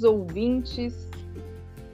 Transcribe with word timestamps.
Caros 0.00 0.04
ouvintes, 0.04 1.08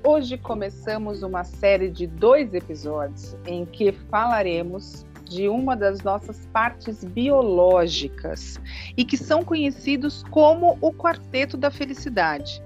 hoje 0.04 0.38
começamos 0.38 1.22
uma 1.22 1.42
série 1.42 1.90
de 1.90 2.06
dois 2.06 2.54
episódios 2.54 3.36
em 3.46 3.64
que 3.64 3.90
falaremos 3.90 5.04
de 5.24 5.48
uma 5.48 5.76
das 5.76 6.02
nossas 6.02 6.46
partes 6.52 7.02
biológicas 7.02 8.60
e 8.96 9.04
que 9.04 9.16
são 9.16 9.42
conhecidos 9.42 10.22
como 10.30 10.78
o 10.80 10.92
quarteto 10.92 11.56
da 11.56 11.70
felicidade. 11.70 12.62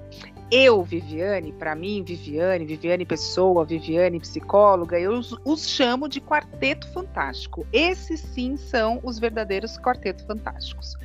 Eu, 0.53 0.83
Viviane, 0.83 1.53
para 1.53 1.77
mim, 1.77 2.03
Viviane, 2.03 2.65
Viviane 2.65 3.07
pessoa, 3.07 3.65
Viviane 3.65 4.19
psicóloga, 4.19 4.99
eu 4.99 5.13
os, 5.13 5.33
os, 5.45 5.69
chamo 5.69 6.09
de 6.09 6.21
quarteto 6.21 6.89
fantástico. 6.89 7.65
Esses 7.73 8.19
sim 8.19 8.57
são 8.57 8.99
os 9.05 9.21
verdadeiros 9.21 9.79
quartetos 9.79 10.25
fantásticos, 10.25 10.97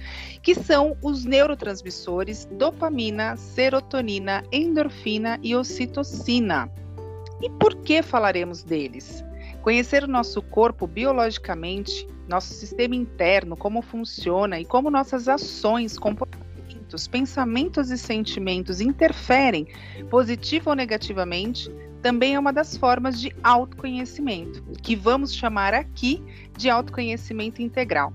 que 0.41 0.55
são 0.55 0.97
os 0.99 1.25
neurotransmissores 1.25 2.45
dopamina, 2.53 3.37
serotonina, 3.37 4.43
endorfina 4.51 5.39
e 5.43 5.55
ocitocina. 5.55 6.67
E 7.39 7.47
por 7.47 7.75
que 7.75 8.01
falaremos 8.01 8.63
deles? 8.63 9.23
Conhecer 9.61 10.03
o 10.03 10.07
nosso 10.07 10.41
corpo 10.41 10.87
biologicamente, 10.87 12.07
nosso 12.27 12.51
sistema 12.51 12.95
interno, 12.95 13.55
como 13.55 13.83
funciona 13.83 14.59
e 14.59 14.65
como 14.65 14.89
nossas 14.89 15.27
ações, 15.27 15.99
comportamentos 15.99 16.44
pensamentos, 17.03 17.45
pensamentos 17.45 17.91
e 17.91 17.97
sentimentos 17.97 18.79
interferem, 18.79 19.67
positivo 20.09 20.69
ou 20.69 20.75
negativamente, 20.75 21.69
também 22.01 22.35
é 22.35 22.39
uma 22.39 22.53
das 22.53 22.77
formas 22.77 23.19
de 23.19 23.35
autoconhecimento, 23.43 24.63
que 24.81 24.95
vamos 24.95 25.33
chamar 25.33 25.73
aqui 25.73 26.23
de 26.57 26.69
autoconhecimento 26.69 27.61
integral. 27.61 28.13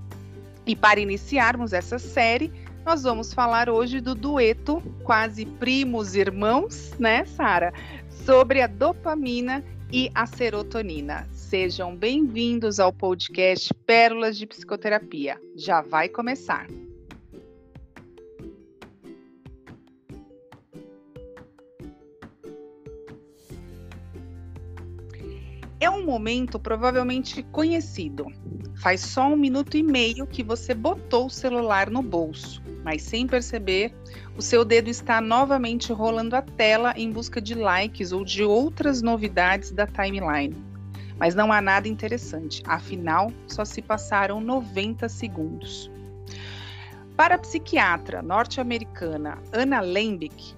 E 0.65 0.75
para 0.75 0.99
iniciarmos 0.99 1.73
essa 1.73 1.99
série, 1.99 2.51
nós 2.85 3.03
vamos 3.03 3.33
falar 3.33 3.69
hoje 3.69 4.01
do 4.01 4.15
dueto 4.15 4.81
quase 5.03 5.45
primos 5.45 6.15
irmãos, 6.15 6.93
né, 6.97 7.25
Sara? 7.25 7.73
Sobre 8.09 8.61
a 8.61 8.67
dopamina 8.67 9.63
e 9.91 10.09
a 10.15 10.25
serotonina. 10.25 11.27
Sejam 11.31 11.95
bem-vindos 11.95 12.79
ao 12.79 12.91
podcast 12.91 13.73
Pérolas 13.85 14.37
de 14.37 14.47
Psicoterapia. 14.47 15.39
Já 15.55 15.81
vai 15.81 16.09
começar. 16.09 16.65
É 25.81 25.89
um 25.89 26.05
momento 26.05 26.59
provavelmente 26.59 27.41
conhecido. 27.41 28.27
Faz 28.75 29.01
só 29.01 29.27
um 29.29 29.35
minuto 29.35 29.75
e 29.75 29.81
meio 29.81 30.27
que 30.27 30.43
você 30.43 30.75
botou 30.75 31.25
o 31.25 31.29
celular 31.29 31.89
no 31.89 32.03
bolso, 32.03 32.61
mas 32.83 33.01
sem 33.01 33.25
perceber, 33.25 33.91
o 34.37 34.43
seu 34.43 34.63
dedo 34.63 34.91
está 34.91 35.19
novamente 35.19 35.91
rolando 35.91 36.35
a 36.35 36.41
tela 36.43 36.93
em 36.95 37.11
busca 37.11 37.41
de 37.41 37.55
likes 37.55 38.11
ou 38.11 38.23
de 38.23 38.43
outras 38.43 39.01
novidades 39.01 39.71
da 39.71 39.87
timeline. 39.87 40.55
Mas 41.17 41.33
não 41.33 41.51
há 41.51 41.59
nada 41.59 41.87
interessante, 41.87 42.61
afinal, 42.67 43.31
só 43.47 43.65
se 43.65 43.81
passaram 43.81 44.39
90 44.39 45.09
segundos. 45.09 45.89
Para 47.17 47.33
a 47.33 47.39
psiquiatra 47.39 48.21
norte-americana 48.21 49.39
Anna 49.51 49.81
Lembeck, 49.81 50.55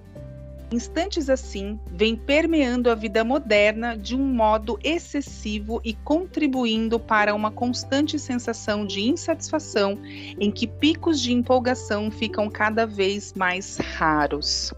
Instantes 0.70 1.28
assim 1.30 1.78
vêm 1.92 2.16
permeando 2.16 2.90
a 2.90 2.94
vida 2.94 3.22
moderna 3.22 3.96
de 3.96 4.16
um 4.16 4.24
modo 4.24 4.78
excessivo 4.82 5.80
e 5.84 5.94
contribuindo 5.94 6.98
para 6.98 7.34
uma 7.34 7.50
constante 7.50 8.18
sensação 8.18 8.84
de 8.84 9.02
insatisfação, 9.02 9.98
em 10.04 10.50
que 10.50 10.66
picos 10.66 11.20
de 11.20 11.32
empolgação 11.32 12.10
ficam 12.10 12.50
cada 12.50 12.86
vez 12.86 13.32
mais 13.34 13.76
raros. 13.76 14.72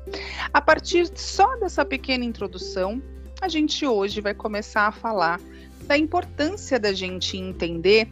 A 0.52 0.60
partir 0.60 1.10
só 1.14 1.56
dessa 1.56 1.84
pequena 1.84 2.24
introdução, 2.24 3.00
a 3.40 3.48
gente 3.48 3.86
hoje 3.86 4.20
vai 4.20 4.34
começar 4.34 4.88
a 4.88 4.92
falar 4.92 5.40
da 5.86 5.96
importância 5.96 6.80
da 6.80 6.92
gente 6.92 7.36
entender 7.36 8.10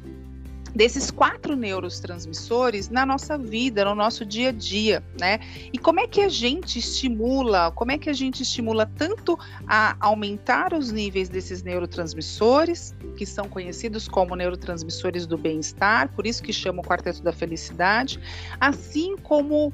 desses 0.74 1.10
quatro 1.10 1.54
neurotransmissores 1.54 2.88
na 2.88 3.06
nossa 3.06 3.38
vida, 3.38 3.84
no 3.84 3.94
nosso 3.94 4.24
dia 4.24 4.48
a 4.48 4.52
dia, 4.52 5.02
né? 5.18 5.38
E 5.72 5.78
como 5.78 6.00
é 6.00 6.06
que 6.06 6.20
a 6.20 6.28
gente 6.28 6.78
estimula, 6.78 7.70
como 7.70 7.92
é 7.92 7.98
que 7.98 8.10
a 8.10 8.12
gente 8.12 8.42
estimula 8.42 8.84
tanto 8.84 9.38
a 9.66 9.96
aumentar 10.00 10.74
os 10.74 10.90
níveis 10.90 11.28
desses 11.28 11.62
neurotransmissores, 11.62 12.94
que 13.16 13.24
são 13.24 13.48
conhecidos 13.48 14.08
como 14.08 14.34
neurotransmissores 14.34 15.26
do 15.26 15.38
bem-estar, 15.38 16.08
por 16.12 16.26
isso 16.26 16.42
que 16.42 16.52
chama 16.52 16.80
o 16.80 16.84
quarteto 16.84 17.22
da 17.22 17.32
felicidade, 17.32 18.18
assim 18.60 19.16
como 19.16 19.72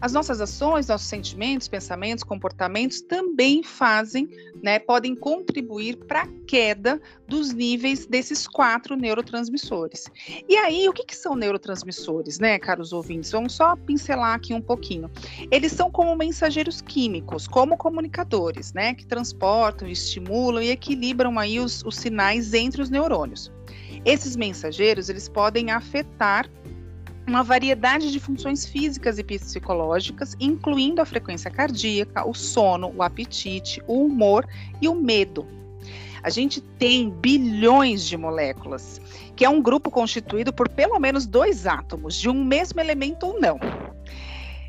as 0.00 0.12
nossas 0.12 0.40
ações, 0.40 0.88
nossos 0.88 1.06
sentimentos, 1.06 1.68
pensamentos, 1.68 2.22
comportamentos 2.22 3.00
também 3.00 3.62
fazem, 3.62 4.28
né, 4.62 4.78
podem 4.78 5.14
contribuir 5.14 5.96
para 5.96 6.22
a 6.22 6.28
queda 6.46 7.00
dos 7.26 7.52
níveis 7.52 8.06
desses 8.06 8.46
quatro 8.46 8.94
neurotransmissores. 8.96 10.06
E 10.48 10.56
aí, 10.56 10.88
o 10.88 10.92
que, 10.92 11.04
que 11.04 11.16
são 11.16 11.34
neurotransmissores, 11.34 12.38
né, 12.38 12.58
caros 12.58 12.92
ouvintes? 12.92 13.30
Vamos 13.32 13.54
só 13.54 13.74
pincelar 13.74 14.34
aqui 14.34 14.52
um 14.52 14.60
pouquinho. 14.60 15.10
Eles 15.50 15.72
são 15.72 15.90
como 15.90 16.14
mensageiros 16.14 16.80
químicos, 16.80 17.48
como 17.48 17.76
comunicadores, 17.76 18.72
né, 18.72 18.94
que 18.94 19.06
transportam, 19.06 19.88
estimulam 19.88 20.62
e 20.62 20.70
equilibram 20.70 21.38
aí 21.38 21.58
os, 21.58 21.82
os 21.84 21.96
sinais 21.96 22.52
entre 22.54 22.82
os 22.82 22.90
neurônios. 22.90 23.50
Esses 24.04 24.36
mensageiros, 24.36 25.08
eles 25.08 25.28
podem 25.28 25.70
afetar 25.70 26.48
uma 27.26 27.42
variedade 27.42 28.12
de 28.12 28.20
funções 28.20 28.64
físicas 28.64 29.18
e 29.18 29.24
psicológicas, 29.24 30.36
incluindo 30.38 31.02
a 31.02 31.06
frequência 31.06 31.50
cardíaca, 31.50 32.26
o 32.26 32.32
sono, 32.32 32.92
o 32.96 33.02
apetite, 33.02 33.82
o 33.86 34.04
humor 34.04 34.46
e 34.80 34.88
o 34.88 34.94
medo. 34.94 35.46
A 36.22 36.30
gente 36.30 36.60
tem 36.60 37.10
bilhões 37.10 38.04
de 38.04 38.16
moléculas, 38.16 39.00
que 39.34 39.44
é 39.44 39.48
um 39.48 39.62
grupo 39.62 39.90
constituído 39.90 40.52
por 40.52 40.68
pelo 40.68 40.98
menos 40.98 41.26
dois 41.26 41.66
átomos 41.66 42.14
de 42.16 42.28
um 42.28 42.44
mesmo 42.44 42.80
elemento 42.80 43.26
ou 43.26 43.40
não. 43.40 43.58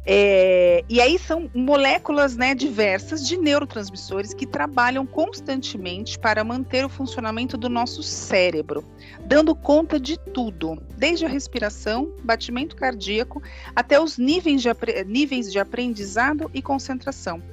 É, 0.10 0.86
e 0.88 1.02
aí 1.02 1.20
são 1.20 1.52
moléculas 1.54 2.38
né, 2.38 2.56
diversas 2.56 3.28
de 3.28 3.36
neurotransmissores 3.36 4.34
que 4.34 4.46
trabalham 4.46 5.06
constantemente 5.06 6.18
para 6.18 6.46
manter 6.46 6.86
o 6.86 6.90
funcionamento 6.90 7.58
do 7.58 7.68
nosso 7.68 8.02
cérebro, 8.02 8.86
dando 9.26 9.54
conta 9.54 10.00
de 10.00 10.18
tudo, 10.18 10.82
desde 10.98 11.26
a 11.26 11.30
respiração, 11.30 12.10
batimento 12.24 12.74
cardíaco, 12.74 13.44
até 13.76 14.00
os 14.00 14.18
níveis 14.18 14.62
de, 14.62 14.70
níveis 15.06 15.52
de 15.52 15.60
aprendizado 15.60 16.50
e 16.54 16.62
concentração. 16.62 17.44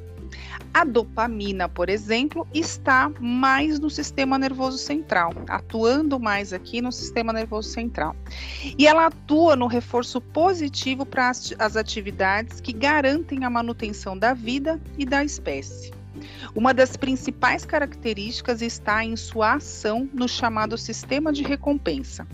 A 0.72 0.84
dopamina, 0.84 1.68
por 1.68 1.88
exemplo, 1.88 2.46
está 2.52 3.10
mais 3.20 3.78
no 3.78 3.88
sistema 3.88 4.38
nervoso 4.38 4.78
central, 4.78 5.32
atuando 5.48 6.18
mais 6.18 6.52
aqui 6.52 6.80
no 6.80 6.90
sistema 6.90 7.32
nervoso 7.32 7.68
central. 7.68 8.16
E 8.76 8.86
ela 8.86 9.06
atua 9.06 9.54
no 9.54 9.66
reforço 9.66 10.20
positivo 10.20 11.06
para 11.06 11.30
as, 11.30 11.76
atividades 11.76 12.60
que 12.60 12.72
garantem 12.72 13.44
a 13.44 13.50
manutenção 13.50 14.18
da 14.18 14.34
vida 14.34 14.80
e 14.98 15.04
da 15.04 15.24
espécie. 15.24 15.92
Uma 16.54 16.72
das 16.72 16.96
principais 16.96 17.64
características 17.64 18.62
está 18.62 19.04
em 19.04 19.16
sua 19.16 19.54
ação 19.54 20.08
no 20.12 20.28
chamado 20.28 20.78
sistema 20.78 21.32
de 21.32 21.42
recompensa, 21.42 22.26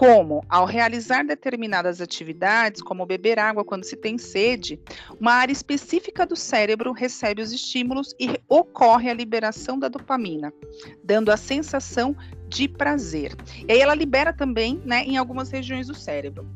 como, 0.00 0.42
ao 0.48 0.64
realizar 0.64 1.22
determinadas 1.26 2.00
atividades, 2.00 2.80
como 2.80 3.04
beber 3.04 3.38
água 3.38 3.62
quando 3.62 3.84
se 3.84 3.94
tem 3.94 4.16
sede, 4.16 4.80
uma 5.20 5.34
área 5.34 5.52
específica 5.52 6.24
do 6.24 6.34
cérebro 6.34 6.90
recebe 6.92 7.42
os 7.42 7.52
estímulos 7.52 8.14
e 8.18 8.40
ocorre 8.48 9.10
a 9.10 9.12
liberação 9.12 9.78
da 9.78 9.88
dopamina, 9.88 10.54
dando 11.04 11.30
a 11.30 11.36
sensação 11.36 12.16
de 12.48 12.66
prazer. 12.66 13.36
E 13.68 13.72
aí 13.72 13.78
ela 13.78 13.94
libera 13.94 14.32
também 14.32 14.80
né, 14.86 15.04
em 15.04 15.18
algumas 15.18 15.50
regiões 15.50 15.88
do 15.88 15.94
cérebro. 15.94 16.48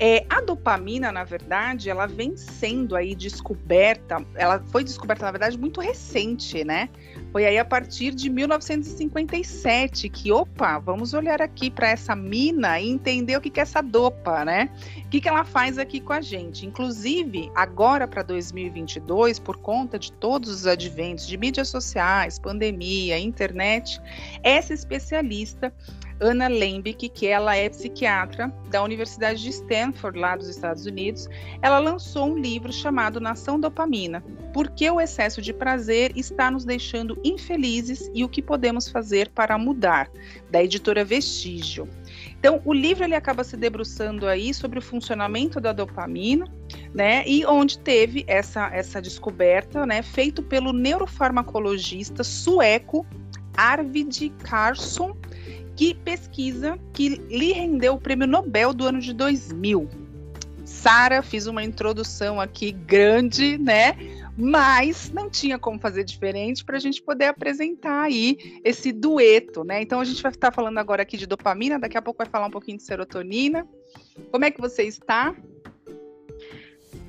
É, 0.00 0.24
a 0.30 0.40
dopamina, 0.40 1.10
na 1.10 1.24
verdade, 1.24 1.90
ela 1.90 2.06
vem 2.06 2.36
sendo 2.36 2.94
aí 2.94 3.16
descoberta, 3.16 4.24
ela 4.36 4.62
foi 4.68 4.84
descoberta, 4.84 5.26
na 5.26 5.32
verdade, 5.32 5.58
muito 5.58 5.80
recente, 5.80 6.62
né? 6.62 6.88
Foi 7.32 7.44
aí 7.44 7.58
a 7.58 7.64
partir 7.64 8.14
de 8.14 8.30
1957 8.30 10.08
que, 10.08 10.30
opa, 10.30 10.78
vamos 10.78 11.14
olhar 11.14 11.42
aqui 11.42 11.68
para 11.68 11.88
essa 11.88 12.14
mina 12.14 12.80
e 12.80 12.88
entender 12.88 13.36
o 13.36 13.40
que, 13.40 13.50
que 13.50 13.58
é 13.58 13.64
essa 13.64 13.82
dopa, 13.82 14.44
né? 14.44 14.70
O 15.04 15.08
que, 15.08 15.20
que 15.20 15.28
ela 15.28 15.44
faz 15.44 15.78
aqui 15.78 16.00
com 16.00 16.12
a 16.12 16.20
gente. 16.20 16.64
Inclusive, 16.64 17.50
agora 17.54 18.06
para 18.06 18.22
2022, 18.22 19.40
por 19.40 19.56
conta 19.56 19.98
de 19.98 20.12
todos 20.12 20.48
os 20.48 20.66
adventos 20.66 21.26
de 21.26 21.36
mídias 21.36 21.68
sociais, 21.68 22.38
pandemia, 22.38 23.18
internet, 23.18 24.00
essa 24.44 24.72
especialista 24.72 25.72
Anna 26.20 26.48
Lembeck, 26.48 27.08
que 27.08 27.26
ela 27.26 27.54
é 27.56 27.68
psiquiatra 27.68 28.52
da 28.70 28.82
Universidade 28.82 29.42
de 29.42 29.50
Stanford, 29.50 30.18
lá 30.18 30.36
dos 30.36 30.48
Estados 30.48 30.86
Unidos. 30.86 31.28
Ela 31.62 31.78
lançou 31.78 32.30
um 32.30 32.38
livro 32.38 32.72
chamado 32.72 33.20
Nação 33.20 33.58
Dopamina: 33.58 34.22
Por 34.52 34.70
que 34.70 34.90
o 34.90 35.00
excesso 35.00 35.40
de 35.40 35.52
prazer 35.52 36.12
está 36.16 36.50
nos 36.50 36.64
deixando 36.64 37.18
infelizes 37.24 38.10
e 38.14 38.24
o 38.24 38.28
que 38.28 38.42
podemos 38.42 38.88
fazer 38.88 39.28
para 39.30 39.56
mudar, 39.58 40.10
da 40.50 40.62
editora 40.62 41.04
Vestígio. 41.04 41.88
Então, 42.38 42.60
o 42.64 42.72
livro 42.72 43.04
ele 43.04 43.14
acaba 43.14 43.42
se 43.42 43.56
debruçando 43.56 44.26
aí 44.26 44.54
sobre 44.54 44.78
o 44.78 44.82
funcionamento 44.82 45.60
da 45.60 45.72
dopamina, 45.72 46.46
né? 46.94 47.26
E 47.26 47.44
onde 47.44 47.78
teve 47.78 48.24
essa, 48.26 48.68
essa 48.72 49.02
descoberta, 49.02 49.84
né? 49.84 50.02
Feito 50.02 50.42
pelo 50.42 50.72
neurofarmacologista 50.72 52.22
sueco 52.22 53.04
Arvid 53.56 54.32
Carlsson, 54.44 55.16
que 55.78 55.94
pesquisa 55.94 56.76
que 56.92 57.08
lhe 57.08 57.52
rendeu 57.52 57.94
o 57.94 58.00
prêmio 58.00 58.26
Nobel 58.26 58.74
do 58.74 58.84
ano 58.84 59.00
de 59.00 59.12
2000. 59.12 59.88
Sara, 60.64 61.22
fiz 61.22 61.46
uma 61.46 61.62
introdução 61.62 62.40
aqui 62.40 62.72
grande, 62.72 63.56
né? 63.56 63.96
mas 64.36 65.10
não 65.10 65.30
tinha 65.30 65.56
como 65.56 65.78
fazer 65.78 66.02
diferente 66.02 66.64
para 66.64 66.76
a 66.76 66.80
gente 66.80 67.00
poder 67.00 67.26
apresentar 67.26 68.02
aí 68.02 68.60
esse 68.64 68.92
dueto, 68.92 69.64
né? 69.64 69.82
Então 69.82 70.00
a 70.00 70.04
gente 70.04 70.22
vai 70.22 70.30
estar 70.30 70.52
falando 70.52 70.78
agora 70.78 71.02
aqui 71.02 71.16
de 71.16 71.26
dopamina, 71.26 71.78
daqui 71.78 71.98
a 71.98 72.02
pouco 72.02 72.18
vai 72.18 72.26
falar 72.26 72.46
um 72.46 72.50
pouquinho 72.50 72.76
de 72.76 72.84
serotonina. 72.84 73.66
Como 74.30 74.44
é 74.44 74.50
que 74.52 74.60
você 74.60 74.84
está? 74.84 75.34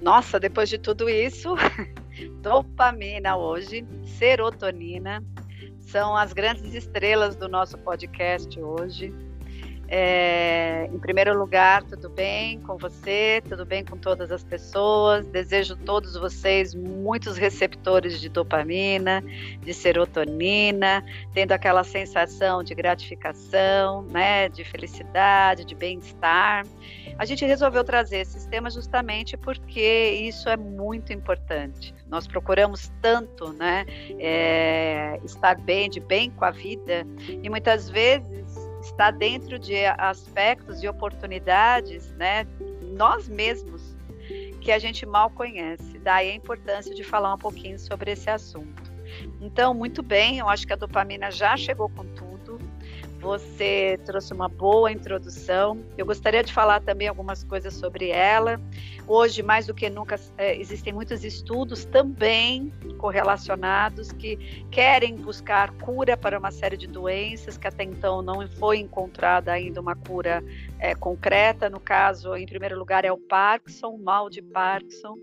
Nossa, 0.02 0.40
depois 0.40 0.70
de 0.70 0.80
tudo 0.80 1.08
isso, 1.08 1.56
dopamina 2.42 3.36
hoje, 3.38 3.86
serotonina, 4.18 5.24
são 5.92 6.16
as 6.16 6.34
grandes 6.34 6.74
estrelas 6.74 7.36
do 7.36 7.48
nosso 7.48 7.78
podcast 7.80 8.60
hoje. 8.62 9.14
É, 9.92 10.88
em 10.94 11.00
primeiro 11.00 11.36
lugar, 11.36 11.82
tudo 11.82 12.10
bem 12.10 12.60
com 12.60 12.78
você? 12.78 13.42
Tudo 13.50 13.66
bem 13.66 13.84
com 13.84 13.98
todas 13.98 14.32
as 14.32 14.44
pessoas? 14.44 15.26
Desejo 15.26 15.76
todos 15.76 16.16
vocês 16.16 16.76
muitos 16.76 17.38
receptores 17.38 18.22
de 18.22 18.30
dopamina, 18.30 19.24
de 19.62 19.74
serotonina, 19.74 21.04
tendo 21.34 21.54
aquela 21.54 21.84
sensação 21.84 22.62
de 22.62 22.76
gratificação, 22.76 24.04
né, 24.04 24.48
de 24.50 24.64
felicidade, 24.64 25.66
de 25.66 25.74
bem-estar. 25.74 26.68
A 27.18 27.26
gente 27.26 27.44
resolveu 27.44 27.84
trazer 27.84 28.18
esses 28.18 28.46
temas 28.46 28.76
justamente 28.76 29.36
porque 29.36 30.12
isso 30.22 30.48
é 30.50 30.56
muito 30.56 31.12
importante. 31.12 31.96
Nós 32.08 32.28
procuramos 32.28 32.92
tanto, 33.02 33.54
né, 33.54 33.88
é, 34.20 35.20
estar 35.26 35.60
bem, 35.60 35.90
de 35.90 36.00
bem 36.00 36.30
com 36.30 36.46
a 36.46 36.52
vida, 36.52 37.08
e 37.28 37.50
muitas 37.50 37.90
vezes 37.90 38.59
está 38.92 39.12
dentro 39.12 39.58
de 39.58 39.86
aspectos 39.86 40.84
e 40.84 40.88
oportunidades, 40.88 42.12
né, 42.14 42.46
nós 42.84 43.28
mesmos, 43.30 43.96
que 44.62 44.72
a 44.72 44.80
gente 44.80 45.06
mal 45.06 45.30
conhece. 45.30 45.98
Daí 46.00 46.32
a 46.32 46.36
importância 46.36 46.94
de 46.94 47.04
falar 47.04 47.34
um 47.34 47.38
pouquinho 47.38 47.80
sobre 47.80 48.12
esse 48.12 48.30
assunto. 48.30 48.90
Então, 49.42 49.74
muito 49.74 50.04
bem, 50.04 50.38
eu 50.38 50.50
acho 50.50 50.68
que 50.68 50.74
a 50.74 50.76
dopamina 50.76 51.32
já 51.32 51.56
chegou 51.58 51.90
com 51.90 52.06
tudo 52.14 52.29
você 53.20 54.00
trouxe 54.06 54.34
uma 54.34 54.48
boa 54.48 54.92
introdução. 54.92 55.78
Eu 55.98 56.06
gostaria 56.06 56.42
de 56.42 56.54
falar 56.54 56.80
também 56.80 57.08
algumas 57.08 57.44
coisas 57.44 57.74
sobre 57.74 58.10
ela. 58.10 58.60
Hoje, 59.06 59.44
mais 59.44 59.68
do 59.68 59.74
que 59.74 59.90
nunca, 59.90 60.20
é, 60.38 60.56
existem 60.56 60.94
muitos 60.94 61.24
estudos 61.26 61.84
também 61.84 62.72
correlacionados 62.98 64.12
que 64.12 64.38
querem 64.72 65.16
buscar 65.16 65.72
cura 65.72 66.16
para 66.16 66.40
uma 66.40 66.52
série 66.52 66.78
de 66.78 66.88
doenças 66.88 67.58
que 67.58 67.68
até 67.68 67.84
então 67.84 68.22
não 68.22 68.48
foi 68.48 68.78
encontrada 68.78 69.52
ainda 69.52 69.82
uma 69.82 69.96
cura 69.96 70.44
é, 70.80 70.96
concreta. 70.96 71.70
No 71.70 71.80
caso, 71.80 72.36
em 72.36 72.46
primeiro 72.46 72.80
lugar, 72.80 73.04
é 73.04 73.12
o 73.12 73.18
Parkinson, 73.18 73.90
o 73.90 73.98
mal 73.98 74.30
de 74.30 74.42
Parkinson, 74.42 75.16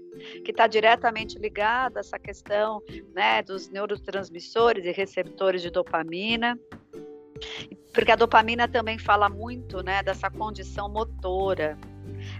que 0.44 0.50
está 0.50 0.66
diretamente 0.66 1.38
ligado 1.38 1.96
a 1.96 2.00
essa 2.00 2.18
questão 2.18 2.82
né, 3.14 3.42
dos 3.42 3.70
neurotransmissores 3.70 4.84
e 4.84 4.92
receptores 4.92 5.62
de 5.62 5.70
dopamina 5.70 6.58
porque 7.92 8.12
a 8.12 8.16
dopamina 8.16 8.68
também 8.68 8.98
fala 8.98 9.28
muito 9.28 9.82
né, 9.82 10.02
dessa 10.02 10.30
condição 10.30 10.88
motora. 10.88 11.78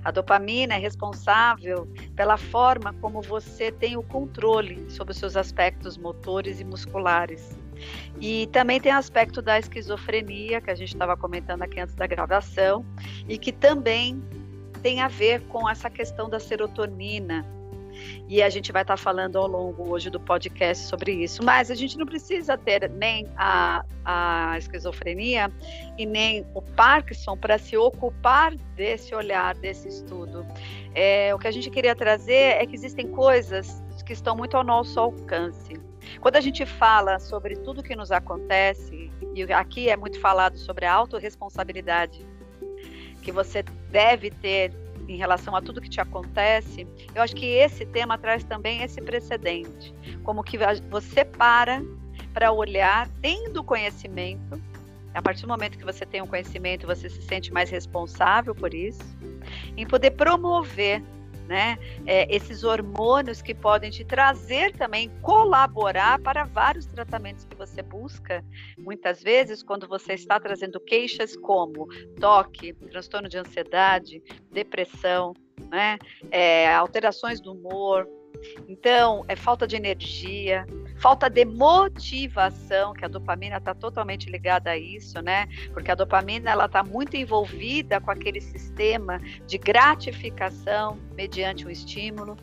A 0.04 0.10
dopamina 0.10 0.74
é 0.74 0.78
responsável 0.78 1.88
pela 2.14 2.36
forma 2.36 2.92
como 2.94 3.22
você 3.22 3.72
tem 3.72 3.96
o 3.96 4.02
controle 4.02 4.90
sobre 4.90 5.12
os 5.12 5.18
seus 5.18 5.36
aspectos 5.36 5.96
motores 5.96 6.60
e 6.60 6.64
musculares. 6.64 7.56
E 8.20 8.46
também 8.48 8.80
tem 8.80 8.92
o 8.92 8.96
aspecto 8.96 9.42
da 9.42 9.58
esquizofrenia, 9.58 10.60
que 10.60 10.70
a 10.70 10.74
gente 10.74 10.92
estava 10.92 11.16
comentando 11.16 11.62
aqui 11.62 11.80
antes 11.80 11.94
da 11.94 12.06
gravação, 12.06 12.84
e 13.28 13.38
que 13.38 13.52
também 13.52 14.22
tem 14.82 15.00
a 15.00 15.08
ver 15.08 15.42
com 15.48 15.68
essa 15.68 15.90
questão 15.90 16.28
da 16.28 16.38
serotonina, 16.38 17.44
e 18.28 18.42
a 18.42 18.48
gente 18.48 18.72
vai 18.72 18.82
estar 18.82 18.96
falando 18.96 19.36
ao 19.36 19.46
longo 19.46 19.88
hoje 19.90 20.10
do 20.10 20.18
podcast 20.18 20.84
sobre 20.84 21.12
isso. 21.12 21.44
Mas 21.44 21.70
a 21.70 21.74
gente 21.74 21.96
não 21.98 22.06
precisa 22.06 22.56
ter 22.56 22.90
nem 22.90 23.26
a, 23.36 23.84
a 24.04 24.58
esquizofrenia 24.58 25.50
e 25.96 26.04
nem 26.04 26.46
o 26.54 26.62
Parkinson 26.62 27.36
para 27.36 27.58
se 27.58 27.76
ocupar 27.76 28.54
desse 28.74 29.14
olhar, 29.14 29.54
desse 29.54 29.88
estudo. 29.88 30.46
É, 30.94 31.34
o 31.34 31.38
que 31.38 31.46
a 31.46 31.50
gente 31.50 31.70
queria 31.70 31.94
trazer 31.94 32.56
é 32.60 32.66
que 32.66 32.74
existem 32.74 33.08
coisas 33.08 33.82
que 34.04 34.12
estão 34.12 34.36
muito 34.36 34.56
ao 34.56 34.64
nosso 34.64 34.98
alcance. 34.98 35.74
Quando 36.20 36.36
a 36.36 36.40
gente 36.40 36.64
fala 36.64 37.18
sobre 37.18 37.56
tudo 37.56 37.82
que 37.82 37.96
nos 37.96 38.12
acontece, 38.12 39.10
e 39.34 39.42
aqui 39.52 39.88
é 39.88 39.96
muito 39.96 40.20
falado 40.20 40.56
sobre 40.56 40.86
a 40.86 40.92
autorresponsabilidade 40.92 42.24
que 43.22 43.32
você 43.32 43.64
deve 43.90 44.30
ter 44.30 44.72
em 45.08 45.16
relação 45.16 45.54
a 45.54 45.62
tudo 45.62 45.80
que 45.80 45.88
te 45.88 46.00
acontece, 46.00 46.86
eu 47.14 47.22
acho 47.22 47.34
que 47.34 47.46
esse 47.46 47.86
tema 47.86 48.18
traz 48.18 48.44
também 48.44 48.82
esse 48.82 49.00
precedente, 49.00 49.94
como 50.22 50.42
que 50.42 50.58
você 50.90 51.24
para 51.24 51.82
para 52.32 52.52
olhar, 52.52 53.08
tendo 53.22 53.64
conhecimento, 53.64 54.60
a 55.14 55.22
partir 55.22 55.42
do 55.42 55.48
momento 55.48 55.78
que 55.78 55.84
você 55.84 56.04
tem 56.04 56.20
um 56.20 56.26
conhecimento, 56.26 56.86
você 56.86 57.08
se 57.08 57.22
sente 57.22 57.50
mais 57.50 57.70
responsável 57.70 58.54
por 58.54 58.74
isso, 58.74 59.02
em 59.74 59.86
poder 59.86 60.10
promover 60.10 61.02
né? 61.46 61.78
É, 62.06 62.34
esses 62.34 62.64
hormônios 62.64 63.40
que 63.40 63.54
podem 63.54 63.90
te 63.90 64.04
trazer 64.04 64.72
também, 64.76 65.10
colaborar 65.22 66.18
para 66.20 66.44
vários 66.44 66.86
tratamentos 66.86 67.44
que 67.44 67.56
você 67.56 67.82
busca. 67.82 68.44
Muitas 68.78 69.22
vezes, 69.22 69.62
quando 69.62 69.86
você 69.88 70.14
está 70.14 70.38
trazendo 70.40 70.80
queixas 70.80 71.36
como 71.36 71.86
toque, 72.20 72.72
transtorno 72.90 73.28
de 73.28 73.38
ansiedade, 73.38 74.22
depressão, 74.50 75.34
né? 75.70 75.98
É, 76.30 76.72
alterações 76.74 77.40
do 77.40 77.52
humor, 77.52 78.06
então, 78.68 79.24
é 79.28 79.36
falta 79.36 79.66
de 79.66 79.76
energia, 79.76 80.66
falta 80.98 81.28
de 81.28 81.44
motivação, 81.44 82.92
que 82.92 83.04
a 83.04 83.08
dopamina 83.08 83.58
está 83.58 83.74
totalmente 83.74 84.30
ligada 84.30 84.70
a 84.70 84.78
isso, 84.78 85.20
né? 85.20 85.46
Porque 85.72 85.90
a 85.90 85.94
dopamina 85.94 86.50
ela 86.50 86.66
está 86.66 86.82
muito 86.82 87.16
envolvida 87.16 88.00
com 88.00 88.10
aquele 88.10 88.40
sistema 88.40 89.20
de 89.46 89.58
gratificação 89.58 90.98
mediante 91.14 91.66
um 91.66 91.70
estímulo. 91.70 92.36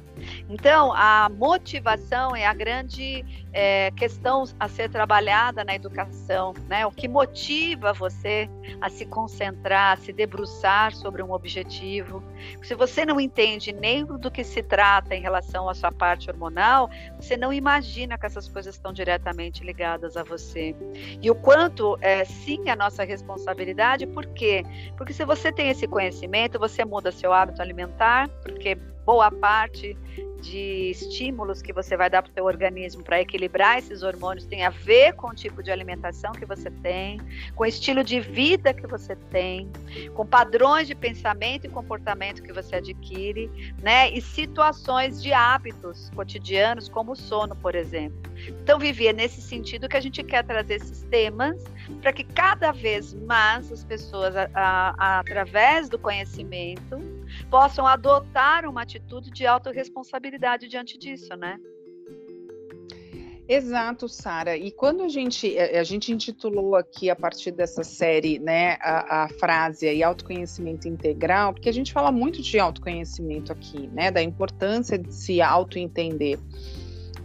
Então, 0.49 0.93
a 0.93 1.29
motivação 1.29 2.35
é 2.35 2.45
a 2.45 2.53
grande 2.53 3.25
é, 3.51 3.91
questão 3.91 4.43
a 4.59 4.67
ser 4.67 4.89
trabalhada 4.89 5.63
na 5.63 5.75
educação, 5.75 6.53
né? 6.67 6.85
O 6.85 6.91
que 6.91 7.07
motiva 7.07 7.93
você 7.93 8.49
a 8.81 8.89
se 8.89 9.05
concentrar, 9.05 9.93
a 9.93 9.97
se 9.97 10.11
debruçar 10.11 10.93
sobre 10.93 11.21
um 11.21 11.31
objetivo. 11.31 12.23
Se 12.63 12.73
você 12.73 13.05
não 13.05 13.19
entende 13.19 13.71
nem 13.71 14.05
do 14.05 14.31
que 14.31 14.43
se 14.43 14.63
trata 14.63 15.15
em 15.15 15.21
relação 15.21 15.69
à 15.69 15.73
sua 15.73 15.91
parte 15.91 16.29
hormonal, 16.29 16.89
você 17.19 17.37
não 17.37 17.53
imagina 17.53 18.17
que 18.17 18.25
essas 18.25 18.47
coisas 18.47 18.75
estão 18.75 18.91
diretamente 18.91 19.63
ligadas 19.63 20.17
a 20.17 20.23
você. 20.23 20.75
E 21.21 21.29
o 21.29 21.35
quanto 21.35 21.97
é 22.01 22.25
sim 22.25 22.69
a 22.69 22.75
nossa 22.75 23.03
responsabilidade, 23.03 24.07
por 24.07 24.25
quê? 24.27 24.63
Porque 24.97 25.13
se 25.13 25.23
você 25.23 25.51
tem 25.51 25.69
esse 25.69 25.87
conhecimento, 25.87 26.57
você 26.57 26.83
muda 26.83 27.11
seu 27.11 27.31
hábito 27.31 27.61
alimentar, 27.61 28.29
porque 28.41 28.77
boa 29.05 29.31
parte 29.31 29.97
de 30.43 30.91
estímulos 30.91 31.61
que 31.61 31.71
você 31.71 31.95
vai 31.95 32.09
dar 32.09 32.21
para 32.21 32.29
o 32.29 32.33
seu 32.33 32.43
organismo 32.43 33.01
para 33.01 33.21
equilibrar 33.21 33.77
esses 33.77 34.03
hormônios 34.03 34.45
tem 34.45 34.63
a 34.63 34.69
ver 34.69 35.13
com 35.13 35.29
o 35.29 35.33
tipo 35.33 35.63
de 35.63 35.71
alimentação 35.71 36.33
que 36.33 36.45
você 36.45 36.69
tem, 36.69 37.19
com 37.55 37.63
o 37.63 37.65
estilo 37.65 38.03
de 38.03 38.19
vida 38.19 38.73
que 38.73 38.85
você 38.85 39.15
tem, 39.31 39.71
com 40.13 40.25
padrões 40.25 40.85
de 40.85 40.95
pensamento 40.95 41.65
e 41.65 41.69
comportamento 41.69 42.43
que 42.43 42.51
você 42.51 42.75
adquire, 42.75 43.49
né? 43.81 44.11
E 44.11 44.21
situações 44.21 45.23
de 45.23 45.31
hábitos 45.31 46.09
cotidianos, 46.13 46.89
como 46.89 47.13
o 47.13 47.15
sono, 47.15 47.55
por 47.55 47.73
exemplo. 47.73 48.21
Então, 48.61 48.77
Vivi, 48.77 49.07
é 49.07 49.13
nesse 49.13 49.41
sentido 49.41 49.87
que 49.87 49.95
a 49.95 50.01
gente 50.01 50.21
quer 50.23 50.43
trazer 50.43 50.75
esses 50.75 51.03
temas 51.03 51.63
para 52.01 52.11
que 52.11 52.23
cada 52.25 52.73
vez 52.73 53.13
mais 53.13 53.71
as 53.71 53.83
pessoas, 53.85 54.35
a, 54.35 54.49
a, 54.53 55.19
através 55.19 55.87
do 55.87 55.97
conhecimento, 55.97 57.22
possam 57.49 57.85
adotar 57.85 58.65
uma 58.67 58.81
atitude 58.81 59.31
de 59.31 59.45
autorresponsabilidade 59.45 60.67
diante 60.67 60.97
disso, 60.97 61.35
né? 61.35 61.57
Exato, 63.47 64.07
Sara. 64.07 64.55
E 64.55 64.71
quando 64.71 65.03
a 65.03 65.09
gente 65.09 65.57
eh, 65.57 65.77
a 65.77 65.83
gente 65.83 66.13
intitulou 66.13 66.75
aqui 66.75 67.09
a 67.09 67.15
partir 67.15 67.51
dessa 67.51 67.83
série, 67.83 68.39
né, 68.39 68.77
a, 68.79 69.23
a, 69.23 69.29
frase 69.29 69.87
aí 69.87 70.01
autoconhecimento 70.01 70.87
integral, 70.87 71.53
porque 71.53 71.67
a 71.67 71.73
gente 71.73 71.91
fala 71.91 72.09
muito 72.09 72.41
de 72.41 72.57
autoconhecimento 72.57 73.51
aqui, 73.51 73.87
né, 73.87 74.09
da 74.09 74.21
importância 74.21 74.97
de 74.97 75.13
se 75.13 75.41
autoentender. 75.41 76.39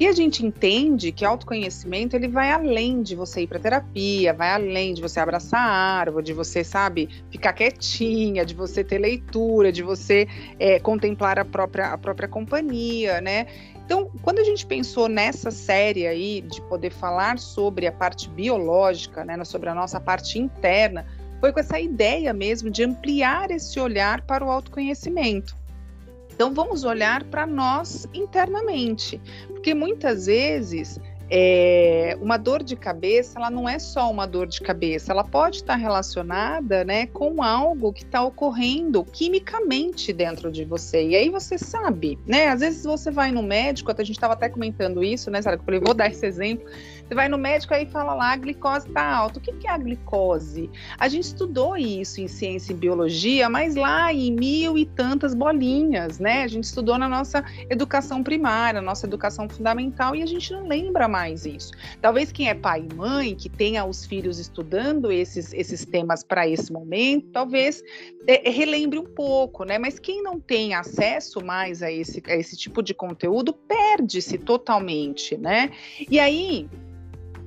E 0.00 0.06
a 0.06 0.12
gente 0.12 0.46
entende 0.46 1.10
que 1.10 1.24
autoconhecimento 1.24 2.14
ele 2.14 2.28
vai 2.28 2.52
além 2.52 3.02
de 3.02 3.16
você 3.16 3.42
ir 3.42 3.48
para 3.48 3.58
terapia, 3.58 4.32
vai 4.32 4.50
além 4.50 4.94
de 4.94 5.02
você 5.02 5.18
abraçar 5.18 5.60
a 5.60 5.72
árvore, 5.72 6.24
de 6.24 6.32
você, 6.32 6.62
sabe, 6.62 7.08
ficar 7.30 7.52
quietinha, 7.52 8.46
de 8.46 8.54
você 8.54 8.84
ter 8.84 8.98
leitura, 8.98 9.72
de 9.72 9.82
você 9.82 10.28
é, 10.60 10.78
contemplar 10.78 11.40
a 11.40 11.44
própria, 11.44 11.86
a 11.88 11.98
própria 11.98 12.28
companhia, 12.28 13.20
né? 13.20 13.46
Então, 13.84 14.08
quando 14.22 14.38
a 14.38 14.44
gente 14.44 14.64
pensou 14.66 15.08
nessa 15.08 15.50
série 15.50 16.06
aí 16.06 16.42
de 16.42 16.60
poder 16.62 16.90
falar 16.90 17.38
sobre 17.38 17.86
a 17.86 17.92
parte 17.92 18.28
biológica, 18.28 19.24
né, 19.24 19.42
sobre 19.44 19.68
a 19.68 19.74
nossa 19.74 19.98
parte 19.98 20.38
interna, 20.38 21.06
foi 21.40 21.52
com 21.52 21.58
essa 21.58 21.80
ideia 21.80 22.32
mesmo 22.32 22.70
de 22.70 22.84
ampliar 22.84 23.50
esse 23.50 23.80
olhar 23.80 24.20
para 24.20 24.44
o 24.44 24.50
autoconhecimento. 24.50 25.56
Então, 26.38 26.54
vamos 26.54 26.84
olhar 26.84 27.24
para 27.24 27.46
nós 27.46 28.06
internamente, 28.14 29.20
porque 29.68 29.74
muitas 29.74 30.24
vezes 30.24 30.98
é, 31.30 32.16
uma 32.22 32.38
dor 32.38 32.62
de 32.62 32.74
cabeça, 32.74 33.38
ela 33.38 33.50
não 33.50 33.68
é 33.68 33.78
só 33.78 34.10
uma 34.10 34.26
dor 34.26 34.46
de 34.46 34.62
cabeça, 34.62 35.12
ela 35.12 35.22
pode 35.22 35.56
estar 35.56 35.76
relacionada, 35.76 36.84
né, 36.84 37.06
com 37.06 37.42
algo 37.42 37.92
que 37.92 38.02
está 38.02 38.22
ocorrendo 38.22 39.04
quimicamente 39.04 40.10
dentro 40.10 40.50
de 40.50 40.64
você. 40.64 41.06
E 41.06 41.14
aí 41.14 41.28
você 41.28 41.58
sabe, 41.58 42.18
né? 42.26 42.48
Às 42.48 42.60
vezes 42.60 42.82
você 42.82 43.10
vai 43.10 43.30
no 43.30 43.42
médico, 43.42 43.92
a 43.92 44.04
gente 44.04 44.16
estava 44.16 44.32
até 44.32 44.48
comentando 44.48 45.04
isso, 45.04 45.30
né, 45.30 45.42
Sara? 45.42 45.56
Eu 45.56 45.62
falei, 45.62 45.80
vou 45.80 45.92
dar 45.92 46.08
esse 46.08 46.24
exemplo. 46.24 46.66
Você 47.08 47.14
vai 47.14 47.26
no 47.26 47.38
médico 47.38 47.72
aí 47.72 47.86
fala 47.86 48.12
lá, 48.12 48.32
a 48.32 48.36
glicose 48.36 48.86
está 48.86 49.02
alta. 49.02 49.38
O 49.38 49.42
que, 49.42 49.50
que 49.54 49.66
é 49.66 49.70
a 49.70 49.78
glicose? 49.78 50.68
A 50.98 51.08
gente 51.08 51.24
estudou 51.24 51.74
isso 51.74 52.20
em 52.20 52.28
ciência 52.28 52.72
e 52.72 52.76
biologia, 52.76 53.48
mas 53.48 53.74
lá 53.76 54.12
em 54.12 54.30
mil 54.30 54.76
e 54.76 54.84
tantas 54.84 55.34
bolinhas, 55.34 56.18
né? 56.18 56.42
A 56.42 56.48
gente 56.48 56.64
estudou 56.64 56.98
na 56.98 57.08
nossa 57.08 57.42
educação 57.70 58.22
primária, 58.22 58.82
nossa 58.82 59.06
educação 59.06 59.48
fundamental, 59.48 60.14
e 60.14 60.22
a 60.22 60.26
gente 60.26 60.52
não 60.52 60.68
lembra 60.68 61.08
mais 61.08 61.46
isso. 61.46 61.72
Talvez 62.02 62.30
quem 62.30 62.50
é 62.50 62.54
pai 62.54 62.86
e 62.90 62.94
mãe, 62.94 63.34
que 63.34 63.48
tenha 63.48 63.86
os 63.86 64.04
filhos 64.04 64.38
estudando 64.38 65.10
esses, 65.10 65.54
esses 65.54 65.86
temas 65.86 66.22
para 66.22 66.46
esse 66.46 66.70
momento, 66.70 67.28
talvez 67.32 67.82
é, 68.26 68.50
relembre 68.50 68.98
um 68.98 69.06
pouco, 69.06 69.64
né? 69.64 69.78
Mas 69.78 69.98
quem 69.98 70.22
não 70.22 70.38
tem 70.38 70.74
acesso 70.74 71.42
mais 71.42 71.82
a 71.82 71.90
esse, 71.90 72.22
a 72.26 72.36
esse 72.36 72.54
tipo 72.54 72.82
de 72.82 72.92
conteúdo 72.92 73.54
perde-se 73.54 74.36
totalmente, 74.36 75.38
né? 75.38 75.70
E 76.10 76.20
aí 76.20 76.68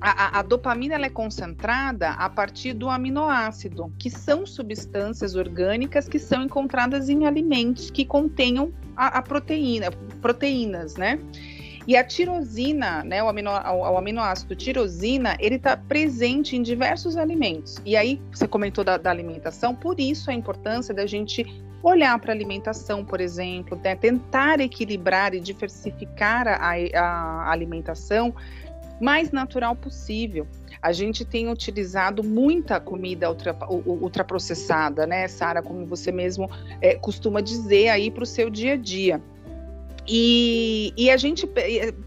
a, 0.02 0.40
a, 0.40 0.42
dopamina 0.42 0.94
é 0.96 1.08
concentrada 1.08 2.10
a 2.10 2.28
partir 2.28 2.72
do 2.72 2.90
aminoácido, 2.90 3.92
que 3.98 4.10
são 4.10 4.44
substâncias 4.44 5.36
orgânicas 5.36 6.08
que 6.08 6.18
são 6.18 6.42
encontradas 6.42 7.08
em 7.08 7.24
alimentos 7.24 7.90
que 7.90 8.04
contenham 8.04 8.72
a, 8.96 9.18
a 9.18 9.22
proteína, 9.22 9.90
proteínas, 10.20 10.96
né? 10.96 11.20
E 11.86 11.96
a 11.96 12.04
tirosina, 12.04 13.02
né, 13.02 13.22
o, 13.22 13.28
amino, 13.28 13.50
o, 13.50 13.92
o 13.92 13.98
aminoácido 13.98 14.54
tirosina, 14.54 15.36
ele 15.40 15.56
está 15.56 15.76
presente 15.76 16.56
em 16.56 16.62
diversos 16.62 17.16
alimentos. 17.16 17.80
E 17.84 17.96
aí, 17.96 18.20
você 18.32 18.46
comentou 18.46 18.84
da, 18.84 18.96
da 18.96 19.10
alimentação, 19.10 19.74
por 19.74 19.98
isso 19.98 20.30
a 20.30 20.34
importância 20.34 20.94
da 20.94 21.06
gente 21.06 21.44
olhar 21.82 22.16
para 22.20 22.32
a 22.32 22.34
alimentação, 22.34 23.04
por 23.04 23.20
exemplo, 23.20 23.76
né, 23.82 23.96
tentar 23.96 24.60
equilibrar 24.60 25.34
e 25.34 25.40
diversificar 25.40 26.46
a, 26.46 26.72
a 27.00 27.50
alimentação 27.50 28.32
mais 29.00 29.30
natural 29.30 29.74
possível. 29.74 30.46
A 30.80 30.92
gente 30.92 31.24
tem 31.24 31.48
utilizado 31.48 32.24
muita 32.24 32.80
comida 32.80 33.28
ultra, 33.28 33.56
ultraprocessada, 33.68 35.06
né, 35.06 35.28
Sara, 35.28 35.62
como 35.62 35.86
você 35.86 36.10
mesmo 36.10 36.50
é, 36.80 36.96
costuma 36.96 37.40
dizer 37.40 37.88
aí 37.88 38.10
para 38.10 38.24
o 38.24 38.26
seu 38.26 38.50
dia 38.50 38.72
a 38.72 38.76
dia. 38.76 39.22
E, 40.06 40.92
e, 40.96 41.10
a 41.10 41.16
gente, 41.16 41.48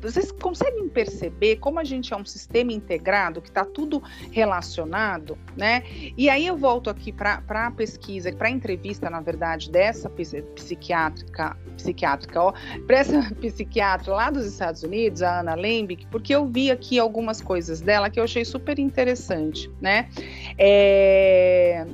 vocês 0.02 0.32
conseguem 0.32 0.90
perceber 0.90 1.58
como 1.58 1.80
a 1.80 1.84
gente 1.84 2.14
é 2.14 2.18
um 2.18 2.26
sistema 2.26 2.74
integrado, 2.74 3.42
que 3.42 3.48
está 3.48 3.64
tudo 3.64 4.04
relacionado, 4.32 5.38
né? 5.56 5.84
E 6.18 6.30
aí 6.30 6.46
eu 6.46 6.58
volto 6.58 6.90
aqui 6.90 7.12
para 7.12 7.42
a 7.48 7.72
pesquisa, 7.72 8.32
para 8.34 8.50
a 8.50 8.52
entrevista, 8.52 9.10
na 9.10 9.22
verdade, 9.22 9.72
dessa 9.72 10.10
psiquiátrica, 10.10 11.58
psiquiátrica, 11.78 12.42
ó, 12.42 12.54
para 12.86 12.98
essa 12.98 13.32
psiquiatra 13.40 14.14
lá 14.14 14.30
dos 14.30 14.46
Estados 14.46 14.84
Unidos, 14.84 15.22
a 15.22 15.40
Ana 15.40 15.56
Lembick, 15.56 16.06
porque 16.08 16.36
eu 16.36 16.46
vi 16.46 16.72
aqui 16.72 17.00
algumas 17.00 17.42
coisas 17.42 17.80
dela 17.80 18.10
que 18.10 18.20
eu 18.20 18.26
achei 18.26 18.44
super 18.44 18.78
interessante, 18.78 19.72
né? 19.82 20.10
É, 20.58 21.86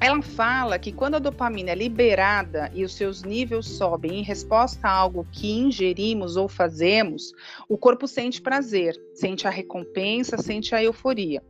ela 0.00 0.22
fala 0.22 0.78
que 0.78 0.92
quando 0.92 1.16
a 1.16 1.18
dopamina 1.18 1.70
é 1.70 1.74
liberada 1.74 2.70
e 2.72 2.84
os 2.84 2.94
seus 2.94 3.22
níveis 3.22 3.66
sobem 3.66 4.20
em 4.20 4.22
resposta 4.22 4.86
a 4.86 4.92
algo 4.92 5.26
que 5.32 5.50
ingerimos 5.50 6.36
ou 6.36 6.48
fazemos, 6.48 7.32
o 7.68 7.76
corpo 7.76 8.06
sente 8.06 8.40
prazer, 8.40 9.00
sente 9.12 9.46
a 9.46 9.50
recompensa, 9.50 10.38
sente 10.38 10.74
a 10.74 10.82
euforia. 10.82 11.42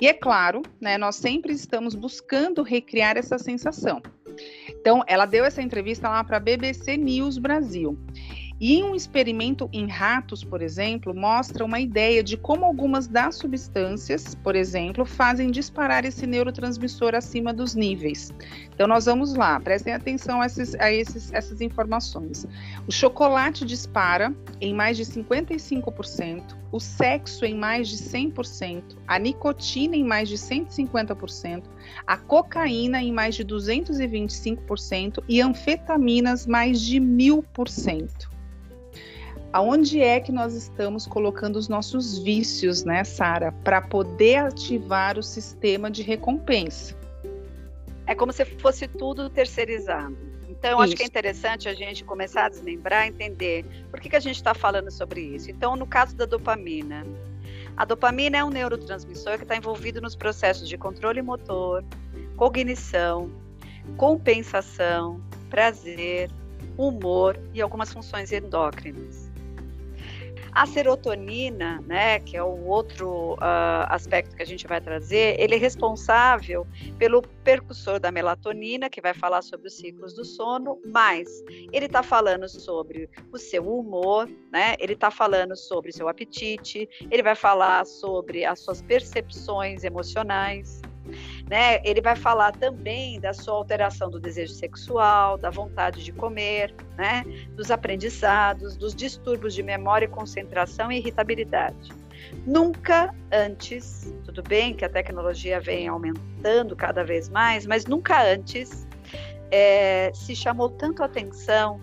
E 0.00 0.06
é 0.06 0.12
claro, 0.12 0.62
né, 0.80 0.98
nós 0.98 1.16
sempre 1.16 1.52
estamos 1.52 1.94
buscando 1.94 2.62
recriar 2.62 3.16
essa 3.16 3.38
sensação. 3.38 4.02
Então, 4.68 5.02
ela 5.06 5.26
deu 5.26 5.44
essa 5.44 5.62
entrevista 5.62 6.08
lá 6.08 6.22
para 6.22 6.36
a 6.36 6.40
BBC 6.40 6.96
News 6.96 7.38
Brasil. 7.38 7.98
E 8.60 8.82
um 8.84 8.94
experimento 8.94 9.68
em 9.72 9.88
ratos, 9.88 10.44
por 10.44 10.62
exemplo, 10.62 11.12
mostra 11.12 11.64
uma 11.64 11.80
ideia 11.80 12.22
de 12.22 12.36
como 12.36 12.64
algumas 12.64 13.08
das 13.08 13.34
substâncias, 13.34 14.34
por 14.36 14.54
exemplo, 14.54 15.04
fazem 15.04 15.50
disparar 15.50 16.04
esse 16.04 16.24
neurotransmissor 16.24 17.16
acima 17.16 17.52
dos 17.52 17.74
níveis. 17.74 18.32
Então, 18.72 18.86
nós 18.86 19.06
vamos 19.06 19.34
lá, 19.34 19.58
prestem 19.58 19.92
atenção 19.92 20.40
a, 20.40 20.46
esses, 20.46 20.74
a 20.76 20.92
esses, 20.92 21.32
essas 21.32 21.60
informações. 21.60 22.46
O 22.86 22.92
chocolate 22.92 23.64
dispara 23.64 24.32
em 24.60 24.72
mais 24.72 24.96
de 24.96 25.04
55%, 25.04 26.54
o 26.70 26.78
sexo 26.78 27.44
em 27.44 27.56
mais 27.56 27.88
de 27.88 27.96
100%, 27.96 28.96
a 29.06 29.18
nicotina 29.18 29.96
em 29.96 30.04
mais 30.04 30.28
de 30.28 30.36
150%, 30.36 31.64
a 32.06 32.16
cocaína 32.16 33.02
em 33.02 33.12
mais 33.12 33.34
de 33.34 33.44
225% 33.44 35.22
e 35.28 35.40
anfetaminas 35.40 36.46
mais 36.46 36.80
de 36.80 37.00
1000% 37.00 38.34
aonde 39.54 40.00
é 40.00 40.18
que 40.18 40.32
nós 40.32 40.52
estamos 40.52 41.06
colocando 41.06 41.54
os 41.54 41.68
nossos 41.68 42.18
vícios, 42.18 42.82
né, 42.82 43.04
Sara, 43.04 43.52
para 43.62 43.80
poder 43.80 44.38
ativar 44.38 45.16
o 45.16 45.22
sistema 45.22 45.88
de 45.88 46.02
recompensa? 46.02 46.96
É 48.04 48.16
como 48.16 48.32
se 48.32 48.44
fosse 48.44 48.88
tudo 48.88 49.30
terceirizado. 49.30 50.16
Então, 50.48 50.80
acho 50.80 50.96
que 50.96 51.04
é 51.04 51.06
interessante 51.06 51.68
a 51.68 51.74
gente 51.74 52.02
começar 52.02 52.46
a 52.46 52.48
desmembrar, 52.48 53.06
entender 53.06 53.64
por 53.92 54.00
que, 54.00 54.08
que 54.08 54.16
a 54.16 54.20
gente 54.20 54.34
está 54.34 54.54
falando 54.54 54.90
sobre 54.90 55.20
isso. 55.20 55.48
Então, 55.52 55.76
no 55.76 55.86
caso 55.86 56.16
da 56.16 56.26
dopamina, 56.26 57.06
a 57.76 57.84
dopamina 57.84 58.38
é 58.38 58.44
um 58.44 58.50
neurotransmissor 58.50 59.36
que 59.36 59.42
está 59.42 59.56
envolvido 59.56 60.00
nos 60.00 60.14
processos 60.14 60.68
de 60.68 60.78
controle 60.78 61.20
motor, 61.20 61.84
cognição, 62.36 63.30
compensação, 63.96 65.20
prazer, 65.50 66.30
humor 66.78 67.38
e 67.52 67.60
algumas 67.60 67.92
funções 67.92 68.32
endócrinas. 68.32 69.23
A 70.54 70.66
serotonina, 70.66 71.80
né, 71.84 72.20
que 72.20 72.36
é 72.36 72.42
o 72.42 72.66
outro 72.66 73.34
uh, 73.34 73.88
aspecto 73.88 74.36
que 74.36 74.42
a 74.42 74.46
gente 74.46 74.68
vai 74.68 74.80
trazer, 74.80 75.34
ele 75.40 75.56
é 75.56 75.58
responsável 75.58 76.64
pelo 76.96 77.22
percussor 77.42 77.98
da 77.98 78.12
melatonina, 78.12 78.88
que 78.88 79.00
vai 79.00 79.12
falar 79.12 79.42
sobre 79.42 79.66
os 79.66 79.76
ciclos 79.76 80.14
do 80.14 80.24
sono, 80.24 80.80
mas 80.86 81.28
ele 81.72 81.86
está 81.86 82.04
falando 82.04 82.48
sobre 82.48 83.10
o 83.32 83.38
seu 83.38 83.68
humor, 83.68 84.28
né? 84.52 84.76
Ele 84.78 84.92
está 84.92 85.10
falando 85.10 85.56
sobre 85.56 85.90
o 85.90 85.92
seu 85.92 86.08
apetite, 86.08 86.88
ele 87.10 87.22
vai 87.22 87.34
falar 87.34 87.84
sobre 87.84 88.44
as 88.44 88.60
suas 88.60 88.80
percepções 88.80 89.82
emocionais. 89.82 90.80
Né? 91.48 91.80
Ele 91.84 92.00
vai 92.00 92.16
falar 92.16 92.52
também 92.52 93.20
da 93.20 93.32
sua 93.32 93.54
alteração 93.54 94.10
do 94.10 94.18
desejo 94.18 94.52
sexual, 94.52 95.36
da 95.36 95.50
vontade 95.50 96.02
de 96.02 96.12
comer, 96.12 96.74
né? 96.96 97.24
dos 97.54 97.70
aprendizados, 97.70 98.76
dos 98.76 98.94
distúrbios 98.94 99.54
de 99.54 99.62
memória, 99.62 100.08
concentração 100.08 100.90
e 100.90 100.98
irritabilidade. 100.98 101.92
Nunca 102.46 103.14
antes, 103.30 104.14
tudo 104.24 104.42
bem 104.42 104.74
que 104.74 104.84
a 104.84 104.88
tecnologia 104.88 105.60
vem 105.60 105.88
aumentando 105.88 106.74
cada 106.74 107.04
vez 107.04 107.28
mais, 107.28 107.66
mas 107.66 107.86
nunca 107.86 108.22
antes 108.22 108.86
é, 109.50 110.10
se 110.14 110.34
chamou 110.34 110.68
tanto 110.68 111.02
atenção 111.02 111.80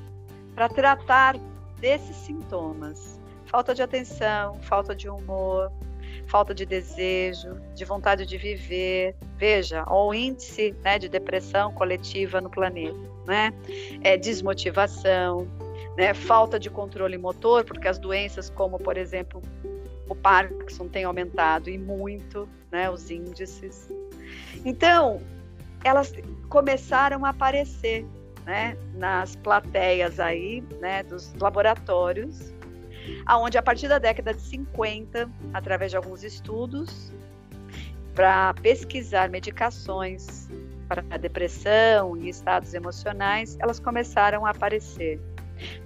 para 0.54 0.68
tratar 0.68 1.36
desses 1.80 2.16
sintomas. 2.18 3.20
Falta 3.46 3.74
de 3.74 3.82
atenção, 3.82 4.56
falta 4.62 4.96
de 4.96 5.10
humor, 5.10 5.72
falta 6.28 6.54
de 6.54 6.66
desejo, 6.66 7.60
de 7.76 7.86
vontade 7.86 8.26
de 8.26 8.38
viver. 8.38 9.16
Veja, 9.38 9.84
o 9.90 10.14
índice 10.14 10.76
né, 10.84 10.98
de 10.98 11.10
depressão 11.10 11.72
coletiva 11.74 12.40
no 12.40 12.50
planeta, 12.50 12.98
né? 13.26 13.54
É 14.04 14.18
desmotivação, 14.18 15.48
né? 15.98 16.14
Falta 16.14 16.60
de 16.60 16.70
controle 16.70 17.18
motor, 17.18 17.64
porque 17.64 17.88
as 17.88 17.98
doenças 17.98 18.50
como, 18.50 18.78
por 18.78 18.98
exemplo, 18.98 19.42
o 20.12 20.16
Parkinson 20.16 20.88
tem 20.90 21.06
aumentado 21.06 21.70
e 21.70 21.78
muito, 21.78 22.48
né, 22.70 22.90
os 22.90 23.10
índices. 23.10 23.90
Então, 24.66 25.22
elas 25.84 26.14
começaram 26.50 27.26
a 27.26 27.30
aparecer, 27.30 28.06
né, 28.46 28.78
nas 28.96 29.36
plateias 29.38 30.20
aí, 30.20 30.62
né, 30.82 31.04
dos 31.04 31.34
laboratórios, 31.36 32.54
aonde 33.26 33.58
a 33.58 33.62
partir 33.62 33.88
da 33.88 34.00
década 34.00 34.34
de 34.34 34.42
50, 34.42 35.30
através 35.54 35.92
de 35.92 35.98
alguns 35.98 36.24
estudos, 36.24 37.12
para 38.14 38.54
pesquisar 38.56 39.30
medicações 39.30 40.50
para 40.88 41.04
a 41.10 41.18
depressão 41.18 42.18
e 42.18 42.28
estados 42.28 42.74
emocionais, 42.74 43.58
elas 43.60 43.80
começaram 43.80 44.46
a 44.46 44.50
aparecer. 44.50 45.20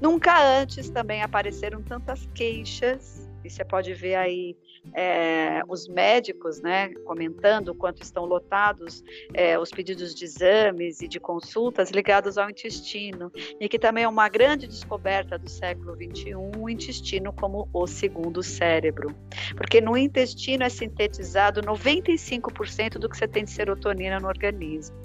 Nunca 0.01 0.41
antes 0.59 0.89
também 0.89 1.21
apareceram 1.21 1.81
tantas 1.81 2.27
queixas, 2.33 3.29
e 3.43 3.49
você 3.49 3.63
pode 3.63 3.93
ver 3.93 4.15
aí 4.15 4.57
é, 4.93 5.61
os 5.67 5.87
médicos 5.87 6.61
né, 6.61 6.89
comentando 7.05 7.69
o 7.69 7.75
quanto 7.75 8.01
estão 8.01 8.25
lotados 8.25 9.03
é, 9.33 9.57
os 9.57 9.71
pedidos 9.71 10.13
de 10.13 10.25
exames 10.25 11.01
e 11.01 11.07
de 11.07 11.19
consultas 11.19 11.91
ligados 11.91 12.37
ao 12.37 12.49
intestino, 12.49 13.31
e 13.59 13.67
que 13.67 13.79
também 13.79 14.03
é 14.03 14.07
uma 14.07 14.29
grande 14.29 14.67
descoberta 14.67 15.37
do 15.37 15.49
século 15.49 15.95
XXI, 15.95 16.35
o 16.35 16.69
intestino 16.69 17.33
como 17.33 17.67
o 17.73 17.87
segundo 17.87 18.41
cérebro. 18.43 19.15
Porque 19.55 19.81
no 19.81 19.97
intestino 19.97 20.63
é 20.63 20.69
sintetizado 20.69 21.61
95% 21.61 22.97
do 22.97 23.09
que 23.09 23.17
você 23.17 23.27
tem 23.27 23.43
de 23.43 23.51
serotonina 23.51 24.19
no 24.19 24.27
organismo. 24.27 24.95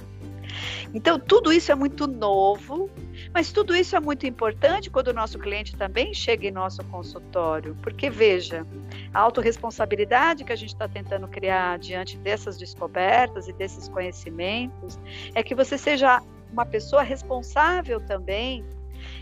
Então, 0.92 1.18
tudo 1.18 1.52
isso 1.52 1.70
é 1.70 1.74
muito 1.74 2.06
novo, 2.06 2.90
mas 3.32 3.52
tudo 3.52 3.74
isso 3.74 3.94
é 3.94 4.00
muito 4.00 4.26
importante 4.26 4.90
quando 4.90 5.08
o 5.08 5.12
nosso 5.12 5.38
cliente 5.38 5.76
também 5.76 6.12
chega 6.12 6.48
em 6.48 6.50
nosso 6.50 6.82
consultório, 6.84 7.76
porque 7.82 8.10
veja, 8.10 8.66
a 9.14 9.20
autorresponsabilidade 9.20 10.44
que 10.44 10.52
a 10.52 10.56
gente 10.56 10.70
está 10.70 10.88
tentando 10.88 11.28
criar 11.28 11.78
diante 11.78 12.16
dessas 12.18 12.56
descobertas 12.56 13.48
e 13.48 13.52
desses 13.52 13.88
conhecimentos 13.88 14.98
é 15.34 15.42
que 15.42 15.54
você 15.54 15.78
seja 15.78 16.20
uma 16.52 16.66
pessoa 16.66 17.02
responsável 17.02 18.00
também 18.00 18.64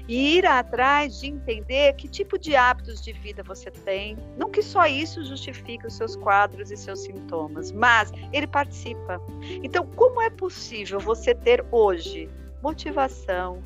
e 0.09 0.39
ir 0.39 0.47
atrás 0.47 1.21
de 1.21 1.27
entender 1.27 1.93
que 1.93 2.09
tipo 2.09 2.39
de 2.39 2.57
hábitos 2.57 3.03
de 3.03 3.13
vida 3.13 3.43
você 3.43 3.71
tem. 3.71 4.17
Não 4.39 4.51
que 4.51 4.63
só 4.63 4.87
isso 4.87 5.23
justifique 5.23 5.87
os 5.87 5.93
seus 5.95 6.17
quadros 6.17 6.71
e 6.71 6.77
seus 6.77 7.01
sintomas, 7.01 7.71
mas 7.71 8.11
ele 8.33 8.47
participa. 8.47 9.21
Então, 9.63 9.87
como 9.95 10.23
é 10.23 10.31
possível 10.31 10.99
você 10.99 11.35
ter 11.35 11.65
hoje 11.71 12.29
motivação, 12.63 13.63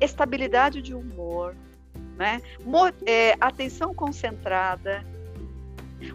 estabilidade 0.00 0.82
de 0.82 0.94
humor, 0.94 1.54
né? 2.16 2.42
É, 3.06 3.36
atenção 3.40 3.94
concentrada, 3.94 5.06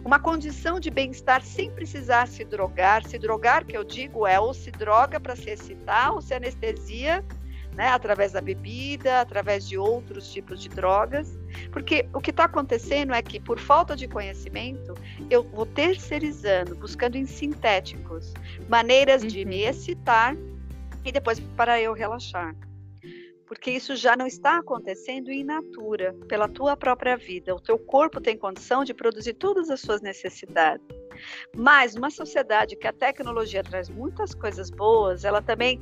uma 0.04 0.20
condição 0.20 0.78
de 0.78 0.90
bem-estar 0.90 1.42
sem 1.42 1.70
precisar 1.70 2.28
se 2.28 2.44
drogar. 2.44 3.04
Se 3.04 3.18
drogar, 3.18 3.64
que 3.64 3.76
eu 3.76 3.82
digo, 3.82 4.26
é 4.26 4.38
ou 4.38 4.52
se 4.54 4.70
droga 4.70 5.18
para 5.18 5.34
se 5.34 5.50
excitar, 5.50 6.12
ou 6.12 6.20
se 6.20 6.34
anestesia 6.34 7.24
né, 7.74 7.88
através 7.88 8.32
da 8.32 8.40
bebida, 8.40 9.20
através 9.20 9.66
de 9.68 9.78
outros 9.78 10.32
tipos 10.32 10.60
de 10.60 10.68
drogas, 10.68 11.38
porque 11.72 12.06
o 12.12 12.20
que 12.20 12.30
está 12.30 12.44
acontecendo 12.44 13.12
é 13.12 13.22
que, 13.22 13.40
por 13.40 13.58
falta 13.58 13.96
de 13.96 14.08
conhecimento, 14.08 14.94
eu 15.30 15.42
vou 15.42 15.66
terceirizando, 15.66 16.74
buscando 16.76 17.16
em 17.16 17.26
sintéticos 17.26 18.34
maneiras 18.68 19.22
uhum. 19.22 19.28
de 19.28 19.44
me 19.44 19.62
uhum. 19.62 19.70
excitar 19.70 20.36
e 21.04 21.12
depois 21.12 21.40
para 21.56 21.80
eu 21.80 21.92
relaxar. 21.92 22.54
Porque 23.50 23.72
isso 23.72 23.96
já 23.96 24.14
não 24.14 24.28
está 24.28 24.58
acontecendo 24.58 25.32
in 25.32 25.42
natura, 25.42 26.14
pela 26.28 26.48
tua 26.48 26.76
própria 26.76 27.16
vida. 27.16 27.52
O 27.52 27.60
teu 27.60 27.76
corpo 27.76 28.20
tem 28.20 28.38
condição 28.38 28.84
de 28.84 28.94
produzir 28.94 29.34
todas 29.34 29.70
as 29.70 29.80
suas 29.80 30.00
necessidades. 30.00 30.86
Mas 31.56 31.96
numa 31.96 32.10
sociedade 32.10 32.76
que 32.76 32.86
a 32.86 32.92
tecnologia 32.92 33.64
traz 33.64 33.88
muitas 33.88 34.36
coisas 34.36 34.70
boas, 34.70 35.24
ela 35.24 35.42
também 35.42 35.80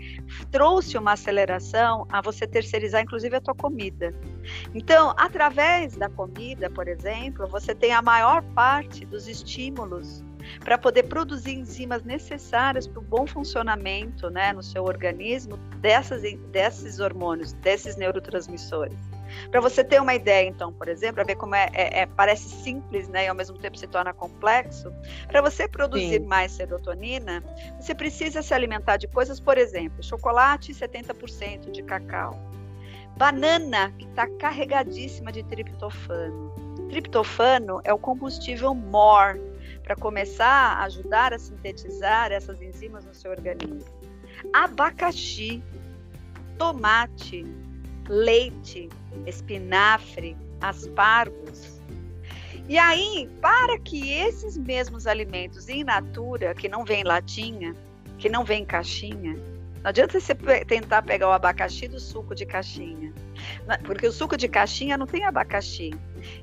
trouxe 0.50 0.96
uma 0.96 1.12
aceleração 1.12 2.08
a 2.10 2.22
você 2.22 2.46
terceirizar, 2.46 3.02
inclusive, 3.02 3.36
a 3.36 3.40
tua 3.40 3.54
comida. 3.54 4.14
Então, 4.74 5.12
através 5.18 5.94
da 5.94 6.08
comida, 6.08 6.70
por 6.70 6.88
exemplo, 6.88 7.46
você 7.46 7.74
tem 7.74 7.92
a 7.92 8.00
maior 8.00 8.42
parte 8.54 9.04
dos 9.04 9.28
estímulos 9.28 10.24
para 10.60 10.78
poder 10.78 11.04
produzir 11.04 11.54
enzimas 11.54 12.02
necessárias 12.04 12.86
para 12.86 12.98
o 12.98 13.02
bom 13.02 13.26
funcionamento 13.26 14.30
né, 14.30 14.52
no 14.52 14.62
seu 14.62 14.84
organismo 14.84 15.56
dessas, 15.80 16.22
desses 16.50 17.00
hormônios, 17.00 17.52
desses 17.54 17.96
neurotransmissores. 17.96 18.98
Para 19.50 19.60
você 19.60 19.84
ter 19.84 20.00
uma 20.00 20.14
ideia, 20.14 20.48
então, 20.48 20.72
por 20.72 20.88
exemplo, 20.88 21.16
para 21.16 21.24
ver 21.24 21.36
como 21.36 21.54
é, 21.54 21.68
é, 21.72 22.00
é, 22.00 22.06
parece 22.06 22.48
simples, 22.48 23.08
né, 23.08 23.26
e 23.26 23.28
ao 23.28 23.34
mesmo 23.34 23.58
tempo 23.58 23.76
se 23.76 23.86
torna 23.86 24.12
complexo, 24.12 24.92
para 25.26 25.40
você 25.42 25.68
produzir 25.68 26.20
Sim. 26.20 26.26
mais 26.26 26.52
serotonina, 26.52 27.42
você 27.78 27.94
precisa 27.94 28.42
se 28.42 28.54
alimentar 28.54 28.96
de 28.96 29.06
coisas, 29.06 29.38
por 29.38 29.58
exemplo, 29.58 30.02
chocolate 30.02 30.72
70% 30.72 31.70
de 31.70 31.82
cacau, 31.82 32.38
banana 33.16 33.92
que 33.98 34.06
está 34.06 34.26
carregadíssima 34.38 35.32
de 35.32 35.42
triptofano. 35.42 36.52
Triptofano 36.88 37.80
é 37.84 37.92
o 37.92 37.98
combustível 37.98 38.74
mor 38.74 39.38
para 39.88 39.96
começar 39.96 40.44
a 40.44 40.84
ajudar 40.84 41.32
a 41.32 41.38
sintetizar 41.38 42.30
essas 42.30 42.60
enzimas 42.60 43.06
no 43.06 43.14
seu 43.14 43.30
organismo. 43.30 43.90
Abacaxi, 44.52 45.62
tomate, 46.58 47.46
leite, 48.06 48.90
espinafre, 49.26 50.36
aspargos. 50.60 51.80
E 52.68 52.76
aí, 52.76 53.30
para 53.40 53.78
que 53.78 54.12
esses 54.12 54.58
mesmos 54.58 55.06
alimentos 55.06 55.70
in 55.70 55.84
natura, 55.84 56.54
que 56.54 56.68
não 56.68 56.84
vem 56.84 57.02
latinha, 57.02 57.74
que 58.18 58.28
não 58.28 58.44
vem 58.44 58.66
caixinha, 58.66 59.36
não 59.82 59.90
adianta 59.90 60.18
você 60.18 60.34
tentar 60.66 61.02
pegar 61.02 61.28
o 61.28 61.32
abacaxi 61.32 61.88
do 61.88 62.00
suco 62.00 62.34
de 62.34 62.44
caixinha, 62.44 63.12
porque 63.84 64.06
o 64.06 64.12
suco 64.12 64.36
de 64.36 64.48
caixinha 64.48 64.98
não 64.98 65.06
tem 65.06 65.24
abacaxi. 65.24 65.92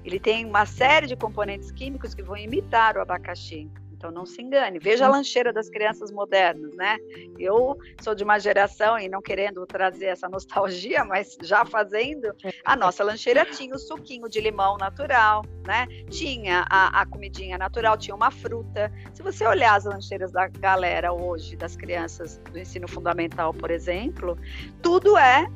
Ele 0.03 0.19
tem 0.19 0.45
uma 0.45 0.65
série 0.65 1.07
de 1.07 1.15
componentes 1.15 1.71
químicos 1.71 2.13
que 2.13 2.23
vão 2.23 2.37
imitar 2.37 2.97
o 2.97 3.01
abacaxi. 3.01 3.69
Então 3.95 4.11
não 4.11 4.25
se 4.25 4.41
engane. 4.41 4.77
Veja 4.77 5.05
a 5.05 5.09
lancheira 5.09 5.51
das 5.51 5.69
crianças 5.69 6.11
modernas, 6.11 6.75
né? 6.75 6.97
Eu 7.39 7.77
sou 8.01 8.13
de 8.13 8.23
uma 8.23 8.37
geração 8.37 8.99
e 8.99 9.07
não 9.07 9.21
querendo 9.21 9.65
trazer 9.65 10.07
essa 10.07 10.27
nostalgia, 10.27 11.03
mas 11.05 11.37
já 11.41 11.65
fazendo, 11.65 12.35
a 12.63 12.75
nossa 12.75 13.03
lancheira 13.03 13.45
tinha 13.45 13.73
o 13.73 13.79
suquinho 13.79 14.29
de 14.29 14.41
limão 14.41 14.77
natural, 14.77 15.43
né? 15.65 15.87
Tinha 16.09 16.65
a, 16.69 17.01
a 17.01 17.05
comidinha 17.05 17.57
natural, 17.57 17.97
tinha 17.97 18.15
uma 18.15 18.31
fruta. 18.31 18.91
Se 19.13 19.23
você 19.23 19.45
olhar 19.45 19.75
as 19.75 19.85
lancheiras 19.85 20.31
da 20.31 20.47
galera 20.47 21.13
hoje, 21.13 21.55
das 21.55 21.75
crianças 21.75 22.37
do 22.51 22.59
ensino 22.59 22.87
fundamental, 22.87 23.53
por 23.53 23.71
exemplo, 23.71 24.37
tudo 24.81 25.17
é 25.17 25.47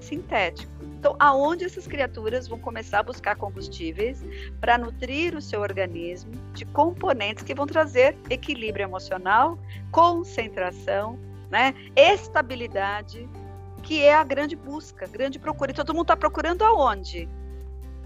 sintético. 0.00 0.81
Então, 1.02 1.16
aonde 1.18 1.64
essas 1.64 1.84
criaturas 1.84 2.46
vão 2.46 2.60
começar 2.60 3.00
a 3.00 3.02
buscar 3.02 3.34
combustíveis 3.34 4.24
para 4.60 4.78
nutrir 4.78 5.34
o 5.34 5.42
seu 5.42 5.60
organismo 5.60 6.30
de 6.52 6.64
componentes 6.64 7.42
que 7.42 7.52
vão 7.52 7.66
trazer 7.66 8.16
equilíbrio 8.30 8.84
emocional, 8.84 9.58
concentração, 9.90 11.18
né, 11.50 11.74
estabilidade, 11.96 13.28
que 13.82 14.00
é 14.00 14.14
a 14.14 14.22
grande 14.22 14.54
busca, 14.54 15.08
grande 15.08 15.40
procura. 15.40 15.72
E 15.72 15.74
todo 15.74 15.92
mundo 15.92 16.04
está 16.04 16.16
procurando 16.16 16.62
aonde? 16.62 17.28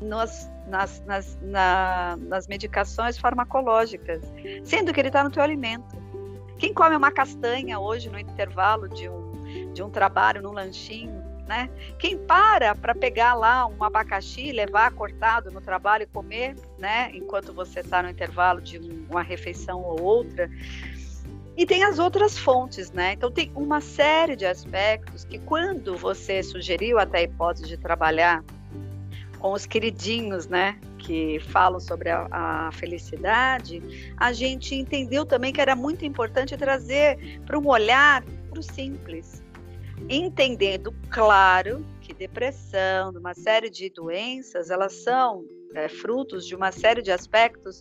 Nos, 0.00 0.48
nas, 0.66 1.04
nas, 1.04 1.38
na, 1.42 2.16
nas 2.18 2.48
medicações 2.48 3.18
farmacológicas, 3.18 4.22
sendo 4.64 4.94
que 4.94 4.98
ele 4.98 5.10
está 5.10 5.22
no 5.22 5.30
teu 5.30 5.42
alimento. 5.42 5.94
Quem 6.56 6.72
come 6.72 6.96
uma 6.96 7.12
castanha 7.12 7.78
hoje 7.78 8.08
no 8.08 8.18
intervalo 8.18 8.88
de 8.88 9.06
um, 9.06 9.72
de 9.74 9.82
um 9.82 9.90
trabalho, 9.90 10.40
num 10.40 10.52
lanchinho, 10.52 11.25
né? 11.46 11.70
Quem 11.98 12.18
para 12.18 12.74
para 12.74 12.94
pegar 12.94 13.34
lá 13.34 13.66
um 13.66 13.82
abacaxi, 13.82 14.52
levar 14.52 14.90
cortado 14.92 15.50
no 15.50 15.60
trabalho 15.60 16.02
e 16.02 16.06
comer, 16.06 16.56
né? 16.78 17.10
Enquanto 17.14 17.52
você 17.52 17.80
está 17.80 18.02
no 18.02 18.10
intervalo 18.10 18.60
de 18.60 18.78
uma 19.08 19.22
refeição 19.22 19.80
ou 19.80 20.02
outra. 20.02 20.50
E 21.56 21.64
tem 21.64 21.84
as 21.84 21.98
outras 21.98 22.36
fontes, 22.36 22.90
né? 22.90 23.12
Então 23.14 23.30
tem 23.30 23.50
uma 23.54 23.80
série 23.80 24.36
de 24.36 24.44
aspectos 24.44 25.24
que 25.24 25.38
quando 25.38 25.96
você 25.96 26.42
sugeriu 26.42 26.98
até 26.98 27.18
a 27.18 27.22
hipótese 27.22 27.66
de 27.66 27.76
trabalhar 27.78 28.44
com 29.38 29.52
os 29.52 29.64
queridinhos, 29.64 30.48
né? 30.48 30.78
Que 30.98 31.38
falam 31.38 31.78
sobre 31.78 32.10
a, 32.10 32.26
a 32.30 32.72
felicidade, 32.72 33.80
a 34.16 34.32
gente 34.32 34.74
entendeu 34.74 35.24
também 35.24 35.52
que 35.52 35.60
era 35.60 35.76
muito 35.76 36.04
importante 36.04 36.56
trazer 36.56 37.40
para 37.46 37.58
um 37.58 37.68
olhar 37.68 38.22
para 38.50 38.60
o 38.60 38.62
simples, 38.62 39.42
entendendo, 40.08 40.94
claro, 41.10 41.84
que 42.00 42.12
depressão, 42.14 43.10
uma 43.10 43.34
série 43.34 43.70
de 43.70 43.90
doenças, 43.90 44.70
elas 44.70 44.92
são 44.92 45.44
é, 45.74 45.88
frutos 45.88 46.46
de 46.46 46.54
uma 46.54 46.72
série 46.72 47.02
de 47.02 47.10
aspectos 47.10 47.80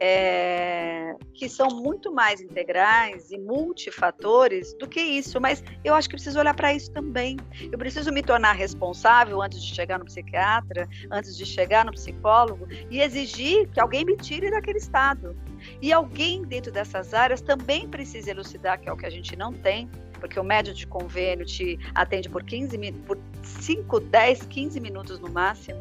é, 0.00 1.14
que 1.32 1.48
são 1.48 1.68
muito 1.68 2.12
mais 2.12 2.40
integrais 2.40 3.30
e 3.30 3.38
multifatores 3.38 4.74
do 4.74 4.88
que 4.88 5.00
isso, 5.00 5.40
mas 5.40 5.62
eu 5.84 5.94
acho 5.94 6.08
que 6.08 6.14
preciso 6.14 6.38
olhar 6.38 6.54
para 6.54 6.72
isso 6.72 6.90
também. 6.92 7.36
Eu 7.70 7.78
preciso 7.78 8.12
me 8.12 8.22
tornar 8.22 8.52
responsável 8.52 9.40
antes 9.42 9.62
de 9.62 9.74
chegar 9.74 9.98
no 9.98 10.04
psiquiatra, 10.04 10.88
antes 11.10 11.36
de 11.36 11.46
chegar 11.46 11.84
no 11.84 11.92
psicólogo 11.92 12.66
e 12.90 13.00
exigir 13.00 13.68
que 13.70 13.80
alguém 13.80 14.04
me 14.04 14.16
tire 14.16 14.50
daquele 14.50 14.78
estado. 14.78 15.36
E 15.80 15.92
alguém 15.92 16.42
dentro 16.42 16.72
dessas 16.72 17.14
áreas 17.14 17.40
também 17.40 17.88
precisa 17.88 18.30
elucidar, 18.30 18.80
que 18.80 18.88
é 18.88 18.92
o 18.92 18.96
que 18.96 19.06
a 19.06 19.10
gente 19.10 19.36
não 19.36 19.52
tem, 19.52 19.88
porque 20.18 20.38
o 20.38 20.44
médio 20.44 20.72
de 20.72 20.86
convênio 20.86 21.44
te 21.44 21.78
atende 21.94 22.28
por 22.28 22.42
15 22.42 22.92
por 23.06 23.18
5, 23.42 24.00
10, 24.00 24.42
15 24.46 24.80
minutos 24.80 25.18
no 25.18 25.30
máximo. 25.30 25.80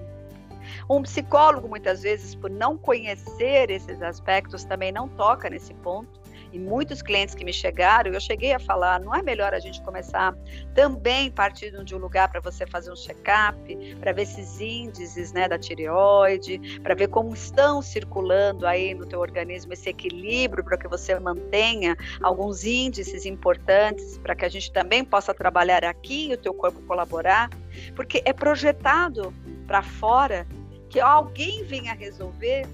Um 0.90 1.02
psicólogo, 1.02 1.68
muitas 1.68 2.02
vezes, 2.04 2.36
por 2.36 2.50
não 2.50 2.78
conhecer 2.78 3.70
esses 3.70 4.02
aspectos, 4.02 4.64
também 4.64 4.92
não 4.92 5.08
toca 5.08 5.50
nesse 5.50 5.74
ponto. 5.76 6.23
E 6.54 6.60
muitos 6.60 7.02
clientes 7.02 7.34
que 7.34 7.44
me 7.44 7.52
chegaram, 7.52 8.12
eu 8.14 8.22
cheguei 8.22 8.54
a 8.54 8.60
falar, 8.60 9.00
não 9.00 9.16
é 9.16 9.24
melhor 9.24 9.56
a 9.56 9.60
gente 9.60 9.82
começar 9.82 10.36
também 10.76 11.32
partindo 11.32 11.84
de 11.84 11.96
um 11.96 11.98
lugar 11.98 12.30
para 12.30 12.40
você 12.40 12.68
fazer 12.68 12.92
um 12.92 12.96
check-up, 12.96 13.58
para 14.00 14.12
ver 14.12 14.22
esses 14.22 14.62
índices 14.62 15.34
né, 15.34 15.50
da 15.50 15.58
tireoide, 15.58 16.80
para 16.84 16.94
ver 16.94 17.08
como 17.08 17.34
estão 17.34 17.82
circulando 17.82 18.68
aí 18.68 18.94
no 18.94 19.04
teu 19.04 19.20
organismo 19.20 19.74
esse 19.74 19.90
equilíbrio, 19.90 20.64
para 20.64 20.78
que 20.78 20.88
você 20.88 21.20
mantenha 21.20 21.98
alguns 22.22 22.64
índices 22.64 23.26
importantes, 23.26 24.20
para 24.20 24.36
que 24.36 24.46
a 24.46 24.50
gente 24.50 24.72
também 24.72 25.04
possa 25.04 25.34
trabalhar 25.34 25.84
aqui 25.84 26.30
e 26.30 26.34
o 26.36 26.38
teu 26.38 26.54
corpo 26.54 26.80
colaborar, 26.84 27.50
porque 27.96 28.22
é 28.26 28.32
projetado 28.32 29.34
para 29.66 29.82
fora 29.82 30.46
que 30.88 31.00
alguém 31.00 31.64
venha 31.64 31.96
resolver 31.96 32.68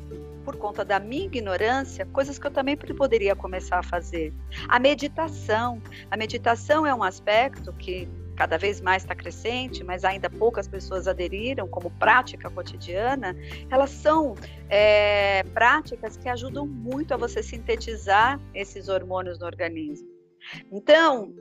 por 0.50 0.58
conta 0.58 0.84
da 0.84 1.00
minha 1.00 1.26
ignorância, 1.26 2.08
coisas 2.08 2.40
que 2.40 2.48
eu 2.48 2.50
também 2.50 2.76
poderia 2.76 3.36
começar 3.36 3.78
a 3.78 3.84
fazer. 3.84 4.34
A 4.68 4.80
meditação. 4.80 5.80
A 6.10 6.18
meditação 6.18 6.88
é 6.88 6.96
um 6.96 7.04
aspecto 7.04 7.72
que 7.74 8.10
cada 8.36 8.58
vez 8.58 8.82
mais 8.82 9.04
está 9.04 9.14
crescente, 9.14 9.84
mas 9.84 10.04
ainda 10.04 10.28
poucas 10.28 10.68
pessoas 10.68 11.08
aderiram 11.08 11.68
como 11.68 11.92
prática 11.92 12.50
cotidiana. 12.50 13.36
Elas 13.70 13.92
são 13.92 14.34
é, 14.70 15.44
práticas 15.54 16.18
que 16.18 16.28
ajudam 16.28 16.66
muito 16.66 17.14
a 17.14 17.18
você 17.18 17.44
sintetizar 17.44 18.42
esses 18.52 18.90
hormônios 18.90 19.38
no 19.38 19.46
organismo. 19.46 20.08
Então, 20.72 21.32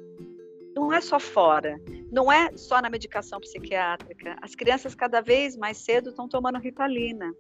não 0.77 0.92
é 0.92 1.01
só 1.01 1.18
fora, 1.18 1.81
não 2.12 2.31
é 2.31 2.55
só 2.59 2.83
na 2.83 2.90
medicação 2.90 3.40
psiquiátrica. 3.40 4.37
As 4.42 4.55
crianças 4.55 4.94
cada 4.94 5.23
vez 5.23 5.57
mais 5.57 5.79
cedo 5.79 6.11
estão 6.11 6.29
tomando 6.29 6.59
ritalina. 6.59 7.33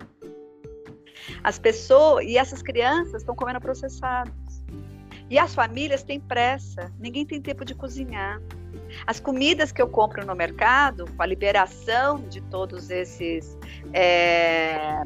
As 1.42 1.58
pessoas 1.58 2.24
e 2.26 2.36
essas 2.36 2.62
crianças 2.62 3.22
estão 3.22 3.34
comendo 3.34 3.60
processados. 3.60 4.32
E 5.30 5.38
as 5.38 5.54
famílias 5.54 6.02
têm 6.02 6.18
pressa, 6.18 6.90
ninguém 6.98 7.26
tem 7.26 7.40
tempo 7.40 7.64
de 7.64 7.74
cozinhar. 7.74 8.40
As 9.06 9.20
comidas 9.20 9.70
que 9.70 9.80
eu 9.80 9.88
compro 9.88 10.24
no 10.24 10.34
mercado, 10.34 11.04
com 11.14 11.22
a 11.22 11.26
liberação 11.26 12.18
de 12.28 12.40
todos 12.40 12.88
esses 12.90 13.58
é, 13.92 15.02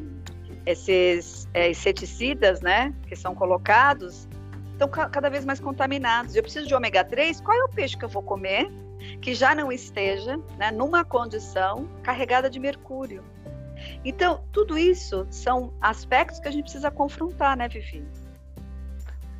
esses 0.65 1.47
é, 1.53 1.69
inseticidas, 1.69 2.61
né, 2.61 2.93
que 3.07 3.15
são 3.15 3.35
colocados, 3.35 4.27
estão 4.71 4.87
cada 4.87 5.29
vez 5.29 5.45
mais 5.45 5.59
contaminados. 5.59 6.35
Eu 6.35 6.43
preciso 6.43 6.67
de 6.67 6.73
ômega 6.73 7.03
3, 7.03 7.41
qual 7.41 7.57
é 7.57 7.63
o 7.63 7.69
peixe 7.69 7.97
que 7.97 8.05
eu 8.05 8.09
vou 8.09 8.23
comer 8.23 8.71
que 9.21 9.33
já 9.33 9.53
não 9.53 9.71
esteja 9.71 10.37
né, 10.57 10.71
numa 10.71 11.03
condição 11.03 11.89
carregada 12.01 12.49
de 12.49 12.59
mercúrio? 12.59 13.23
Então, 14.05 14.43
tudo 14.51 14.77
isso 14.77 15.25
são 15.29 15.73
aspectos 15.79 16.39
que 16.39 16.47
a 16.47 16.51
gente 16.51 16.63
precisa 16.63 16.91
confrontar, 16.91 17.55
né, 17.55 17.67
Vivi? 17.67 18.05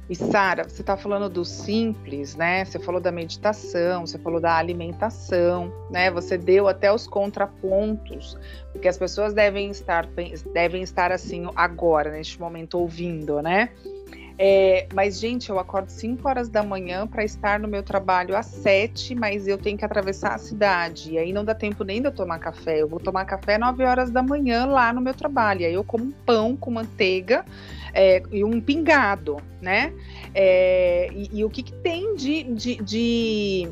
E 0.10 0.16
Sara, 0.16 0.64
você 0.68 0.82
está 0.82 0.98
falando 0.98 1.30
do 1.30 1.46
simples, 1.46 2.36
né? 2.36 2.66
Você 2.66 2.78
falou 2.78 3.00
da 3.00 3.12
meditação, 3.12 4.06
você 4.06 4.20
falou 4.20 4.40
da 4.40 4.56
alimentação, 4.58 5.74
né? 5.90 6.12
Você 6.12 6.38
deu 6.38 6.68
até 6.68 6.92
os 6.92 7.08
contrapontos, 7.08 8.38
porque 8.74 8.88
as 8.88 8.98
pessoas 8.98 9.34
devem 9.34 9.70
estar 9.70 10.06
devem 10.54 10.84
estar 10.84 11.12
assim 11.12 11.50
agora, 11.56 12.12
neste 12.12 12.38
momento 12.40 12.78
ouvindo, 12.78 13.42
né? 13.42 13.70
É, 14.38 14.88
mas, 14.94 15.20
gente, 15.20 15.50
eu 15.50 15.60
acordo 15.60 15.90
5 15.90 16.28
horas 16.28 16.50
da 16.50 16.64
manhã 16.64 17.06
para 17.06 17.24
estar 17.24 17.60
no 17.60 17.68
meu 17.68 17.84
trabalho 17.84 18.36
às 18.36 18.48
7, 18.48 19.14
mas 19.16 19.48
eu 19.48 19.58
tenho 19.58 19.78
que 19.78 19.86
atravessar 19.86 20.34
a 20.34 20.38
cidade. 20.38 21.14
E 21.14 21.18
aí 21.18 21.32
não 21.32 21.46
dá 21.46 21.54
tempo 21.54 21.84
nem 21.84 22.02
de 22.02 22.08
eu 22.08 22.12
tomar 22.12 22.40
café. 22.40 22.82
Eu 22.82 22.88
vou 22.88 23.00
tomar 23.00 23.26
café 23.26 23.58
9 23.58 23.84
horas 23.84 24.10
da 24.10 24.24
manhã 24.24 24.66
lá 24.66 24.92
no 24.92 25.02
meu 25.02 25.14
trabalho. 25.14 25.62
E 25.62 25.66
aí 25.66 25.74
eu 25.74 25.84
como 25.84 26.06
um 26.06 26.12
pão 26.12 26.56
com 26.56 26.72
manteiga 26.72 27.46
é, 27.94 28.24
e 28.32 28.44
um 28.44 28.60
pingado, 28.60 29.38
né? 29.62 29.94
É, 30.34 31.10
e, 31.14 31.30
e, 31.40 31.46
o 31.46 31.50
que, 31.50 31.62
que 31.62 31.74
tem 31.74 32.16
de, 32.16 32.44
de, 32.44 32.76
de 32.78 33.70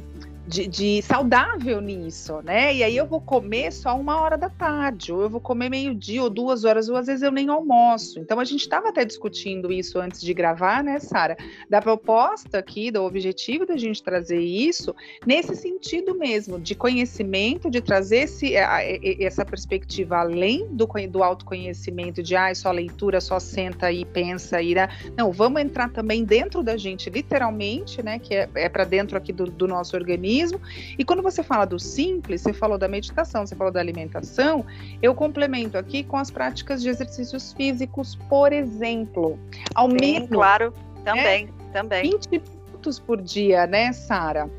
de, 0.52 0.68
de, 0.68 1.02
saudável 1.02 1.80
nisso, 1.80 2.42
né? 2.44 2.76
E 2.76 2.84
aí 2.84 2.98
eu 2.98 3.06
vou 3.06 3.22
comer 3.22 3.72
só 3.72 3.98
uma 3.98 4.20
hora 4.20 4.38
da 4.38 4.50
tarde, 4.50 5.14
ou 5.14 5.22
eu 5.22 5.30
vou 5.30 5.40
comer 5.40 5.70
meio-dia 5.70 6.22
ou 6.22 6.30
duas 6.30 6.66
horas, 6.66 6.90
ou 6.90 6.98
às 6.98 7.08
vezes 7.08 7.24
eu 7.24 7.32
nem 7.32 7.48
almoço. 7.48 8.20
Então 8.20 8.38
a 8.38 8.44
gente 8.44 8.60
estava 8.60 8.90
até 8.90 9.06
discutindo 9.06 9.72
isso 9.72 9.98
antes 9.98 10.20
de 10.20 10.34
gravar, 10.34 10.84
né, 10.84 11.00
Sara? 11.00 11.38
Da 11.70 11.82
proposta 11.82 12.58
aqui, 12.58 12.92
do 12.92 13.02
objetivo 13.04 13.66
da 13.66 13.78
gente 13.78 14.04
trazer 14.04 14.42
isso 14.42 14.94
nesse 15.26 15.56
sentido 15.56 16.16
mesmo, 16.16 16.60
de 16.60 16.76
conhecimento, 16.76 17.72
de 17.72 17.80
trazer 17.80 18.24
esse, 18.24 18.54
essa 18.54 19.46
perspectiva 19.46 20.18
além 20.18 20.68
do, 20.68 20.86
do 21.10 21.24
autoconhecimento, 21.24 22.22
de 22.22 22.36
ah, 22.36 22.54
só 22.54 22.72
leitura, 22.72 23.22
só 23.22 23.40
senta 23.40 23.90
e 23.90 24.04
pensa 24.04 24.62
e 24.62 24.76
não, 25.16 25.32
vamos 25.32 25.62
entrar 25.62 25.90
também 25.90 26.26
dentro 26.26 26.62
da 26.62 26.76
gente, 26.76 27.10
literalmente, 27.10 28.04
né? 28.04 28.20
Que 28.20 28.36
é, 28.36 28.50
é 28.56 28.70
para 28.70 28.84
dentro 28.84 29.18
aqui 29.18 29.32
do, 29.32 29.46
do 29.46 29.66
nosso 29.66 29.96
organismo 29.96 30.41
organismo. 30.42 30.60
E 30.98 31.06
quando 31.06 31.22
você 31.22 31.44
fala 31.44 31.66
do 31.66 31.80
simples, 31.80 32.42
você 32.42 32.54
falou 32.54 32.78
da 32.78 32.88
meditação, 32.88 33.46
você 33.46 33.56
falou 33.56 33.72
da 33.72 33.80
alimentação, 33.80 34.66
eu 35.02 35.14
complemento 35.14 35.78
aqui 35.78 36.04
com 36.04 36.18
as 36.18 36.32
práticas 36.32 36.82
de 36.82 36.90
exercícios 36.90 37.54
físicos, 37.54 38.16
por 38.30 38.52
exemplo. 38.52 39.40
Ao 39.76 39.90
Sim, 39.90 39.98
menos. 40.00 40.30
Claro, 40.30 40.74
também, 41.04 41.46
né, 41.46 41.52
também. 41.74 42.12
20 42.12 42.30
minutos 42.30 43.00
por 43.00 43.22
dia, 43.22 43.68
né, 43.68 43.92
Sara? 43.94 44.50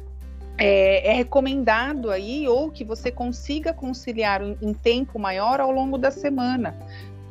É, 0.58 1.10
é, 1.10 1.12
recomendado 1.14 2.10
aí 2.10 2.46
ou 2.46 2.70
que 2.70 2.84
você 2.84 3.10
consiga 3.10 3.72
conciliar 3.72 4.42
em 4.42 4.74
tempo 4.74 5.18
maior 5.18 5.60
ao 5.60 5.72
longo 5.72 5.96
da 5.96 6.10
semana. 6.10 6.76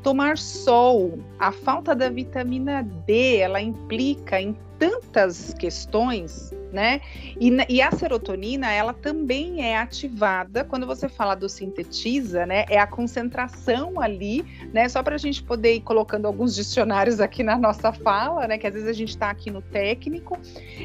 Tomar 0.03 0.37
sol, 0.37 1.19
a 1.39 1.51
falta 1.51 1.95
da 1.95 2.09
vitamina 2.09 2.83
D, 3.05 3.37
ela 3.37 3.61
implica 3.61 4.41
em 4.41 4.55
tantas 4.81 5.53
questões, 5.53 6.51
né? 6.73 7.01
E, 7.39 7.55
e, 7.69 7.83
a 7.83 7.91
serotonina, 7.91 8.71
ela 8.71 8.93
também 8.93 9.63
é 9.63 9.77
ativada 9.77 10.63
quando 10.63 10.87
você 10.87 11.07
fala 11.07 11.35
do 11.35 11.47
sintetiza, 11.47 12.47
né? 12.47 12.65
É 12.67 12.79
a 12.79 12.87
concentração 12.87 14.01
ali, 14.01 14.43
né? 14.73 14.89
Só 14.89 15.03
para 15.03 15.13
a 15.13 15.17
gente 15.19 15.43
poder 15.43 15.75
ir 15.75 15.81
colocando 15.81 16.25
alguns 16.25 16.55
dicionários 16.55 17.19
aqui 17.19 17.43
na 17.43 17.59
nossa 17.59 17.93
fala, 17.93 18.47
né? 18.47 18.57
Que 18.57 18.65
às 18.65 18.73
vezes 18.73 18.89
a 18.89 18.93
gente 18.93 19.09
está 19.09 19.29
aqui 19.29 19.51
no 19.51 19.61
técnico, 19.61 20.39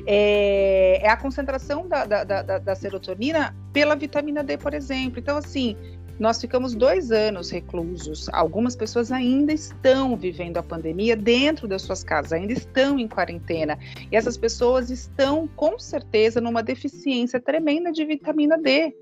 é, 0.07 1.01
é 1.03 1.09
a 1.09 1.17
concentração 1.17 1.89
da, 1.89 2.05
da, 2.05 2.23
da, 2.23 2.59
da 2.59 2.75
serotonina 2.75 3.57
pela 3.73 3.97
vitamina 3.97 4.45
D, 4.45 4.59
por 4.59 4.75
exemplo. 4.75 5.19
Então, 5.19 5.39
assim, 5.39 5.75
nós 6.19 6.41
ficamos 6.41 6.75
dois 6.75 7.11
anos 7.11 7.51
reclusos. 7.51 8.29
Algumas 8.31 8.75
pessoas 8.75 9.13
ainda 9.13 9.53
estão 9.53 10.17
vivendo 10.17 10.57
a 10.57 10.63
pandemia 10.63 11.17
dentro 11.17 11.69
das 11.69 11.83
suas 11.83 12.03
casas, 12.03 12.33
ainda 12.33 12.53
estão 12.53 12.99
em 12.99 13.07
quarentena. 13.07 13.79
E 14.11 14.17
essas 14.17 14.37
pessoas 14.37 14.91
estão, 14.91 15.49
com 15.55 15.79
certeza, 15.79 16.41
numa 16.41 16.63
deficiência 16.63 17.41
tremenda 17.41 17.93
de 17.93 18.05
vitamina 18.05 18.57
D. 18.57 18.95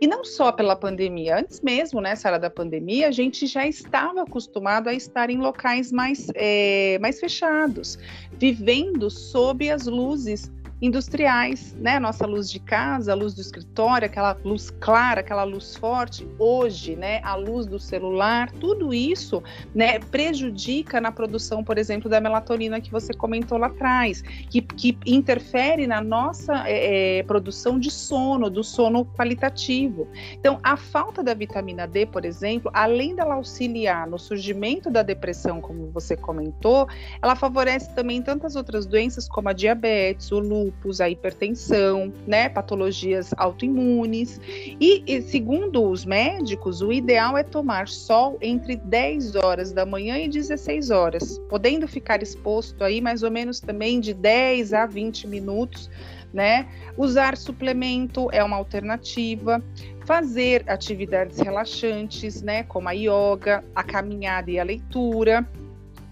E 0.00 0.06
não 0.06 0.24
só 0.24 0.50
pela 0.50 0.74
pandemia, 0.74 1.38
antes 1.38 1.60
mesmo, 1.60 2.00
né, 2.00 2.16
Sara, 2.16 2.38
da 2.38 2.50
pandemia, 2.50 3.08
a 3.08 3.12
gente 3.12 3.46
já 3.46 3.66
estava 3.66 4.22
acostumado 4.22 4.88
a 4.88 4.92
estar 4.92 5.30
em 5.30 5.38
locais 5.38 5.92
mais, 5.92 6.26
é, 6.34 6.98
mais 7.00 7.20
fechados, 7.20 7.98
vivendo 8.32 9.08
sob 9.08 9.70
as 9.70 9.86
luzes 9.86 10.50
industriais, 10.80 11.74
né? 11.78 11.98
Nossa 11.98 12.26
luz 12.26 12.50
de 12.50 12.58
casa, 12.58 13.12
a 13.12 13.14
luz 13.14 13.34
do 13.34 13.40
escritório, 13.40 14.06
aquela 14.06 14.36
luz 14.44 14.70
clara, 14.70 15.20
aquela 15.20 15.44
luz 15.44 15.76
forte, 15.76 16.26
hoje, 16.38 16.96
né? 16.96 17.20
A 17.22 17.34
luz 17.34 17.66
do 17.66 17.78
celular, 17.78 18.50
tudo 18.52 18.94
isso, 18.94 19.42
né? 19.74 19.98
Prejudica 19.98 21.00
na 21.00 21.12
produção, 21.12 21.62
por 21.62 21.76
exemplo, 21.76 22.08
da 22.08 22.20
melatonina 22.20 22.80
que 22.80 22.90
você 22.90 23.12
comentou 23.12 23.58
lá 23.58 23.66
atrás, 23.66 24.22
que, 24.22 24.62
que 24.62 24.96
interfere 25.06 25.86
na 25.86 26.00
nossa 26.00 26.66
é, 26.66 27.18
é 27.18 27.22
produção 27.24 27.78
de 27.78 27.90
sono, 27.90 28.48
do 28.48 28.64
sono 28.64 29.04
qualitativo. 29.04 30.08
Então, 30.32 30.58
a 30.62 30.76
falta 30.76 31.22
da 31.22 31.34
vitamina 31.34 31.86
D, 31.86 32.06
por 32.06 32.24
exemplo, 32.24 32.70
além 32.72 33.14
dela 33.14 33.34
auxiliar 33.34 34.06
no 34.06 34.18
surgimento 34.18 34.90
da 34.90 35.02
depressão, 35.02 35.60
como 35.60 35.90
você 35.90 36.16
comentou, 36.16 36.88
ela 37.20 37.36
favorece 37.36 37.94
também 37.94 38.22
tantas 38.22 38.56
outras 38.56 38.86
doenças 38.86 39.28
como 39.28 39.48
a 39.48 39.52
diabetes, 39.52 40.32
o 40.32 40.38
lúpus, 40.38 40.69
lúpus, 40.70 41.00
a 41.00 41.10
hipertensão, 41.10 42.12
né, 42.26 42.48
patologias 42.48 43.32
autoimunes. 43.36 44.40
E, 44.80 45.02
e, 45.06 45.20
segundo 45.22 45.88
os 45.88 46.04
médicos, 46.04 46.80
o 46.80 46.92
ideal 46.92 47.36
é 47.36 47.42
tomar 47.42 47.88
sol 47.88 48.38
entre 48.40 48.76
10 48.76 49.34
horas 49.36 49.72
da 49.72 49.84
manhã 49.84 50.18
e 50.18 50.28
16 50.28 50.90
horas, 50.90 51.38
podendo 51.48 51.86
ficar 51.86 52.22
exposto 52.22 52.84
aí 52.84 53.00
mais 53.00 53.22
ou 53.22 53.30
menos 53.30 53.60
também 53.60 54.00
de 54.00 54.14
10 54.14 54.72
a 54.72 54.86
20 54.86 55.26
minutos, 55.26 55.90
né? 56.32 56.68
Usar 56.96 57.36
suplemento 57.36 58.28
é 58.32 58.42
uma 58.42 58.56
alternativa 58.56 59.62
fazer 60.06 60.64
atividades 60.68 61.38
relaxantes, 61.38 62.42
né, 62.42 62.62
como 62.64 62.88
a 62.88 62.92
yoga, 62.92 63.64
a 63.74 63.82
caminhada 63.82 64.50
e 64.50 64.58
a 64.58 64.64
leitura. 64.64 65.46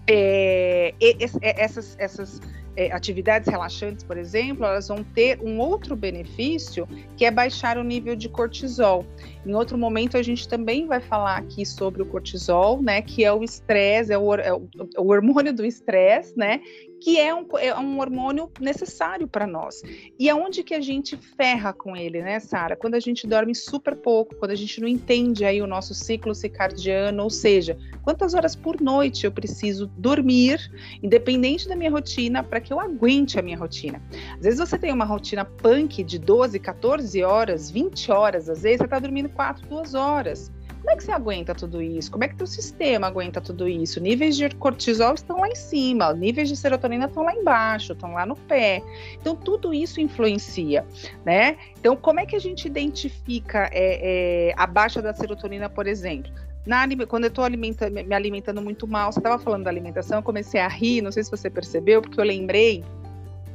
É, 0.07 0.93
essas, 1.41 1.95
essas 1.99 2.41
é, 2.79 2.89
atividades 2.93 3.49
relaxantes, 3.49 4.05
por 4.05 4.17
exemplo, 4.17 4.65
elas 4.65 4.87
vão 4.87 5.03
ter 5.03 5.37
um 5.41 5.59
outro 5.59 5.97
benefício 5.97 6.87
que 7.17 7.25
é 7.25 7.31
baixar 7.31 7.77
o 7.77 7.83
nível 7.83 8.15
de 8.15 8.29
cortisol. 8.29 9.05
Em 9.49 9.55
outro 9.55 9.79
momento, 9.79 10.15
a 10.15 10.21
gente 10.21 10.47
também 10.47 10.85
vai 10.85 11.01
falar 11.01 11.37
aqui 11.37 11.65
sobre 11.65 12.03
o 12.03 12.05
cortisol, 12.05 12.83
né? 12.83 13.01
Que 13.01 13.25
é 13.25 13.33
o 13.33 13.43
estresse, 13.43 14.11
é, 14.11 14.13
é 14.13 14.17
o, 14.53 14.69
o 14.99 15.07
hormônio 15.07 15.51
do 15.51 15.65
estresse, 15.65 16.37
né? 16.37 16.61
que 16.99 17.19
é 17.19 17.33
um, 17.33 17.45
é 17.57 17.77
um 17.77 17.99
hormônio 17.99 18.51
necessário 18.59 19.27
para 19.27 19.47
nós. 19.47 19.81
E 20.17 20.29
aonde 20.29 20.63
que 20.63 20.73
a 20.73 20.81
gente 20.81 21.17
ferra 21.17 21.71
com 21.71 21.95
ele, 21.95 22.21
né, 22.21 22.39
Sara? 22.39 22.75
Quando 22.75 22.95
a 22.95 22.99
gente 22.99 23.25
dorme 23.25 23.55
super 23.55 23.95
pouco, 23.95 24.35
quando 24.35 24.51
a 24.51 24.55
gente 24.55 24.81
não 24.81 24.87
entende 24.87 25.45
aí 25.45 25.61
o 25.61 25.67
nosso 25.67 25.93
ciclo 25.93 26.35
circadiano, 26.35 27.23
ou 27.23 27.29
seja, 27.29 27.77
quantas 28.03 28.33
horas 28.33 28.55
por 28.55 28.81
noite 28.81 29.25
eu 29.25 29.31
preciso 29.31 29.87
dormir, 29.97 30.59
independente 31.01 31.67
da 31.67 31.75
minha 31.75 31.91
rotina, 31.91 32.43
para 32.43 32.59
que 32.59 32.73
eu 32.73 32.79
aguente 32.79 33.39
a 33.39 33.41
minha 33.41 33.57
rotina. 33.57 34.01
Às 34.35 34.41
vezes 34.41 34.59
você 34.59 34.77
tem 34.77 34.91
uma 34.91 35.05
rotina 35.05 35.45
punk 35.45 36.03
de 36.03 36.19
12, 36.19 36.59
14 36.59 37.23
horas, 37.23 37.71
20 37.71 38.11
horas, 38.11 38.49
às 38.49 38.63
vezes 38.63 38.79
você 38.79 38.85
está 38.85 38.99
dormindo 38.99 39.29
4, 39.39 39.69
2 39.69 39.93
horas. 39.93 40.51
Como 40.79 40.91
é 40.91 40.97
que 40.97 41.03
você 41.05 41.13
aguenta 41.13 41.55
tudo 41.55 41.81
isso? 41.81 42.11
Como 42.11 42.25
é 42.25 42.27
que 42.27 42.35
teu 42.35 42.45
sistema 42.45 43.07
aguenta 43.07 43.39
tudo 43.39 43.69
isso? 43.69 44.01
Níveis 44.01 44.35
de 44.35 44.49
cortisol 44.49 45.13
estão 45.13 45.39
lá 45.39 45.47
em 45.47 45.55
cima, 45.55 46.13
níveis 46.13 46.49
de 46.49 46.57
serotonina 46.57 47.05
estão 47.05 47.23
lá 47.23 47.33
embaixo, 47.33 47.93
estão 47.93 48.11
lá 48.11 48.25
no 48.25 48.35
pé. 48.35 48.83
Então, 49.13 49.37
tudo 49.37 49.73
isso 49.73 50.01
influencia, 50.01 50.85
né? 51.25 51.55
Então, 51.79 51.95
como 51.95 52.19
é 52.19 52.25
que 52.25 52.35
a 52.35 52.39
gente 52.39 52.65
identifica 52.65 53.69
é, 53.71 54.49
é, 54.49 54.53
a 54.57 54.67
baixa 54.67 55.01
da 55.01 55.13
serotonina, 55.13 55.69
por 55.69 55.87
exemplo? 55.87 56.33
Na, 56.65 56.85
quando 57.07 57.23
eu 57.23 57.29
estou 57.29 57.49
me 57.49 58.13
alimentando 58.13 58.61
muito 58.61 58.85
mal, 58.85 59.09
você 59.13 59.19
estava 59.19 59.41
falando 59.41 59.63
da 59.63 59.69
alimentação, 59.69 60.17
eu 60.19 60.23
comecei 60.23 60.59
a 60.59 60.67
rir, 60.67 61.01
não 61.01 61.13
sei 61.13 61.23
se 61.23 61.31
você 61.31 61.49
percebeu, 61.49 62.01
porque 62.01 62.19
eu 62.19 62.25
lembrei 62.25 62.83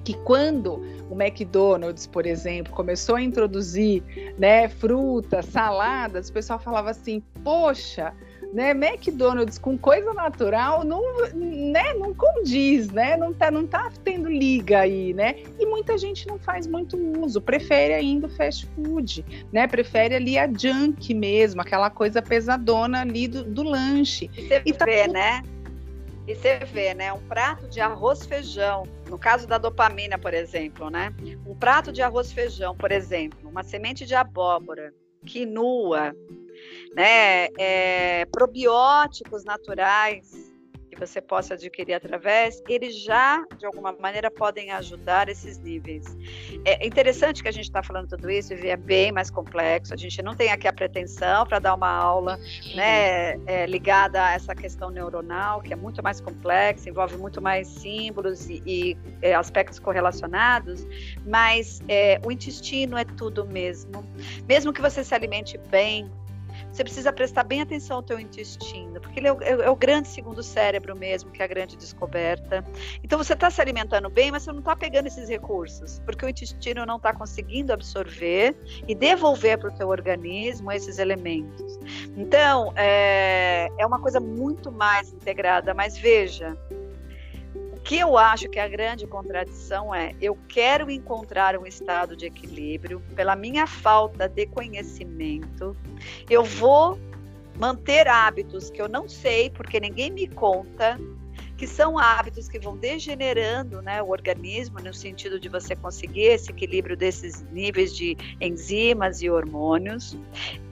que 0.04 0.14
quando 0.14 0.82
o 1.10 1.20
McDonald's, 1.20 2.06
por 2.06 2.26
exemplo, 2.26 2.72
começou 2.72 3.16
a 3.16 3.22
introduzir 3.22 4.02
né, 4.38 4.68
frutas, 4.68 5.46
saladas, 5.46 6.28
o 6.28 6.32
pessoal 6.32 6.58
falava 6.58 6.90
assim, 6.90 7.22
poxa, 7.42 8.12
né, 8.52 8.70
McDonald's 8.70 9.58
com 9.58 9.76
coisa 9.76 10.12
natural 10.12 10.84
não, 10.84 11.02
né, 11.34 11.94
não 11.94 12.14
condiz, 12.14 12.90
né, 12.90 13.16
não 13.16 13.32
tá, 13.32 13.50
não 13.50 13.66
tá 13.66 13.90
tendo 14.04 14.28
liga 14.30 14.80
aí, 14.80 15.12
né, 15.12 15.36
e 15.58 15.66
muita 15.66 15.98
gente 15.98 16.28
não 16.28 16.38
faz 16.38 16.66
muito 16.66 16.96
uso, 17.20 17.40
prefere 17.40 17.94
ainda 17.94 18.26
o 18.26 18.30
fast 18.30 18.66
food, 18.66 19.24
né, 19.52 19.66
prefere 19.66 20.14
ali 20.14 20.38
a 20.38 20.46
junk 20.46 21.12
mesmo, 21.14 21.60
aquela 21.60 21.90
coisa 21.90 22.22
pesadona 22.22 23.00
ali 23.00 23.26
do, 23.26 23.42
do 23.42 23.62
lanche. 23.62 24.30
Você 24.34 24.62
e 24.64 24.72
tá 24.72 24.84
vê, 24.84 25.02
tudo... 25.02 25.14
né, 25.14 25.42
e 26.26 26.34
você 26.34 26.58
vê, 26.60 26.94
né, 26.94 27.12
um 27.12 27.20
prato 27.28 27.68
de 27.68 27.80
arroz 27.80 28.24
feijão, 28.24 28.84
no 29.08 29.18
caso 29.18 29.46
da 29.46 29.58
dopamina, 29.58 30.18
por 30.18 30.32
exemplo, 30.32 30.88
né, 30.88 31.14
um 31.46 31.54
prato 31.54 31.92
de 31.92 32.00
arroz 32.00 32.32
feijão, 32.32 32.74
por 32.74 32.90
exemplo, 32.90 33.48
uma 33.48 33.62
semente 33.62 34.06
de 34.06 34.14
abóbora, 34.14 34.92
quinua, 35.26 36.14
né, 36.94 37.48
é, 37.58 38.24
probióticos 38.26 39.44
naturais, 39.44 40.43
que 40.94 41.00
você 41.00 41.20
possa 41.20 41.54
adquirir 41.54 41.94
através, 41.94 42.62
eles 42.68 43.02
já, 43.02 43.44
de 43.59 43.66
alguma 43.66 43.92
maneira, 43.92 44.30
podem 44.30 44.70
ajudar 44.72 45.28
esses 45.28 45.59
níveis. 45.59 46.04
É 46.64 46.87
interessante 46.87 47.42
que 47.42 47.48
a 47.48 47.52
gente 47.52 47.64
está 47.64 47.83
falando 47.83 48.09
tudo 48.09 48.30
isso 48.30 48.54
e 48.54 48.68
é 48.68 48.76
bem 48.76 49.12
mais 49.12 49.30
complexo. 49.30 49.92
A 49.92 49.96
gente 49.96 50.22
não 50.22 50.35
tem 50.35 50.50
aqui 50.50 50.66
a 50.68 50.72
pretensão 50.72 51.46
para 51.46 51.59
dar 51.59 51.74
uma 51.74 51.90
aula 51.90 52.38
né, 52.74 53.37
é, 53.46 53.66
ligada 53.66 54.24
a 54.24 54.33
essa 54.33 54.54
questão 54.54 54.90
neuronal, 54.90 55.61
que 55.61 55.72
é 55.72 55.76
muito 55.76 56.02
mais 56.02 56.20
complexa, 56.20 56.88
envolve 56.88 57.16
muito 57.16 57.42
mais 57.42 57.68
símbolos 57.68 58.48
e, 58.48 58.62
e 58.64 58.96
é, 59.20 59.35
aspectos 59.35 59.78
correlacionados, 59.78 60.87
mas 61.26 61.83
é, 61.88 62.20
o 62.24 62.30
intestino 62.30 62.96
é 62.96 63.04
tudo 63.04 63.46
mesmo. 63.46 64.04
Mesmo 64.48 64.72
que 64.72 64.80
você 64.80 65.02
se 65.02 65.14
alimente 65.14 65.59
bem, 65.70 66.11
você 66.74 66.82
precisa 66.82 67.12
prestar 67.12 67.44
bem 67.44 67.62
atenção 67.62 67.98
ao 67.98 68.02
teu 68.02 68.18
intestino, 68.18 69.00
porque 69.00 69.20
ele 69.20 69.28
é 69.28 69.32
o, 69.32 69.40
é, 69.40 69.50
é 69.50 69.70
o 69.70 69.76
grande 69.76 70.08
segundo 70.08 70.42
cérebro 70.42 70.96
mesmo, 70.96 71.30
que 71.30 71.40
é 71.40 71.44
a 71.44 71.48
grande 71.48 71.76
descoberta. 71.76 72.64
Então 73.02 73.16
você 73.16 73.32
está 73.32 73.48
se 73.48 73.60
alimentando 73.60 74.10
bem, 74.10 74.32
mas 74.32 74.42
você 74.42 74.50
não 74.50 74.58
está 74.58 74.74
pegando 74.74 75.06
esses 75.06 75.28
recursos, 75.28 76.00
porque 76.04 76.26
o 76.26 76.28
intestino 76.28 76.84
não 76.84 76.96
está 76.96 77.12
conseguindo 77.12 77.72
absorver 77.72 78.56
e 78.88 78.94
devolver 78.94 79.56
para 79.58 79.68
o 79.68 79.72
teu 79.72 79.88
organismo 79.88 80.72
esses 80.72 80.98
elementos. 80.98 81.78
Então 82.16 82.72
é, 82.74 83.68
é 83.78 83.87
uma 83.87 84.00
coisa 84.00 84.18
muito 84.18 84.72
mais 84.72 85.12
integrada, 85.12 85.72
mas 85.74 85.96
veja, 85.96 86.58
que 87.84 87.98
eu 87.98 88.16
acho 88.16 88.48
que 88.48 88.58
a 88.58 88.66
grande 88.66 89.06
contradição 89.06 89.94
é 89.94 90.14
eu 90.20 90.36
quero 90.48 90.90
encontrar 90.90 91.56
um 91.58 91.66
estado 91.66 92.16
de 92.16 92.24
equilíbrio 92.26 93.02
pela 93.14 93.36
minha 93.36 93.66
falta 93.66 94.26
de 94.26 94.46
conhecimento. 94.46 95.76
Eu 96.28 96.42
vou 96.42 96.98
manter 97.58 98.08
hábitos 98.08 98.70
que 98.70 98.80
eu 98.80 98.88
não 98.88 99.06
sei 99.06 99.50
porque 99.50 99.78
ninguém 99.78 100.10
me 100.10 100.26
conta, 100.26 100.98
que 101.58 101.66
são 101.66 101.98
hábitos 101.98 102.48
que 102.48 102.58
vão 102.58 102.76
degenerando 102.76 103.80
né, 103.82 104.02
o 104.02 104.08
organismo, 104.08 104.80
no 104.80 104.92
sentido 104.92 105.38
de 105.38 105.48
você 105.48 105.76
conseguir 105.76 106.22
esse 106.22 106.50
equilíbrio 106.50 106.96
desses 106.96 107.42
níveis 107.52 107.94
de 107.94 108.16
enzimas 108.40 109.22
e 109.22 109.30
hormônios. 109.30 110.16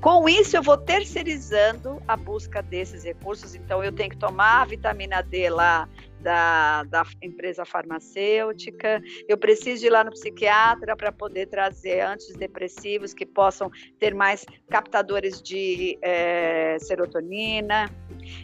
Com 0.01 0.29
isso, 0.29 0.57
eu 0.57 0.62
vou 0.62 0.77
terceirizando 0.77 2.03
a 2.09 2.16
busca 2.16 2.62
desses 2.62 3.05
recursos, 3.05 3.55
então 3.55 3.85
eu 3.85 3.92
tenho 3.92 4.11
que 4.11 4.16
tomar 4.16 4.62
a 4.62 4.64
vitamina 4.64 5.22
D 5.22 5.48
lá 5.51 5.88
da, 6.23 6.85
da 6.85 7.05
empresa 7.21 7.65
farmacêutica, 7.65 9.03
eu 9.29 9.37
preciso 9.37 9.87
ir 9.87 9.91
lá 9.91 10.05
no 10.05 10.11
psiquiatra 10.13 10.97
para 10.97 11.13
poder 11.13 11.47
trazer 11.47 12.01
antidepressivos 12.01 13.13
que 13.13 13.27
possam 13.27 13.71
ter 13.99 14.15
mais 14.15 14.45
captadores 14.71 15.43
de 15.43 15.99
é, 16.01 16.79
serotonina. 16.81 17.91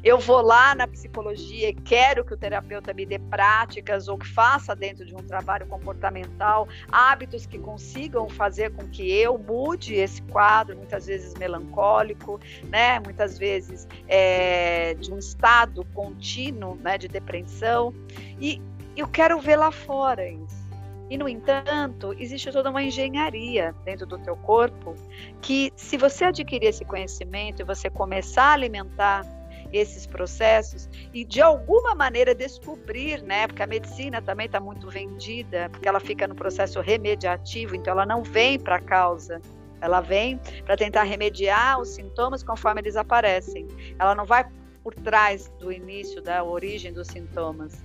Eu 0.02 0.18
vou 0.18 0.40
lá 0.40 0.74
na 0.74 0.86
psicologia 0.86 1.68
e 1.68 1.74
quero 1.74 2.24
que 2.24 2.34
o 2.34 2.36
terapeuta 2.36 2.92
me 2.92 3.04
dê 3.04 3.18
práticas 3.18 4.08
ou 4.08 4.18
que 4.18 4.26
faça 4.26 4.74
dentro 4.74 5.04
de 5.04 5.14
um 5.14 5.18
trabalho 5.18 5.66
comportamental 5.66 6.68
hábitos 6.90 7.46
que 7.46 7.58
consigam 7.58 8.28
fazer 8.28 8.72
com 8.72 8.86
que 8.88 9.10
eu 9.10 9.38
mude 9.38 9.94
esse 9.94 10.22
quadro, 10.22 10.76
muitas 10.76 11.06
vezes 11.06 11.34
melancólico, 11.34 12.40
né? 12.64 13.00
Muitas 13.00 13.38
vezes 13.38 13.86
é, 14.06 14.94
de 14.94 15.12
um 15.12 15.18
estado 15.18 15.84
contínuo, 15.94 16.76
né? 16.76 16.98
De 16.98 17.08
depressão 17.08 17.94
e 18.40 18.60
eu 18.96 19.06
quero 19.06 19.38
ver 19.40 19.56
lá 19.56 19.70
fora 19.70 20.28
isso. 20.28 20.68
E, 21.10 21.16
no 21.16 21.28
entanto, 21.28 22.14
existe 22.18 22.52
toda 22.52 22.68
uma 22.68 22.82
engenharia 22.82 23.74
dentro 23.84 24.06
do 24.06 24.18
teu 24.18 24.36
corpo 24.36 24.94
que, 25.40 25.72
se 25.74 25.96
você 25.96 26.26
adquirir 26.26 26.66
esse 26.66 26.84
conhecimento 26.84 27.62
e 27.62 27.64
você 27.64 27.88
começar 27.88 28.44
a 28.44 28.52
alimentar 28.52 29.24
esses 29.72 30.06
processos 30.06 30.88
e, 31.12 31.24
de 31.24 31.40
alguma 31.40 31.94
maneira, 31.94 32.34
descobrir, 32.34 33.22
né? 33.22 33.46
Porque 33.46 33.62
a 33.62 33.66
medicina 33.66 34.22
também 34.22 34.46
está 34.46 34.60
muito 34.60 34.88
vendida, 34.88 35.68
porque 35.70 35.88
ela 35.88 36.00
fica 36.00 36.26
no 36.26 36.34
processo 36.34 36.80
remediativo, 36.80 37.74
então 37.74 37.92
ela 37.92 38.06
não 38.06 38.22
vem 38.22 38.58
para 38.58 38.76
a 38.76 38.80
causa, 38.80 39.40
ela 39.80 40.00
vem 40.00 40.40
para 40.64 40.76
tentar 40.76 41.04
remediar 41.04 41.80
os 41.80 41.90
sintomas 41.90 42.42
conforme 42.42 42.80
eles 42.80 42.96
aparecem. 42.96 43.66
Ela 43.98 44.14
não 44.14 44.24
vai 44.24 44.46
por 44.82 44.94
trás 44.94 45.52
do 45.58 45.70
início, 45.70 46.22
da 46.22 46.42
origem 46.42 46.92
dos 46.92 47.08
sintomas. 47.08 47.84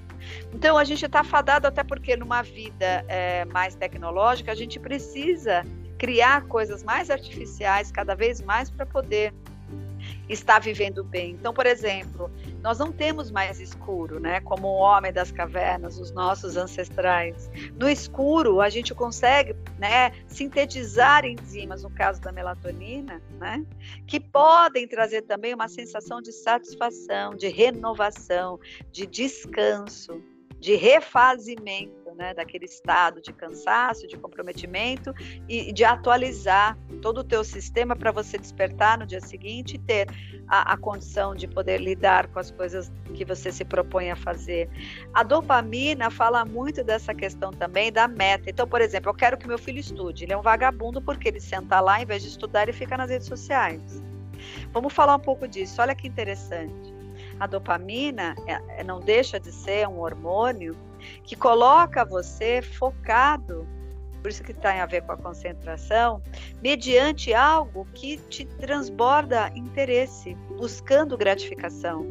Então, 0.54 0.78
a 0.78 0.84
gente 0.84 1.06
está 1.06 1.24
fadado 1.24 1.68
até 1.68 1.84
porque 1.84 2.16
numa 2.16 2.42
vida 2.42 3.04
é, 3.08 3.46
mais 3.46 3.76
tecnológica, 3.76 4.52
a 4.52 4.56
gente 4.56 4.80
precisa 4.80 5.64
criar 5.98 6.44
coisas 6.48 6.84
mais 6.84 7.10
artificiais 7.10 7.92
cada 7.92 8.16
vez 8.16 8.42
mais 8.42 8.70
para 8.70 8.86
poder 8.86 9.34
está 10.30 10.60
vivendo 10.60 11.04
bem. 11.04 11.32
Então, 11.32 11.54
por 11.54 11.66
exemplo, 11.66 12.32
nós 12.62 12.80
não 12.80 12.92
temos 12.92 13.30
mais 13.30 13.60
escuro, 13.60 14.20
né? 14.20 14.40
Como 14.42 14.68
o 14.68 14.76
homem 14.76 15.12
das 15.12 15.32
cavernas, 15.32 16.00
os 16.00 16.12
nossos 16.12 16.56
ancestrais. 16.56 17.50
No 17.78 17.90
escuro, 17.90 18.62
a 18.62 18.70
gente 18.70 18.94
consegue, 18.94 19.56
né, 19.78 20.12
sintetizar 20.28 21.26
enzimas, 21.26 21.84
no 21.84 21.90
caso 21.90 22.22
da 22.22 22.32
melatonina, 22.32 23.22
né, 23.40 23.66
que 24.08 24.20
podem 24.20 24.88
trazer 24.88 25.24
também 25.24 25.54
uma 25.54 25.68
sensação 25.68 26.22
de 26.22 26.32
satisfação, 26.32 27.36
de 27.36 27.50
renovação, 27.50 28.60
de 28.92 29.06
descanso, 29.06 30.24
de 30.60 30.76
refazimento. 30.76 32.03
Né? 32.16 32.34
Daquele 32.34 32.66
estado 32.66 33.22
de 33.22 33.32
cansaço, 33.34 34.08
de 34.08 34.18
comprometimento 34.18 35.14
e 35.48 35.72
de 35.72 35.84
atualizar 35.84 36.78
todo 37.02 37.20
o 37.20 37.24
teu 37.24 37.44
sistema 37.44 37.96
para 37.96 38.12
você 38.12 38.38
despertar 38.38 38.98
no 38.98 39.06
dia 39.06 39.22
seguinte 39.22 39.76
e 39.76 39.80
ter 39.80 40.08
a, 40.48 40.74
a, 40.74 40.78
condição 40.78 41.36
de 41.36 41.48
poder 41.48 41.80
lidar 41.80 42.28
com 42.28 42.40
as 42.40 42.52
coisas 42.52 42.92
que 43.14 43.26
você 43.26 43.52
se 43.52 43.66
propõe 43.66 44.12
a 44.12 44.16
fazer. 44.16 44.70
A 45.14 45.24
dopamina 45.24 46.10
fala 46.10 46.46
muito 46.46 46.84
dessa 46.84 47.14
questão 47.14 47.52
também 47.52 47.92
da 47.92 48.08
meta. 48.08 48.50
Então, 48.50 48.68
por 48.68 48.82
exemplo, 48.82 49.10
eu 49.10 49.16
quero 49.16 49.38
que 49.38 49.48
meu 49.48 49.58
filho 49.58 49.80
estude. 49.80 50.26
Ele 50.26 50.34
é 50.34 50.38
um 50.38 50.42
vagabundo 50.42 51.02
porque 51.02 51.28
ele 51.28 51.40
senta 51.40 51.80
lá, 51.80 52.02
em 52.02 52.06
vez 52.06 52.22
de 52.24 52.30
estudar, 52.30 52.64
ele 52.64 52.74
fica 52.74 52.98
nas 52.98 53.10
redes 53.10 53.28
sociais. 53.28 54.04
Vamos 54.72 54.94
falar 54.94 55.16
um 55.16 55.20
pouco 55.20 55.48
disso. 55.48 55.82
Olha 55.82 55.96
que 55.96 56.08
interessante. 56.08 56.94
A 57.40 57.48
dopamina 57.48 58.36
é, 58.48 58.82
é, 58.82 58.84
não 58.84 59.00
deixa 59.00 59.40
de 59.40 59.52
ser 59.52 59.88
um 59.88 60.00
hormônio 60.00 60.76
que 61.24 61.36
coloca 61.36 62.06
você 62.06 62.62
focado, 62.62 63.68
por 64.22 64.30
isso 64.30 64.44
que 64.44 64.54
tem 64.54 64.80
a 64.80 64.86
ver 64.86 65.02
com 65.04 65.12
a 65.12 65.18
concentração, 65.18 66.22
mediante 66.62 67.34
algo 67.34 67.86
que 67.94 68.18
te 68.18 68.46
transborda 68.46 69.52
interesse, 69.56 70.36
buscando 70.58 71.18
gratificação. 71.18 72.06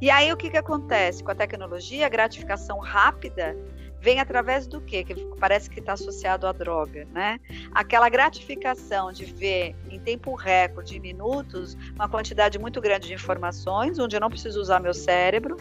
E 0.00 0.10
aí 0.10 0.32
o 0.32 0.36
que, 0.36 0.50
que 0.50 0.56
acontece? 0.56 1.22
Com 1.22 1.30
a 1.30 1.34
tecnologia, 1.34 2.06
a 2.06 2.08
gratificação 2.08 2.78
rápida 2.78 3.56
vem 4.02 4.18
através 4.18 4.66
do 4.66 4.80
quê? 4.80 5.04
Que 5.04 5.14
parece 5.38 5.70
que 5.70 5.78
está 5.78 5.92
associado 5.92 6.46
à 6.46 6.52
droga, 6.52 7.06
né? 7.12 7.38
Aquela 7.72 8.08
gratificação 8.08 9.12
de 9.12 9.24
ver 9.24 9.76
em 9.88 10.00
tempo 10.00 10.34
recorde, 10.34 10.96
em 10.96 11.00
minutos, 11.00 11.76
uma 11.94 12.08
quantidade 12.08 12.58
muito 12.58 12.80
grande 12.80 13.06
de 13.06 13.14
informações, 13.14 14.00
onde 14.00 14.16
eu 14.16 14.20
não 14.20 14.28
preciso 14.28 14.60
usar 14.60 14.80
meu 14.80 14.92
cérebro. 14.92 15.56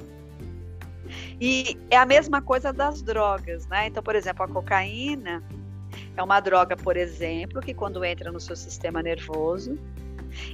E 1.41 1.75
é 1.89 1.97
a 1.97 2.05
mesma 2.05 2.39
coisa 2.39 2.71
das 2.71 3.01
drogas, 3.01 3.65
né? 3.67 3.87
Então, 3.87 4.03
por 4.03 4.15
exemplo, 4.15 4.45
a 4.45 4.47
cocaína 4.47 5.43
é 6.15 6.21
uma 6.21 6.39
droga, 6.39 6.77
por 6.77 6.95
exemplo, 6.95 7.59
que 7.61 7.73
quando 7.73 8.05
entra 8.05 8.31
no 8.31 8.39
seu 8.39 8.55
sistema 8.55 9.01
nervoso, 9.01 9.75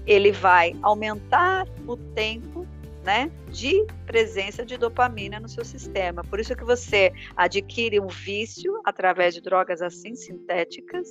ele 0.06 0.32
vai 0.32 0.74
aumentar 0.82 1.68
o 1.86 1.98
tempo 1.98 2.66
né, 3.08 3.32
de 3.50 3.86
presença 4.06 4.66
de 4.66 4.76
dopamina 4.76 5.40
no 5.40 5.48
seu 5.48 5.64
sistema. 5.64 6.26
Por 6.26 6.42
isso 6.42 6.54
que 6.54 6.66
você 6.66 7.14
adquire 7.38 8.02
um 8.02 8.08
vício 8.08 8.82
através 8.84 9.34
de 9.34 9.40
drogas 9.40 9.82
assim 9.82 10.14
sintéticas, 10.14 11.08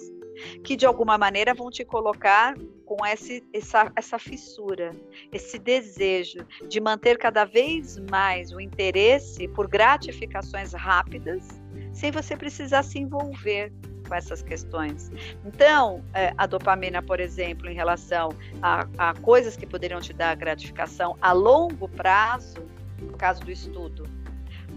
que 0.63 0.77
de 0.77 0.85
alguma 0.85 1.17
maneira 1.17 1.55
vão 1.55 1.71
te 1.71 1.87
colocar 1.87 2.55
com 2.85 2.99
esse, 3.07 3.43
essa, 3.51 3.91
essa 3.97 4.19
fissura, 4.19 4.91
esse 5.33 5.59
desejo 5.59 6.47
de 6.69 6.79
manter 6.83 7.17
cada 7.17 7.47
vez 7.47 7.97
mais 8.11 8.53
o 8.53 8.61
interesse 8.61 9.49
por 9.49 9.67
gratificações 9.67 10.75
rápidas, 10.75 11.49
sem 11.95 12.11
você 12.11 12.37
precisar 12.37 12.83
se 12.83 12.99
envolver 12.99 13.73
com 14.07 14.15
essas 14.15 14.43
questões. 14.43 15.11
Então, 15.45 16.03
é, 16.15 16.33
a 16.37 16.47
dopamina, 16.47 17.03
por 17.03 17.21
exemplo, 17.21 17.69
em 17.69 17.75
relação 17.75 18.31
a, 18.63 18.87
a 18.99 19.15
coisas 19.15 19.57
que 19.57 19.67
poderiam 19.67 20.01
te 20.01 20.13
dar 20.13 20.35
gratificação 20.37 21.17
a 21.21 21.33
longo 21.33 21.89
prazo, 21.89 22.65
no 23.01 23.17
caso 23.17 23.43
do 23.43 23.51
estudo, 23.51 24.09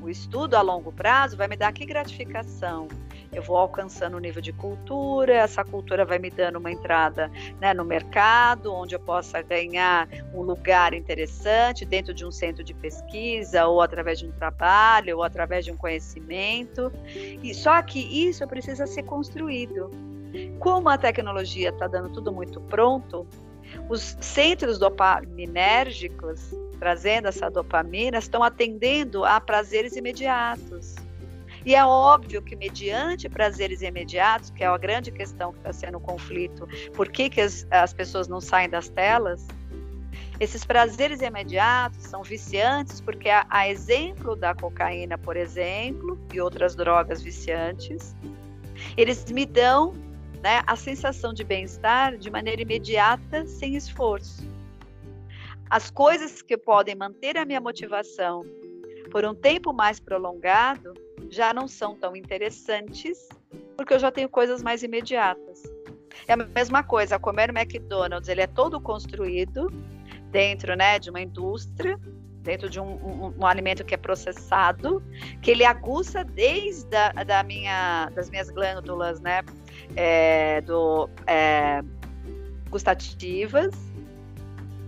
o 0.01 0.09
estudo 0.09 0.55
a 0.55 0.61
longo 0.61 0.91
prazo 0.91 1.35
vai 1.35 1.47
me 1.47 1.55
dar 1.55 1.71
que 1.73 1.85
gratificação? 1.85 2.87
Eu 3.31 3.43
vou 3.43 3.57
alcançando 3.57 4.17
um 4.17 4.19
nível 4.19 4.41
de 4.41 4.51
cultura, 4.51 5.33
essa 5.33 5.63
cultura 5.63 6.03
vai 6.03 6.17
me 6.17 6.29
dando 6.29 6.57
uma 6.57 6.71
entrada 6.71 7.31
né, 7.59 7.73
no 7.73 7.85
mercado, 7.85 8.73
onde 8.73 8.95
eu 8.95 8.99
possa 8.99 9.41
ganhar 9.41 10.07
um 10.33 10.41
lugar 10.41 10.93
interessante 10.93 11.85
dentro 11.85 12.13
de 12.13 12.25
um 12.25 12.31
centro 12.31 12.63
de 12.63 12.73
pesquisa, 12.73 13.67
ou 13.67 13.81
através 13.81 14.19
de 14.19 14.25
um 14.25 14.31
trabalho, 14.31 15.17
ou 15.17 15.23
através 15.23 15.63
de 15.63 15.71
um 15.71 15.77
conhecimento. 15.77 16.91
E 17.05 17.53
só 17.53 17.81
que 17.81 17.99
isso 17.99 18.47
precisa 18.47 18.87
ser 18.87 19.03
construído. 19.03 19.91
Como 20.59 20.89
a 20.89 20.97
tecnologia 20.97 21.69
está 21.69 21.87
dando 21.87 22.09
tudo 22.09 22.31
muito 22.31 22.59
pronto, 22.61 23.27
os 23.87 24.17
centros 24.19 24.79
dopaminérgicos, 24.79 26.51
trazendo 26.79 27.27
essa 27.27 27.49
dopamina, 27.49 28.17
estão 28.17 28.43
atendendo 28.43 29.23
a 29.23 29.39
prazeres 29.39 29.95
imediatos. 29.95 30.95
E 31.65 31.75
é 31.75 31.85
óbvio 31.85 32.41
que, 32.41 32.55
mediante 32.55 33.27
prazeres 33.27 33.81
imediatos, 33.81 34.49
que 34.49 34.63
é 34.63 34.67
a 34.67 34.77
grande 34.77 35.11
questão 35.11 35.51
que 35.51 35.59
está 35.59 35.73
sendo 35.73 35.97
o 35.97 36.01
conflito, 36.01 36.67
por 36.93 37.09
que, 37.09 37.29
que 37.29 37.41
as, 37.41 37.67
as 37.69 37.93
pessoas 37.93 38.27
não 38.27 38.39
saem 38.39 38.69
das 38.69 38.89
telas? 38.89 39.45
Esses 40.39 40.63
prazeres 40.63 41.21
imediatos 41.21 42.03
são 42.03 42.23
viciantes 42.23 43.01
porque, 43.01 43.29
a, 43.29 43.45
a 43.49 43.67
exemplo 43.67 44.35
da 44.35 44.55
cocaína, 44.55 45.17
por 45.17 45.35
exemplo, 45.35 46.17
e 46.33 46.39
outras 46.39 46.75
drogas 46.75 47.21
viciantes, 47.21 48.15
eles 48.95 49.25
me 49.25 49.45
dão 49.45 49.93
né, 50.41 50.61
a 50.65 50.75
sensação 50.77 51.33
de 51.33 51.43
bem-estar 51.43 52.17
de 52.17 52.29
maneira 52.29 52.61
imediata, 52.61 53.45
sem 53.45 53.75
esforço. 53.75 54.47
As 55.69 55.91
coisas 55.91 56.41
que 56.41 56.57
podem 56.57 56.95
manter 56.95 57.37
a 57.37 57.45
minha 57.45 57.59
motivação 57.59 58.45
por 59.11 59.25
um 59.25 59.35
tempo 59.35 59.73
mais 59.73 59.99
prolongado 59.99 60.93
já 61.29 61.53
não 61.53 61.67
são 61.67 61.95
tão 61.95 62.15
interessantes, 62.15 63.29
porque 63.77 63.93
eu 63.93 63.99
já 63.99 64.11
tenho 64.11 64.29
coisas 64.29 64.63
mais 64.63 64.83
imediatas. 64.83 65.63
É 66.27 66.33
a 66.33 66.37
mesma 66.37 66.83
coisa, 66.83 67.19
comer 67.19 67.49
McDonald's, 67.49 68.27
ele 68.29 68.41
é 68.41 68.47
todo 68.47 68.79
construído 68.81 69.67
dentro 70.31 70.75
né, 70.75 70.99
de 70.99 71.09
uma 71.09 71.21
indústria, 71.21 71.97
dentro 72.41 72.69
de 72.69 72.79
um, 72.79 72.85
um, 72.85 73.33
um 73.39 73.45
alimento 73.45 73.83
que 73.83 73.93
é 73.93 73.97
processado, 73.97 75.03
que 75.41 75.51
ele 75.51 75.65
aguça 75.65 76.23
desde 76.23 76.95
a, 76.95 77.23
da 77.23 77.43
minha, 77.43 78.09
das 78.15 78.29
minhas 78.29 78.49
glândulas 78.49 79.19
né, 79.19 79.41
é, 79.95 80.61
do, 80.61 81.09
é, 81.27 81.83
gustativas, 82.69 83.71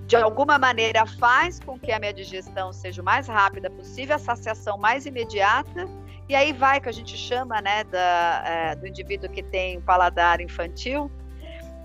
de 0.07 0.15
alguma 0.17 0.59
maneira 0.59 1.05
faz 1.05 1.59
com 1.59 1.79
que 1.79 1.91
a 1.91 1.99
minha 1.99 2.13
digestão 2.13 2.73
seja 2.73 3.01
o 3.01 3.05
mais 3.05 3.27
rápida 3.27 3.69
possível, 3.69 4.15
a 4.15 4.19
saciação 4.19 4.77
mais 4.77 5.05
imediata, 5.05 5.87
e 6.31 6.35
aí 6.35 6.53
vai 6.53 6.79
que 6.79 6.87
a 6.87 6.93
gente 6.93 7.17
chama 7.17 7.59
né, 7.61 7.83
da, 7.83 8.43
é, 8.45 8.75
do 8.75 8.87
indivíduo 8.87 9.29
que 9.29 9.43
tem 9.43 9.81
paladar 9.81 10.39
infantil, 10.39 11.11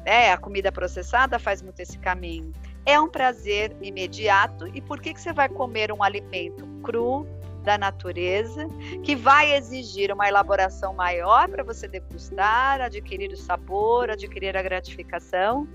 é, 0.04 0.30
a 0.30 0.38
comida 0.38 0.70
processada 0.70 1.36
faz 1.36 1.60
muito 1.60 1.80
esse 1.80 1.98
caminho. 1.98 2.52
É 2.84 3.00
um 3.00 3.08
prazer 3.08 3.76
imediato, 3.82 4.68
e 4.68 4.80
por 4.80 5.00
que, 5.00 5.12
que 5.12 5.20
você 5.20 5.32
vai 5.32 5.48
comer 5.48 5.90
um 5.90 6.00
alimento 6.00 6.64
cru, 6.84 7.26
da 7.64 7.76
natureza, 7.76 8.68
que 9.02 9.16
vai 9.16 9.52
exigir 9.52 10.12
uma 10.12 10.28
elaboração 10.28 10.94
maior 10.94 11.48
para 11.48 11.64
você 11.64 11.88
degustar, 11.88 12.80
adquirir 12.80 13.32
o 13.32 13.36
sabor, 13.36 14.10
adquirir 14.10 14.56
a 14.56 14.62
gratificação? 14.62 15.66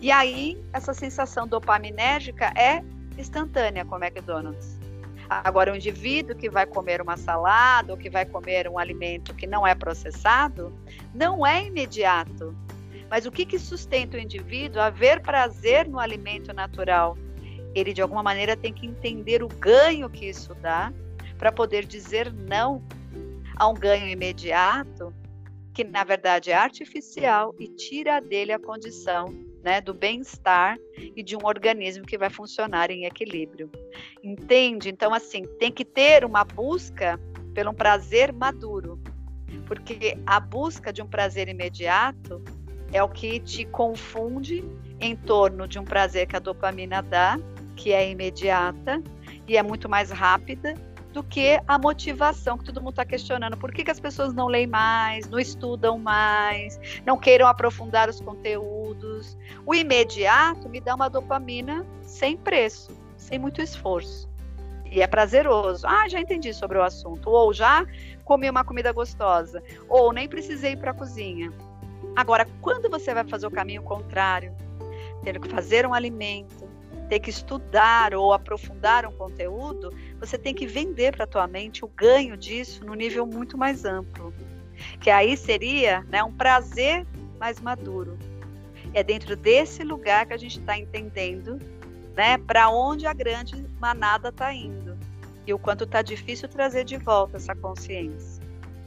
E 0.00 0.10
aí, 0.10 0.58
essa 0.72 0.94
sensação 0.94 1.46
dopaminérgica 1.46 2.54
é 2.56 2.82
instantânea 3.18 3.84
com 3.84 3.96
o 3.96 4.02
McDonald's. 4.02 4.79
Agora, 5.30 5.72
o 5.72 5.76
indivíduo 5.76 6.34
que 6.34 6.50
vai 6.50 6.66
comer 6.66 7.00
uma 7.00 7.16
salada 7.16 7.92
ou 7.92 7.96
que 7.96 8.10
vai 8.10 8.26
comer 8.26 8.68
um 8.68 8.76
alimento 8.76 9.32
que 9.32 9.46
não 9.46 9.64
é 9.64 9.76
processado, 9.76 10.74
não 11.14 11.46
é 11.46 11.66
imediato. 11.66 12.52
Mas 13.08 13.26
o 13.26 13.30
que, 13.30 13.46
que 13.46 13.56
sustenta 13.56 14.16
o 14.16 14.20
indivíduo 14.20 14.82
a 14.82 14.90
ver 14.90 15.20
prazer 15.20 15.86
no 15.88 16.00
alimento 16.00 16.52
natural? 16.52 17.16
Ele, 17.76 17.92
de 17.92 18.02
alguma 18.02 18.24
maneira, 18.24 18.56
tem 18.56 18.72
que 18.72 18.84
entender 18.84 19.40
o 19.40 19.46
ganho 19.46 20.10
que 20.10 20.26
isso 20.26 20.52
dá 20.56 20.92
para 21.38 21.52
poder 21.52 21.86
dizer 21.86 22.32
não 22.32 22.82
a 23.54 23.68
um 23.68 23.74
ganho 23.74 24.08
imediato, 24.08 25.14
que 25.72 25.84
na 25.84 26.02
verdade 26.02 26.50
é 26.50 26.56
artificial 26.56 27.54
e 27.56 27.68
tira 27.68 28.20
dele 28.20 28.52
a 28.52 28.58
condição 28.58 29.49
né, 29.62 29.80
do 29.80 29.92
bem-estar 29.92 30.78
e 30.96 31.22
de 31.22 31.36
um 31.36 31.44
organismo 31.44 32.04
que 32.04 32.18
vai 32.18 32.30
funcionar 32.30 32.90
em 32.90 33.04
equilíbrio. 33.04 33.70
Entende? 34.22 34.88
Então, 34.88 35.12
assim, 35.12 35.44
tem 35.58 35.70
que 35.70 35.84
ter 35.84 36.24
uma 36.24 36.44
busca 36.44 37.18
pelo 37.54 37.70
um 37.70 37.74
prazer 37.74 38.32
maduro, 38.32 39.00
porque 39.66 40.16
a 40.26 40.40
busca 40.40 40.92
de 40.92 41.02
um 41.02 41.06
prazer 41.06 41.48
imediato 41.48 42.42
é 42.92 43.02
o 43.02 43.08
que 43.08 43.38
te 43.40 43.64
confunde 43.64 44.64
em 45.00 45.14
torno 45.14 45.66
de 45.66 45.78
um 45.78 45.84
prazer 45.84 46.26
que 46.26 46.36
a 46.36 46.38
dopamina 46.40 47.02
dá, 47.02 47.38
que 47.76 47.92
é 47.92 48.10
imediata 48.10 49.02
e 49.46 49.56
é 49.56 49.62
muito 49.62 49.88
mais 49.88 50.10
rápida 50.10 50.74
do 51.12 51.22
que 51.22 51.60
a 51.66 51.78
motivação 51.78 52.56
que 52.56 52.64
todo 52.64 52.80
mundo 52.80 52.90
está 52.90 53.04
questionando. 53.04 53.56
Por 53.56 53.72
que, 53.72 53.82
que, 53.82 53.90
as 53.90 53.98
pessoas 53.98 54.32
não 54.32 54.46
leem 54.46 54.66
mais, 54.66 55.28
não 55.28 55.38
estudam 55.38 55.98
mais, 55.98 56.78
não 57.04 57.18
queiram 57.18 57.46
aprofundar 57.46 58.08
os 58.08 58.20
conteúdos? 58.20 58.99
O 59.66 59.74
imediato 59.74 60.68
me 60.68 60.80
dá 60.80 60.94
uma 60.94 61.08
dopamina 61.08 61.86
sem 62.02 62.36
preço, 62.36 62.90
sem 63.16 63.38
muito 63.38 63.60
esforço. 63.60 64.28
E 64.90 65.00
é 65.00 65.06
prazeroso. 65.06 65.86
Ah, 65.86 66.08
já 66.08 66.20
entendi 66.20 66.52
sobre 66.52 66.76
o 66.76 66.82
assunto. 66.82 67.30
Ou 67.30 67.52
já 67.52 67.86
comi 68.24 68.50
uma 68.50 68.64
comida 68.64 68.92
gostosa. 68.92 69.62
Ou 69.88 70.12
nem 70.12 70.28
precisei 70.28 70.72
ir 70.72 70.76
para 70.76 70.90
a 70.90 70.94
cozinha. 70.94 71.52
Agora, 72.16 72.46
quando 72.60 72.90
você 72.90 73.14
vai 73.14 73.24
fazer 73.24 73.46
o 73.46 73.50
caminho 73.50 73.82
contrário, 73.82 74.52
tendo 75.22 75.40
que 75.40 75.48
fazer 75.48 75.86
um 75.86 75.94
alimento, 75.94 76.68
ter 77.08 77.20
que 77.20 77.30
estudar 77.30 78.14
ou 78.14 78.32
aprofundar 78.32 79.06
um 79.06 79.12
conteúdo, 79.12 79.92
você 80.18 80.36
tem 80.36 80.54
que 80.54 80.66
vender 80.66 81.14
para 81.14 81.24
a 81.24 81.26
tua 81.26 81.46
mente 81.46 81.84
o 81.84 81.88
ganho 81.88 82.36
disso 82.36 82.84
no 82.84 82.94
nível 82.94 83.26
muito 83.26 83.56
mais 83.56 83.84
amplo. 83.84 84.34
Que 85.00 85.10
aí 85.10 85.36
seria 85.36 86.02
né, 86.08 86.22
um 86.22 86.32
prazer 86.32 87.06
mais 87.38 87.60
maduro. 87.60 88.18
É 88.92 89.02
dentro 89.02 89.36
desse 89.36 89.82
lugar 89.82 90.26
que 90.26 90.32
a 90.32 90.36
gente 90.36 90.58
está 90.58 90.78
entendendo 90.78 91.58
né, 92.16 92.38
para 92.38 92.68
onde 92.68 93.06
a 93.06 93.12
grande 93.12 93.64
manada 93.80 94.30
está 94.30 94.52
indo 94.52 94.98
e 95.46 95.54
o 95.54 95.58
quanto 95.58 95.84
está 95.84 96.02
difícil 96.02 96.48
trazer 96.48 96.84
de 96.84 96.96
volta 96.96 97.36
essa 97.36 97.54
consciência. 97.54 98.40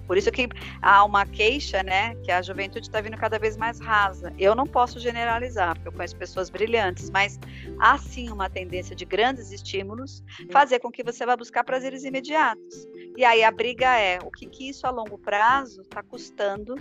Por 0.05 0.17
isso 0.17 0.31
que 0.31 0.49
há 0.81 1.03
uma 1.03 1.25
queixa, 1.25 1.81
né, 1.81 2.15
que 2.23 2.31
a 2.31 2.41
juventude 2.41 2.87
está 2.87 2.99
vindo 2.99 3.17
cada 3.17 3.39
vez 3.39 3.55
mais 3.55 3.79
rasa. 3.79 4.33
Eu 4.37 4.53
não 4.53 4.67
posso 4.67 4.99
generalizar, 4.99 5.75
porque 5.75 5.87
eu 5.87 5.91
conheço 5.93 6.15
pessoas 6.15 6.49
brilhantes, 6.49 7.09
mas 7.09 7.39
há 7.79 7.97
sim 7.97 8.29
uma 8.29 8.49
tendência 8.49 8.95
de 8.95 9.05
grandes 9.05 9.51
estímulos 9.51 10.23
fazer 10.51 10.79
com 10.79 10.91
que 10.91 11.03
você 11.03 11.25
vá 11.25 11.37
buscar 11.37 11.63
prazeres 11.63 12.03
imediatos. 12.03 12.85
E 13.15 13.23
aí 13.23 13.43
a 13.43 13.51
briga 13.51 13.97
é 13.97 14.19
o 14.23 14.29
que, 14.29 14.45
que 14.45 14.69
isso 14.69 14.85
a 14.85 14.91
longo 14.91 15.17
prazo 15.17 15.81
está 15.81 16.03
custando, 16.03 16.75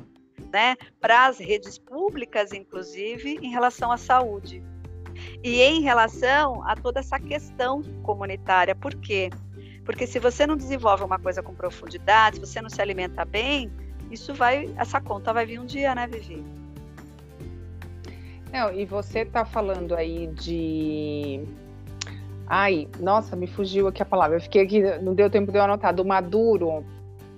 né, 0.52 0.76
para 1.00 1.26
as 1.26 1.38
redes 1.38 1.78
públicas, 1.78 2.52
inclusive, 2.52 3.38
em 3.40 3.50
relação 3.50 3.90
à 3.90 3.96
saúde. 3.96 4.62
E 5.42 5.60
em 5.60 5.82
relação 5.82 6.62
a 6.68 6.76
toda 6.76 7.00
essa 7.00 7.18
questão 7.18 7.82
comunitária, 8.02 8.74
por 8.74 8.94
quê? 8.94 9.30
Porque 9.84 10.06
se 10.06 10.18
você 10.18 10.46
não 10.46 10.56
desenvolve 10.56 11.02
uma 11.02 11.18
coisa 11.18 11.42
com 11.42 11.54
profundidade, 11.54 12.36
se 12.36 12.40
você 12.40 12.60
não 12.60 12.68
se 12.68 12.80
alimenta 12.80 13.24
bem, 13.24 13.70
isso 14.10 14.34
vai, 14.34 14.72
essa 14.76 15.00
conta 15.00 15.32
vai 15.32 15.46
vir 15.46 15.58
um 15.58 15.66
dia, 15.66 15.94
né, 15.94 16.06
Vivi? 16.06 16.44
Não, 18.52 18.72
e 18.72 18.84
você 18.84 19.20
está 19.20 19.44
falando 19.44 19.94
aí 19.94 20.26
de 20.26 21.42
Ai, 22.46 22.86
nossa, 23.00 23.34
me 23.34 23.46
fugiu 23.46 23.88
aqui 23.88 24.02
a 24.02 24.04
palavra. 24.06 24.36
Eu 24.36 24.40
fiquei 24.42 24.62
aqui, 24.62 24.82
não 25.00 25.14
deu 25.14 25.30
tempo 25.30 25.50
de 25.50 25.56
eu 25.56 25.62
anotar. 25.62 25.94
Do 25.94 26.04
maduro. 26.04 26.84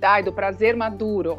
Ai, 0.05 0.23
do 0.23 0.33
prazer 0.33 0.77
maduro. 0.77 1.37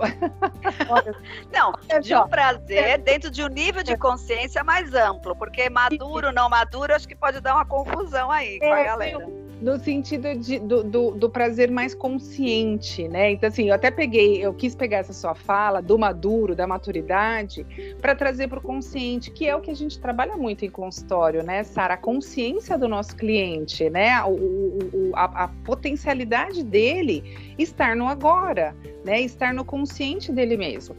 não, 1.53 1.73
de 2.01 2.15
um 2.15 2.27
prazer 2.27 2.97
dentro 2.99 3.29
de 3.29 3.43
um 3.43 3.47
nível 3.47 3.83
de 3.83 3.97
consciência 3.97 4.63
mais 4.63 4.93
amplo, 4.93 5.35
porque 5.35 5.69
maduro, 5.69 6.31
não 6.31 6.49
maduro, 6.49 6.93
acho 6.93 7.07
que 7.07 7.15
pode 7.15 7.39
dar 7.39 7.55
uma 7.55 7.65
confusão 7.65 8.31
aí 8.31 8.59
com 8.59 8.73
a 8.73 8.79
é, 8.79 8.83
galera 8.83 9.44
no 9.61 9.79
sentido 9.79 10.35
de, 10.35 10.59
do, 10.59 10.83
do, 10.83 11.11
do, 11.11 11.29
prazer 11.29 11.71
mais 11.71 11.95
consciente, 11.95 13.07
né? 13.07 13.31
Então, 13.31 13.47
assim, 13.47 13.69
eu 13.69 13.75
até 13.75 13.89
peguei, 13.89 14.43
eu 14.43 14.53
quis 14.53 14.75
pegar 14.75 14.97
essa 14.97 15.13
sua 15.13 15.33
fala 15.33 15.81
do 15.81 15.97
maduro, 15.97 16.55
da 16.55 16.67
maturidade, 16.67 17.65
para 18.01 18.13
trazer 18.13 18.47
para 18.47 18.59
o 18.59 18.61
consciente, 18.61 19.31
que 19.31 19.47
é 19.47 19.55
o 19.55 19.61
que 19.61 19.71
a 19.71 19.75
gente 19.75 19.99
trabalha 19.99 20.35
muito 20.35 20.65
em 20.65 20.69
consultório, 20.69 21.43
né, 21.43 21.63
Sara? 21.63 21.93
A 21.93 21.97
consciência 21.97 22.77
do 22.77 22.87
nosso 22.87 23.15
cliente, 23.15 23.89
né? 23.89 24.21
O, 24.23 24.29
o, 24.29 25.11
a, 25.15 25.45
a 25.45 25.47
potencialidade 25.47 26.63
dele 26.63 27.23
estar 27.57 27.95
no 27.95 28.07
agora, 28.07 28.75
né? 29.05 29.21
Estar 29.21 29.53
no 29.53 29.63
consciente 29.63 30.31
dele 30.31 30.57
mesmo. 30.57 30.95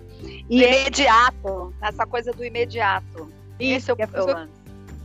E 0.48 0.62
imediato, 0.62 1.74
é... 1.82 1.88
essa 1.88 2.06
coisa 2.06 2.32
do 2.32 2.44
imediato. 2.44 3.30
Isso, 3.58 3.76
Esse 3.76 3.90
é 3.90 3.94
o, 3.94 3.96
pessoa 3.96 4.48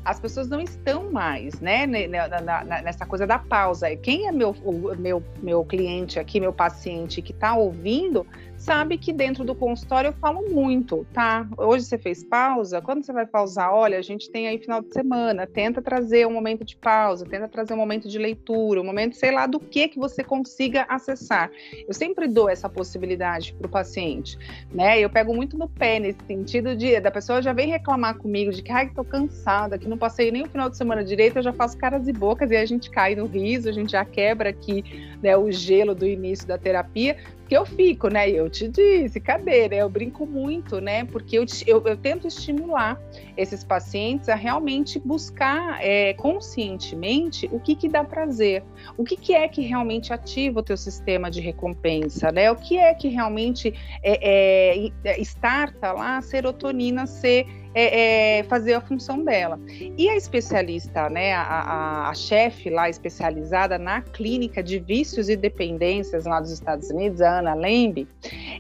as 0.03 0.19
pessoas 0.19 0.47
não 0.47 0.59
estão 0.59 1.11
mais, 1.11 1.59
né, 1.59 1.85
nessa 1.85 3.05
coisa 3.05 3.27
da 3.27 3.37
pausa. 3.37 3.95
Quem 3.95 4.27
é 4.27 4.31
meu, 4.31 4.55
meu, 4.97 5.23
meu 5.41 5.63
cliente 5.63 6.19
aqui, 6.19 6.39
meu 6.39 6.51
paciente 6.51 7.21
que 7.21 7.31
está 7.31 7.55
ouvindo, 7.55 8.25
sabe 8.61 8.97
que 8.97 9.11
dentro 9.11 9.43
do 9.43 9.55
consultório 9.55 10.09
eu 10.09 10.13
falo 10.13 10.47
muito, 10.49 11.05
tá? 11.11 11.47
Hoje 11.57 11.85
você 11.85 11.97
fez 11.97 12.23
pausa, 12.23 12.79
quando 12.79 13.03
você 13.03 13.11
vai 13.11 13.25
pausar? 13.25 13.73
Olha, 13.73 13.97
a 13.97 14.01
gente 14.03 14.29
tem 14.29 14.47
aí 14.47 14.59
final 14.59 14.81
de 14.83 14.93
semana, 14.93 15.47
tenta 15.47 15.81
trazer 15.81 16.27
um 16.27 16.31
momento 16.31 16.63
de 16.63 16.75
pausa, 16.75 17.25
tenta 17.25 17.47
trazer 17.47 17.73
um 17.73 17.77
momento 17.77 18.07
de 18.07 18.19
leitura, 18.19 18.79
um 18.79 18.83
momento, 18.83 19.15
sei 19.15 19.31
lá, 19.31 19.47
do 19.47 19.59
que 19.59 19.87
que 19.87 19.97
você 19.97 20.23
consiga 20.23 20.85
acessar. 20.87 21.51
Eu 21.87 21.93
sempre 21.93 22.27
dou 22.27 22.47
essa 22.47 22.69
possibilidade 22.69 23.53
para 23.53 23.65
o 23.65 23.69
paciente, 23.69 24.37
né? 24.71 24.99
Eu 24.99 25.09
pego 25.09 25.33
muito 25.33 25.57
no 25.57 25.67
pé 25.67 25.99
nesse 25.99 26.19
sentido 26.27 26.75
de 26.75 26.99
da 26.99 27.09
pessoa 27.09 27.41
já 27.41 27.53
vem 27.53 27.67
reclamar 27.67 28.17
comigo 28.19 28.51
de 28.51 28.61
que 28.61 28.71
ai, 28.71 28.89
tô 28.89 29.03
cansada, 29.03 29.79
que 29.79 29.89
não 29.89 29.97
passei 29.97 30.31
nem 30.31 30.43
o 30.43 30.47
final 30.47 30.69
de 30.69 30.77
semana 30.77 31.03
direito, 31.03 31.37
eu 31.37 31.43
já 31.43 31.53
faço 31.53 31.75
caras 31.77 32.07
e 32.07 32.13
bocas 32.13 32.51
e 32.51 32.55
a 32.55 32.65
gente 32.65 32.91
cai 32.91 33.15
no 33.15 33.25
riso, 33.25 33.67
a 33.67 33.71
gente 33.71 33.93
já 33.93 34.05
quebra 34.05 34.49
aqui 34.51 34.83
né, 35.21 35.35
o 35.35 35.51
gelo 35.51 35.95
do 35.95 36.05
início 36.05 36.47
da 36.47 36.59
terapia, 36.59 37.17
que 37.51 37.57
eu 37.57 37.65
fico, 37.65 38.07
né? 38.07 38.29
Eu 38.29 38.49
te 38.49 38.65
disse? 38.65 39.21
Né? 39.43 39.67
Eu 39.73 39.89
brinco 39.89 40.25
muito, 40.25 40.79
né? 40.79 41.03
Porque 41.03 41.37
eu, 41.37 41.43
eu, 41.67 41.85
eu 41.85 41.97
tento 41.97 42.25
estimular 42.25 42.97
esses 43.35 43.61
pacientes 43.61 44.29
a 44.29 44.35
realmente 44.35 44.97
buscar 44.97 45.77
é, 45.83 46.13
conscientemente 46.13 47.49
o 47.51 47.59
que, 47.59 47.75
que 47.75 47.89
dá 47.89 48.05
prazer, 48.05 48.63
o 48.95 49.03
que, 49.03 49.17
que 49.17 49.33
é 49.33 49.49
que 49.49 49.63
realmente 49.63 50.13
ativa 50.13 50.61
o 50.61 50.63
teu 50.63 50.77
sistema 50.77 51.29
de 51.29 51.41
recompensa, 51.41 52.31
né? 52.31 52.49
O 52.49 52.55
que 52.55 52.77
é 52.77 52.93
que 52.93 53.09
realmente 53.09 53.73
é, 54.01 54.85
é, 54.85 54.91
é 55.03 55.19
starta 55.19 55.91
lá 55.91 56.19
a 56.19 56.21
serotonina 56.21 57.05
ser 57.05 57.45
é, 57.73 58.39
é, 58.39 58.43
fazer 58.43 58.73
a 58.73 58.81
função 58.81 59.23
dela. 59.23 59.59
E 59.97 60.09
a 60.09 60.15
especialista, 60.15 61.09
né, 61.09 61.33
a, 61.33 61.41
a, 61.41 62.09
a 62.09 62.13
chefe 62.13 62.69
lá 62.69 62.89
especializada 62.89 63.77
na 63.77 64.01
clínica 64.01 64.61
de 64.61 64.79
vícios 64.79 65.29
e 65.29 65.35
dependências 65.35 66.25
lá 66.25 66.39
dos 66.39 66.51
Estados 66.51 66.89
Unidos, 66.89 67.21
a 67.21 67.39
Ana 67.39 67.53
Lembe, 67.53 68.07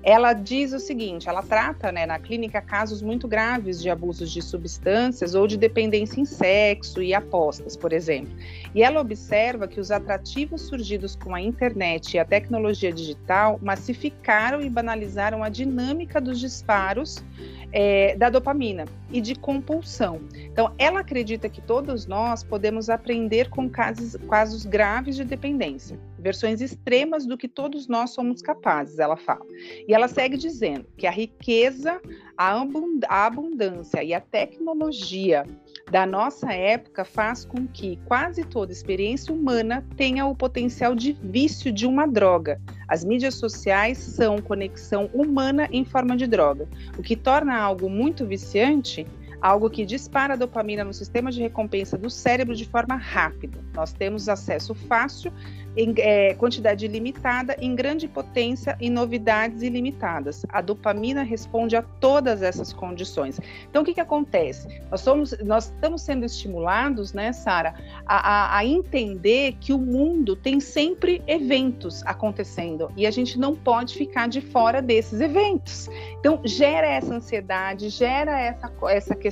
ela 0.03 0.33
diz 0.33 0.73
o 0.73 0.79
seguinte: 0.79 1.27
ela 1.27 1.43
trata 1.43 1.91
né, 1.91 2.05
na 2.05 2.19
clínica 2.19 2.61
casos 2.61 3.01
muito 3.01 3.27
graves 3.27 3.81
de 3.81 3.89
abusos 3.89 4.31
de 4.31 4.41
substâncias 4.41 5.35
ou 5.35 5.47
de 5.47 5.57
dependência 5.57 6.19
em 6.19 6.25
sexo 6.25 7.01
e 7.01 7.13
apostas, 7.13 7.75
por 7.75 7.93
exemplo. 7.93 8.31
E 8.73 8.83
ela 8.83 9.01
observa 9.01 9.67
que 9.67 9.79
os 9.79 9.91
atrativos 9.91 10.61
surgidos 10.61 11.15
com 11.15 11.35
a 11.35 11.41
internet 11.41 12.13
e 12.13 12.19
a 12.19 12.25
tecnologia 12.25 12.91
digital 12.91 13.59
massificaram 13.61 14.61
e 14.61 14.69
banalizaram 14.69 15.43
a 15.43 15.49
dinâmica 15.49 16.21
dos 16.21 16.39
disparos 16.39 17.23
é, 17.71 18.15
da 18.15 18.29
dopamina 18.29 18.85
e 19.09 19.21
de 19.21 19.35
compulsão. 19.35 20.21
Então, 20.35 20.73
ela 20.77 20.99
acredita 20.99 21.49
que 21.49 21.61
todos 21.61 22.05
nós 22.05 22.43
podemos 22.43 22.89
aprender 22.89 23.49
com 23.49 23.69
casos, 23.69 24.15
casos 24.29 24.65
graves 24.65 25.15
de 25.15 25.23
dependência, 25.23 25.99
versões 26.19 26.61
extremas 26.61 27.25
do 27.25 27.37
que 27.37 27.47
todos 27.47 27.87
nós 27.87 28.11
somos 28.11 28.41
capazes, 28.41 28.99
ela 28.99 29.17
fala. 29.17 29.45
E 29.87 29.93
ela 29.93 30.07
segue 30.07 30.37
dizendo 30.37 30.85
que 30.97 31.07
a 31.07 31.11
riqueza, 31.11 32.01
a 32.37 33.25
abundância 33.25 34.03
e 34.03 34.13
a 34.13 34.21
tecnologia 34.21 35.45
da 35.91 36.05
nossa 36.05 36.53
época 36.53 37.03
faz 37.03 37.43
com 37.43 37.67
que 37.67 37.99
quase 38.05 38.45
toda 38.45 38.71
experiência 38.71 39.33
humana 39.33 39.85
tenha 39.97 40.25
o 40.25 40.33
potencial 40.33 40.95
de 40.95 41.11
vício 41.21 41.69
de 41.69 41.85
uma 41.85 42.07
droga. 42.07 42.61
As 42.87 43.03
mídias 43.03 43.35
sociais 43.35 43.97
são 43.97 44.37
conexão 44.37 45.09
humana 45.13 45.67
em 45.69 45.83
forma 45.83 46.15
de 46.15 46.25
droga, 46.25 46.65
o 46.97 47.03
que 47.03 47.17
torna 47.17 47.57
algo 47.57 47.89
muito 47.89 48.25
viciante 48.25 49.05
algo 49.41 49.69
que 49.69 49.85
dispara 49.85 50.33
a 50.33 50.37
dopamina 50.37 50.83
no 50.83 50.93
sistema 50.93 51.31
de 51.31 51.41
recompensa 51.41 51.97
do 51.97 52.09
cérebro 52.09 52.55
de 52.55 52.65
forma 52.65 52.95
rápida. 52.95 53.57
Nós 53.73 53.91
temos 53.91 54.29
acesso 54.29 54.75
fácil 54.75 55.33
em 55.75 55.93
é, 55.97 56.33
quantidade 56.33 56.85
ilimitada, 56.85 57.55
em 57.59 57.73
grande 57.73 58.07
potência 58.07 58.75
e 58.79 58.89
novidades 58.89 59.61
ilimitadas. 59.61 60.45
A 60.49 60.61
dopamina 60.61 61.23
responde 61.23 61.75
a 61.77 61.81
todas 61.81 62.41
essas 62.41 62.73
condições. 62.73 63.39
Então, 63.69 63.81
o 63.81 63.85
que, 63.85 63.93
que 63.93 64.01
acontece? 64.01 64.67
Nós, 64.91 64.99
somos, 64.99 65.33
nós 65.39 65.65
estamos 65.65 66.01
sendo 66.01 66.25
estimulados, 66.25 67.13
né, 67.13 67.31
Sara, 67.31 67.73
a, 68.05 68.55
a, 68.55 68.57
a 68.57 68.65
entender 68.65 69.55
que 69.61 69.71
o 69.71 69.77
mundo 69.77 70.35
tem 70.35 70.59
sempre 70.59 71.21
eventos 71.25 72.03
acontecendo 72.05 72.91
e 72.97 73.07
a 73.07 73.11
gente 73.11 73.39
não 73.39 73.55
pode 73.55 73.95
ficar 73.95 74.27
de 74.27 74.41
fora 74.41 74.81
desses 74.81 75.21
eventos. 75.21 75.89
Então, 76.19 76.41
gera 76.43 76.85
essa 76.85 77.15
ansiedade, 77.15 77.89
gera 77.89 78.37
essa, 78.39 78.71
essa 78.89 79.15
questão 79.15 79.30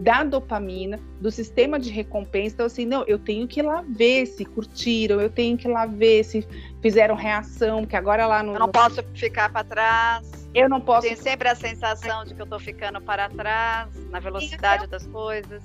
da 0.00 0.24
dopamina, 0.24 0.98
do 1.20 1.30
sistema 1.30 1.78
de 1.78 1.90
recompensa. 1.90 2.54
Então, 2.54 2.66
assim, 2.66 2.86
não, 2.86 3.04
eu 3.04 3.18
tenho 3.18 3.46
que 3.46 3.60
ir 3.60 3.62
lá 3.62 3.84
ver 3.88 4.26
se 4.26 4.44
curtiram, 4.44 5.20
eu 5.20 5.30
tenho 5.30 5.56
que 5.56 5.68
ir 5.68 5.70
lá 5.70 5.86
ver 5.86 6.24
se 6.24 6.46
fizeram 6.80 7.14
reação, 7.14 7.84
que 7.84 7.96
agora 7.96 8.26
lá 8.26 8.42
no. 8.42 8.54
Eu 8.54 8.60
não 8.60 8.70
posso 8.70 9.02
ficar 9.14 9.50
para 9.52 9.64
trás. 9.64 10.48
Eu 10.54 10.68
não 10.68 10.80
posso. 10.80 11.06
Tem 11.06 11.16
sempre 11.16 11.48
a 11.48 11.54
sensação 11.54 12.24
de 12.24 12.34
que 12.34 12.40
eu 12.40 12.44
estou 12.44 12.58
ficando 12.58 13.00
para 13.00 13.28
trás 13.28 13.88
na 14.10 14.18
velocidade 14.18 14.86
das 14.86 15.06
coisas. 15.06 15.62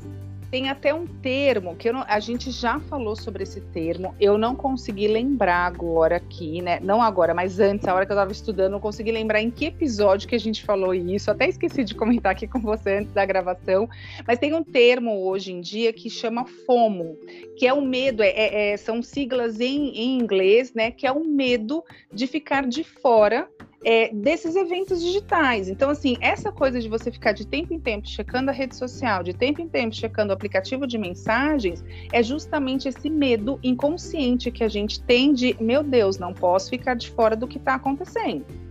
Tem 0.52 0.70
até 0.70 0.94
um 0.94 1.06
termo 1.06 1.76
que 1.76 1.92
não, 1.92 2.04
a 2.08 2.20
gente 2.20 2.52
já 2.52 2.80
falou 2.80 3.16
sobre 3.16 3.44
esse 3.44 3.60
termo. 3.60 4.16
Eu 4.20 4.38
não 4.38 4.56
consegui 4.56 5.08
lembrar 5.08 5.66
agora 5.66 6.18
aqui, 6.18 6.62
né? 6.62 6.80
Não 6.82 7.02
agora, 7.02 7.34
mas 7.34 7.60
antes, 7.60 7.88
a 7.88 7.94
hora 7.94 8.06
que 8.06 8.12
eu 8.12 8.16
estava 8.16 8.32
estudando, 8.32 8.74
não 8.74 8.80
consegui 8.80 9.12
lembrar 9.12 9.42
em 9.42 9.52
que 9.52 9.66
episódio 9.66 10.28
que 10.28 10.36
a 10.36 10.40
gente 10.40 10.64
falou 10.64 10.94
isso. 10.94 11.30
Até 11.30 11.50
esqueci 11.50 11.84
de 11.84 11.96
comentar 11.96 12.32
aqui 12.32 12.48
com 12.48 12.60
você 12.60 12.98
antes 12.98 13.14
da 13.14 13.26
gravação. 13.26 13.90
Mas 14.26 14.40
tem 14.40 14.54
um 14.54 14.64
termo 14.64 15.26
hoje 15.28 15.52
em 15.52 15.62
dia 15.62 15.92
que 15.92 16.10
chama 16.10 16.46
FOMO, 16.66 17.18
que 17.58 17.68
é 17.68 17.74
o 17.74 17.82
medo, 17.82 18.22
é, 18.24 18.30
é, 18.30 18.72
é 18.72 18.78
são 18.78 19.02
siglas 19.02 19.60
em, 19.60 19.90
em 19.90 20.18
inglês, 20.18 20.74
né? 20.74 20.92
Que 20.92 21.08
é 21.08 21.12
o 21.12 21.26
medo 21.26 21.84
de 22.14 22.28
ficar 22.28 22.68
de 22.68 22.84
fora 22.84 23.50
é, 23.86 24.10
desses 24.12 24.56
eventos 24.56 25.00
digitais. 25.00 25.70
Então, 25.70 25.92
assim, 25.92 26.18
essa 26.20 26.52
coisa 26.52 26.82
de 26.82 26.90
você 26.90 27.12
ficar 27.12 27.34
de 27.34 27.46
tempo 27.46 27.72
em 27.72 27.80
tempo 27.80 28.08
checando 28.08 28.50
a 28.50 28.54
rede 28.54 28.76
social, 28.76 29.22
de 29.22 29.32
tempo 29.32 29.62
em 29.62 29.70
tempo 29.70 29.96
checando 29.96 30.32
o 30.32 30.34
aplicativo 30.34 30.88
de 30.88 30.98
mensagens, 30.98 31.86
é 32.12 32.24
justamente 32.24 32.88
esse 32.90 33.10
medo 33.12 33.60
inconsciente 33.62 34.50
que 34.50 34.64
a 34.64 34.68
gente 34.68 35.00
tem 35.04 35.32
de, 35.32 35.56
meu 35.62 35.84
Deus, 35.84 36.18
não 36.18 36.34
posso 36.34 36.72
ficar 36.72 36.96
de 36.96 37.12
fora 37.12 37.36
do 37.36 37.48
que 37.48 37.60
está 37.60 37.76
acontecendo. 37.76 38.65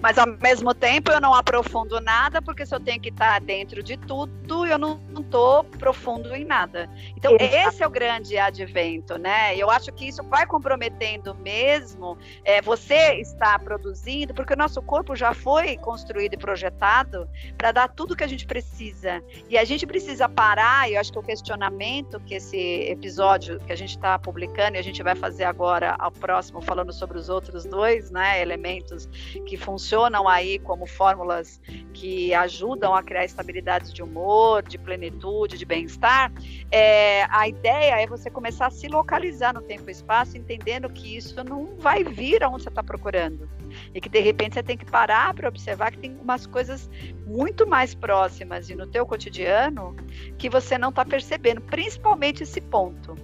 Mas 0.00 0.16
ao 0.16 0.26
mesmo 0.26 0.72
tempo 0.72 1.10
eu 1.10 1.20
não 1.20 1.34
aprofundo 1.34 2.00
nada, 2.00 2.40
porque 2.40 2.64
se 2.64 2.74
eu 2.74 2.80
tenho 2.80 3.00
que 3.00 3.10
estar 3.10 3.40
dentro 3.40 3.82
de 3.82 3.96
tudo, 3.98 4.66
eu 4.66 4.78
não 4.78 4.98
estou 5.18 5.62
profundo 5.64 6.34
em 6.34 6.44
nada. 6.44 6.88
Então, 7.16 7.36
Exato. 7.38 7.68
esse 7.68 7.82
é 7.82 7.86
o 7.86 7.90
grande 7.90 8.38
advento, 8.38 9.18
né? 9.18 9.54
Eu 9.56 9.70
acho 9.70 9.92
que 9.92 10.08
isso 10.08 10.22
vai 10.24 10.46
comprometendo 10.46 11.34
mesmo 11.34 12.16
é, 12.44 12.62
você 12.62 13.20
está 13.20 13.58
produzindo, 13.58 14.32
porque 14.32 14.54
o 14.54 14.56
nosso 14.56 14.80
corpo 14.80 15.14
já 15.14 15.34
foi 15.34 15.76
construído 15.76 16.34
e 16.34 16.38
projetado 16.38 17.28
para 17.58 17.70
dar 17.70 17.88
tudo 17.88 18.16
que 18.16 18.24
a 18.24 18.28
gente 18.28 18.46
precisa. 18.46 19.22
E 19.48 19.58
a 19.58 19.64
gente 19.64 19.86
precisa 19.86 20.28
parar, 20.28 20.88
e 20.88 20.94
eu 20.94 21.00
acho 21.00 21.12
que 21.12 21.18
o 21.18 21.22
questionamento 21.22 22.18
que 22.20 22.34
esse 22.34 22.58
episódio 22.88 23.60
que 23.60 23.72
a 23.72 23.76
gente 23.76 23.90
está 23.90 24.18
publicando, 24.18 24.76
e 24.76 24.78
a 24.78 24.82
gente 24.82 25.02
vai 25.02 25.14
fazer 25.14 25.44
agora 25.44 25.94
ao 25.98 26.10
próximo, 26.10 26.62
falando 26.62 26.92
sobre 26.92 27.18
os 27.18 27.28
outros 27.28 27.64
dois 27.64 28.10
né, 28.10 28.40
elementos 28.40 29.06
que 29.46 29.56
funcionam 29.56 29.89
funcionam 29.90 30.28
aí 30.28 30.60
como 30.60 30.86
fórmulas 30.86 31.60
que 31.92 32.32
ajudam 32.32 32.94
a 32.94 33.02
criar 33.02 33.24
estabilidade 33.24 33.92
de 33.92 34.02
humor, 34.02 34.62
de 34.62 34.78
plenitude, 34.78 35.58
de 35.58 35.64
bem-estar, 35.64 36.32
é, 36.70 37.24
a 37.28 37.48
ideia 37.48 38.00
é 38.00 38.06
você 38.06 38.30
começar 38.30 38.68
a 38.68 38.70
se 38.70 38.86
localizar 38.86 39.52
no 39.52 39.60
tempo 39.60 39.88
e 39.88 39.90
espaço, 39.92 40.36
entendendo 40.36 40.88
que 40.88 41.16
isso 41.16 41.42
não 41.42 41.76
vai 41.76 42.04
vir 42.04 42.44
aonde 42.44 42.62
você 42.62 42.68
está 42.68 42.84
procurando. 42.84 43.50
E 43.92 44.00
que 44.00 44.08
de 44.08 44.20
repente 44.20 44.54
você 44.54 44.62
tem 44.62 44.76
que 44.76 44.84
parar 44.84 45.34
para 45.34 45.48
observar 45.48 45.90
que 45.90 45.98
tem 45.98 46.16
umas 46.22 46.46
coisas 46.46 46.88
muito 47.26 47.66
mais 47.66 47.92
próximas 47.92 48.70
e 48.70 48.76
no 48.76 48.86
teu 48.86 49.04
cotidiano 49.04 49.96
que 50.38 50.48
você 50.48 50.78
não 50.78 50.90
está 50.90 51.04
percebendo, 51.04 51.60
principalmente 51.62 52.44
esse 52.44 52.60
ponto 52.60 53.16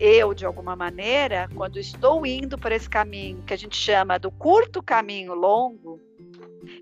eu, 0.00 0.32
de 0.32 0.46
alguma 0.46 0.74
maneira, 0.74 1.46
quando 1.54 1.78
estou 1.78 2.24
indo 2.24 2.56
por 2.56 2.72
esse 2.72 2.88
caminho 2.88 3.42
que 3.42 3.52
a 3.52 3.56
gente 3.56 3.76
chama 3.76 4.18
do 4.18 4.30
curto 4.30 4.82
caminho 4.82 5.34
longo, 5.34 6.00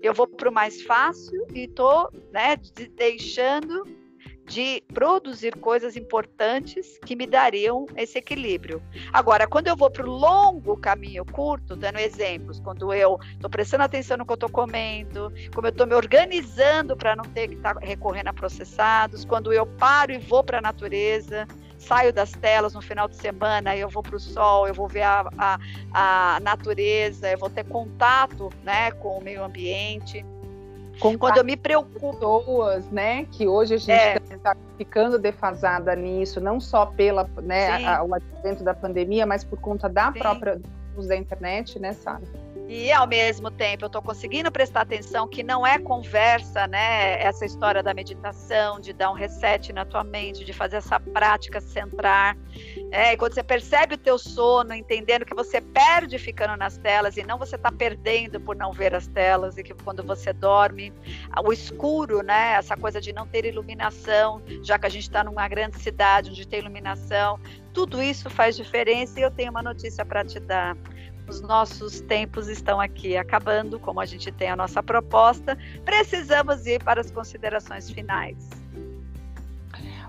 eu 0.01 0.13
vou 0.13 0.25
para 0.25 0.49
o 0.49 0.53
mais 0.53 0.81
fácil 0.83 1.45
e 1.53 1.65
estou 1.65 2.09
né, 2.31 2.55
deixando 2.95 3.83
de 4.45 4.81
produzir 4.93 5.55
coisas 5.57 5.95
importantes 5.95 6.97
que 7.05 7.15
me 7.15 7.27
dariam 7.27 7.85
esse 7.95 8.17
equilíbrio. 8.17 8.81
Agora, 9.13 9.45
quando 9.45 9.67
eu 9.67 9.75
vou 9.75 9.91
para 9.91 10.07
o 10.07 10.09
longo 10.09 10.75
caminho 10.77 11.23
curto, 11.25 11.75
dando 11.75 11.99
exemplos, 11.99 12.59
quando 12.59 12.91
eu 12.91 13.19
estou 13.33 13.49
prestando 13.49 13.83
atenção 13.83 14.17
no 14.17 14.25
que 14.25 14.31
eu 14.31 14.35
estou 14.35 14.49
comendo, 14.49 15.31
como 15.53 15.67
eu 15.67 15.71
estou 15.71 15.85
me 15.85 15.93
organizando 15.93 16.97
para 16.97 17.15
não 17.15 17.25
ter 17.25 17.49
que 17.49 17.55
estar 17.55 17.75
tá 17.75 17.79
recorrendo 17.79 18.29
a 18.29 18.33
processados, 18.33 19.23
quando 19.23 19.53
eu 19.53 19.67
paro 19.67 20.13
e 20.13 20.17
vou 20.17 20.43
para 20.43 20.57
a 20.57 20.61
natureza, 20.61 21.45
saio 21.79 22.13
das 22.13 22.31
telas 22.31 22.73
no 22.73 22.81
final 22.81 23.07
de 23.07 23.15
semana, 23.15 23.75
eu 23.75 23.89
vou 23.89 24.03
para 24.03 24.15
o 24.15 24.19
sol, 24.19 24.67
eu 24.67 24.73
vou 24.73 24.87
ver 24.87 25.03
a, 25.03 25.29
a, 25.37 25.59
a, 25.93 26.39
natureza, 26.41 27.31
eu 27.31 27.37
vou 27.37 27.49
ter 27.49 27.63
contato 27.63 28.49
né, 28.63 28.91
com 28.91 29.17
o 29.17 29.23
meio 29.23 29.43
ambiente. 29.43 30.25
Com 30.99 31.17
Quando 31.17 31.37
eu 31.37 31.45
me 31.45 31.55
preocupo. 31.55 32.11
Pessoas, 32.11 32.89
né? 32.89 33.25
Que 33.31 33.47
hoje 33.47 33.75
a 33.75 33.77
gente 33.77 34.33
está 34.33 34.51
é. 34.51 34.77
ficando 34.77 35.17
defasada 35.17 35.95
nisso, 35.95 36.41
não 36.41 36.59
só 36.59 36.85
pela 36.85 37.23
né, 37.41 37.85
a, 37.85 38.03
o 38.03 38.13
advento 38.13 38.63
da 38.65 38.73
pandemia, 38.73 39.25
mas 39.25 39.43
por 39.43 39.59
conta 39.61 39.87
da 39.87 40.11
Sim. 40.11 40.19
própria 40.19 40.61
uso 40.97 41.07
da 41.07 41.15
internet, 41.15 41.79
né, 41.79 41.93
Sara? 41.93 42.21
E 42.69 42.91
ao 42.91 43.07
mesmo 43.07 43.49
tempo 43.49 43.85
eu 43.85 43.87
estou 43.87 43.99
conseguindo 43.99 44.51
prestar 44.51 44.81
atenção 44.81 45.27
que 45.27 45.41
não 45.41 45.65
é 45.65 45.79
conversa, 45.79 46.67
né? 46.67 47.19
Essa 47.19 47.43
história 47.43 47.81
da 47.81 47.95
meditação, 47.95 48.79
de 48.79 48.93
dar 48.93 49.09
um 49.09 49.15
reset 49.15 49.73
na 49.73 49.85
tua 49.85 50.03
mente, 50.03 50.45
de 50.45 50.53
fazer 50.53 50.75
essa 50.75 50.99
prática 50.99 51.59
centrar. 51.59 52.37
É, 52.91 53.13
e 53.13 53.17
quando 53.17 53.33
você 53.33 53.41
percebe 53.41 53.95
o 53.95 53.97
teu 53.97 54.19
sono, 54.19 54.71
entendendo 54.71 55.25
que 55.25 55.33
você 55.33 55.59
perde 55.59 56.19
ficando 56.19 56.55
nas 56.57 56.77
telas 56.77 57.17
e 57.17 57.23
não 57.23 57.39
você 57.39 57.55
está 57.55 57.71
perdendo 57.71 58.39
por 58.39 58.55
não 58.55 58.71
ver 58.71 58.93
as 58.93 59.07
telas, 59.07 59.57
e 59.57 59.63
que 59.63 59.73
quando 59.73 60.03
você 60.03 60.31
dorme, 60.31 60.93
o 61.43 61.51
escuro, 61.51 62.21
né? 62.21 62.53
Essa 62.53 62.77
coisa 62.77 63.01
de 63.01 63.11
não 63.11 63.25
ter 63.25 63.45
iluminação, 63.45 64.43
já 64.61 64.77
que 64.77 64.85
a 64.85 64.89
gente 64.89 65.05
está 65.05 65.23
numa 65.23 65.47
grande 65.47 65.79
cidade 65.79 66.29
onde 66.29 66.47
tem 66.47 66.59
iluminação, 66.59 67.39
tudo 67.73 67.99
isso 67.99 68.29
faz 68.29 68.55
diferença 68.55 69.19
e 69.19 69.23
eu 69.23 69.31
tenho 69.31 69.49
uma 69.49 69.63
notícia 69.63 70.05
para 70.05 70.23
te 70.23 70.39
dar 70.39 70.77
os 71.29 71.41
nossos 71.41 72.01
tempos 72.01 72.47
estão 72.47 72.81
aqui 72.81 73.15
acabando, 73.15 73.79
como 73.79 74.01
a 74.01 74.05
gente 74.05 74.31
tem 74.31 74.49
a 74.49 74.55
nossa 74.55 74.81
proposta, 74.81 75.57
precisamos 75.85 76.65
ir 76.65 76.83
para 76.83 76.99
as 76.99 77.11
considerações 77.11 77.89
finais. 77.89 78.49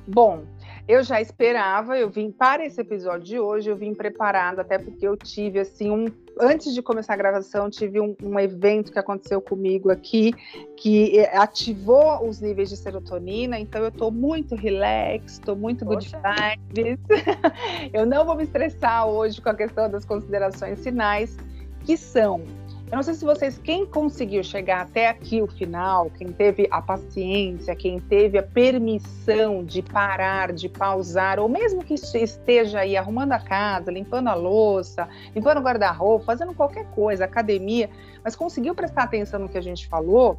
Bom, 0.07 0.45
eu 0.89 1.05
já 1.05 1.21
esperava, 1.21 1.97
eu 1.99 2.09
vim 2.09 2.33
para 2.33 2.65
esse 2.65 2.81
episódio 2.81 3.25
de 3.25 3.39
hoje, 3.39 3.71
eu 3.71 3.77
vim 3.77 3.95
preparada, 3.95 4.63
até 4.63 4.79
porque 4.79 5.07
eu 5.07 5.17
tive 5.17 5.61
assim 5.61 5.91
um. 5.91 6.07
Antes 6.41 6.73
de 6.73 6.81
começar 6.81 7.13
a 7.13 7.17
gravação, 7.17 7.69
tive 7.69 8.01
um, 8.01 8.17
um 8.23 8.41
evento 8.41 8.91
que 8.91 8.99
aconteceu 8.99 9.43
comigo 9.43 9.91
aqui, 9.91 10.33
que 10.77 11.19
eh, 11.19 11.37
ativou 11.37 12.27
os 12.27 12.41
níveis 12.41 12.71
de 12.71 12.79
serotonina, 12.79 13.59
então 13.59 13.83
eu 13.83 13.89
estou 13.89 14.11
muito 14.11 14.55
relax, 14.55 15.35
estou 15.35 15.55
muito 15.55 15.85
Poxa. 15.85 16.19
good 16.19 16.73
vibes. 16.73 16.99
eu 17.93 18.07
não 18.07 18.25
vou 18.25 18.35
me 18.37 18.45
estressar 18.45 19.07
hoje 19.07 19.41
com 19.41 19.51
a 19.51 19.55
questão 19.55 19.91
das 19.91 20.07
considerações 20.07 20.83
finais, 20.83 21.37
que 21.85 21.97
são 21.97 22.43
eu 22.91 22.97
não 22.97 23.05
sei 23.05 23.15
se 23.15 23.25
vocês, 23.25 23.57
quem 23.57 23.87
conseguiu 23.87 24.43
chegar 24.43 24.81
até 24.81 25.09
aqui 25.09 25.41
o 25.41 25.47
final, 25.47 26.11
quem 26.11 26.33
teve 26.33 26.67
a 26.73 26.83
paciência, 26.83 27.77
quem 27.77 28.01
teve 28.01 28.37
a 28.37 28.43
permissão 28.43 29.65
de 29.65 29.81
parar, 29.81 30.53
de 30.53 30.69
pausar, 30.69 31.39
ou 31.39 31.49
mesmo 31.49 31.85
que 31.85 31.95
esteja 31.95 32.81
aí 32.81 32.97
arrumando 32.97 33.31
a 33.31 33.39
casa, 33.39 33.93
limpando 33.93 34.27
a 34.27 34.35
louça, 34.35 35.09
limpando 35.37 35.59
o 35.59 35.63
guarda-roupa, 35.63 36.25
fazendo 36.25 36.53
qualquer 36.53 36.85
coisa, 36.87 37.25
academia, 37.25 37.89
mas 38.25 38.35
conseguiu 38.35 38.75
prestar 38.75 39.05
atenção 39.05 39.39
no 39.39 39.49
que 39.49 39.57
a 39.57 39.63
gente 39.63 39.87
falou, 39.87 40.37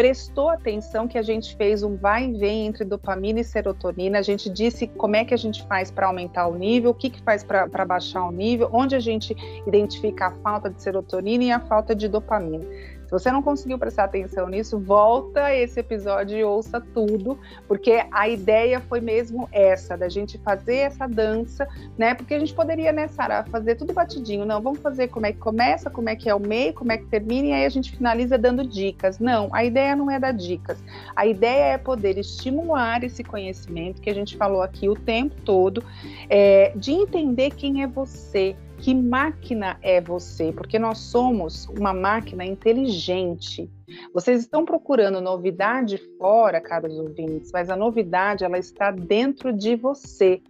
prestou 0.00 0.48
atenção 0.48 1.06
que 1.06 1.18
a 1.18 1.22
gente 1.22 1.54
fez 1.56 1.82
um 1.82 1.94
vai 1.94 2.24
e 2.24 2.32
vem 2.32 2.66
entre 2.66 2.86
dopamina 2.86 3.40
e 3.40 3.44
serotonina. 3.44 4.18
A 4.18 4.22
gente 4.22 4.48
disse 4.48 4.86
como 4.86 5.14
é 5.14 5.26
que 5.26 5.34
a 5.34 5.36
gente 5.36 5.62
faz 5.66 5.90
para 5.90 6.06
aumentar 6.06 6.46
o 6.46 6.54
nível, 6.54 6.92
o 6.92 6.94
que, 6.94 7.10
que 7.10 7.20
faz 7.20 7.44
para 7.44 7.84
baixar 7.84 8.24
o 8.24 8.32
nível, 8.32 8.70
onde 8.72 8.96
a 8.96 8.98
gente 8.98 9.36
identifica 9.66 10.28
a 10.28 10.30
falta 10.36 10.70
de 10.70 10.80
serotonina 10.82 11.44
e 11.44 11.52
a 11.52 11.60
falta 11.60 11.94
de 11.94 12.08
dopamina. 12.08 12.64
Se 13.10 13.12
você 13.12 13.32
não 13.32 13.42
conseguiu 13.42 13.76
prestar 13.76 14.04
atenção 14.04 14.48
nisso, 14.48 14.78
volta 14.78 15.52
esse 15.52 15.80
episódio 15.80 16.38
e 16.38 16.44
ouça 16.44 16.80
tudo, 16.80 17.36
porque 17.66 18.04
a 18.08 18.28
ideia 18.28 18.78
foi 18.78 19.00
mesmo 19.00 19.48
essa, 19.50 19.96
da 19.96 20.08
gente 20.08 20.38
fazer 20.38 20.76
essa 20.76 21.08
dança, 21.08 21.66
né? 21.98 22.14
Porque 22.14 22.34
a 22.34 22.38
gente 22.38 22.54
poderia, 22.54 22.92
né, 22.92 23.08
Sara, 23.08 23.42
fazer 23.50 23.74
tudo 23.74 23.92
batidinho. 23.92 24.46
Não, 24.46 24.62
vamos 24.62 24.78
fazer 24.78 25.08
como 25.08 25.26
é 25.26 25.32
que 25.32 25.40
começa, 25.40 25.90
como 25.90 26.08
é 26.08 26.14
que 26.14 26.30
é 26.30 26.34
o 26.36 26.38
meio, 26.38 26.72
como 26.72 26.92
é 26.92 26.98
que 26.98 27.06
termina, 27.06 27.48
e 27.48 27.52
aí 27.52 27.64
a 27.64 27.68
gente 27.68 27.90
finaliza 27.90 28.38
dando 28.38 28.64
dicas. 28.64 29.18
Não, 29.18 29.48
a 29.52 29.64
ideia 29.64 29.96
não 29.96 30.08
é 30.08 30.16
dar 30.16 30.32
dicas. 30.32 30.78
A 31.16 31.26
ideia 31.26 31.72
é 31.72 31.78
poder 31.78 32.16
estimular 32.16 33.02
esse 33.02 33.24
conhecimento 33.24 34.00
que 34.00 34.08
a 34.08 34.14
gente 34.14 34.36
falou 34.36 34.62
aqui 34.62 34.88
o 34.88 34.94
tempo 34.94 35.34
todo, 35.44 35.82
é, 36.28 36.72
de 36.76 36.92
entender 36.92 37.50
quem 37.50 37.82
é 37.82 37.88
você 37.88 38.54
que 38.80 38.94
máquina 38.94 39.78
é 39.82 40.00
você? 40.00 40.52
Porque 40.52 40.78
nós 40.78 40.98
somos 40.98 41.66
uma 41.68 41.92
máquina 41.92 42.44
inteligente. 42.44 43.70
Vocês 44.14 44.40
estão 44.40 44.64
procurando 44.64 45.20
novidade 45.20 45.98
fora, 46.18 46.60
caros 46.60 46.98
ouvintes, 46.98 47.50
mas 47.52 47.68
a 47.68 47.76
novidade 47.76 48.44
ela 48.44 48.58
está 48.58 48.90
dentro 48.90 49.52
de 49.52 49.76
você. 49.76 50.40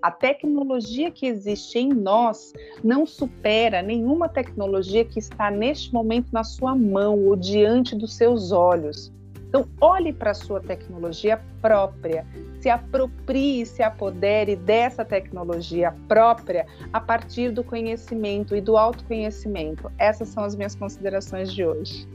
A 0.00 0.10
tecnologia 0.10 1.10
que 1.10 1.26
existe 1.26 1.78
em 1.78 1.88
nós 1.88 2.52
não 2.82 3.04
supera 3.04 3.82
nenhuma 3.82 4.28
tecnologia 4.28 5.04
que 5.04 5.18
está 5.18 5.50
neste 5.50 5.92
momento 5.92 6.28
na 6.32 6.44
sua 6.44 6.76
mão 6.76 7.18
ou 7.26 7.34
diante 7.34 7.96
dos 7.96 8.14
seus 8.14 8.52
olhos. 8.52 9.12
Então, 9.50 9.68
olhe 9.80 10.12
para 10.12 10.30
a 10.30 10.34
sua 10.34 10.60
tecnologia 10.60 11.40
própria, 11.60 12.24
se 12.60 12.70
aproprie, 12.70 13.66
se 13.66 13.82
apodere 13.82 14.54
dessa 14.54 15.04
tecnologia 15.04 15.92
própria 16.06 16.68
a 16.92 17.00
partir 17.00 17.50
do 17.50 17.64
conhecimento 17.64 18.54
e 18.54 18.60
do 18.60 18.76
autoconhecimento. 18.76 19.90
Essas 19.98 20.28
são 20.28 20.44
as 20.44 20.54
minhas 20.54 20.76
considerações 20.76 21.52
de 21.52 21.66
hoje. 21.66 22.08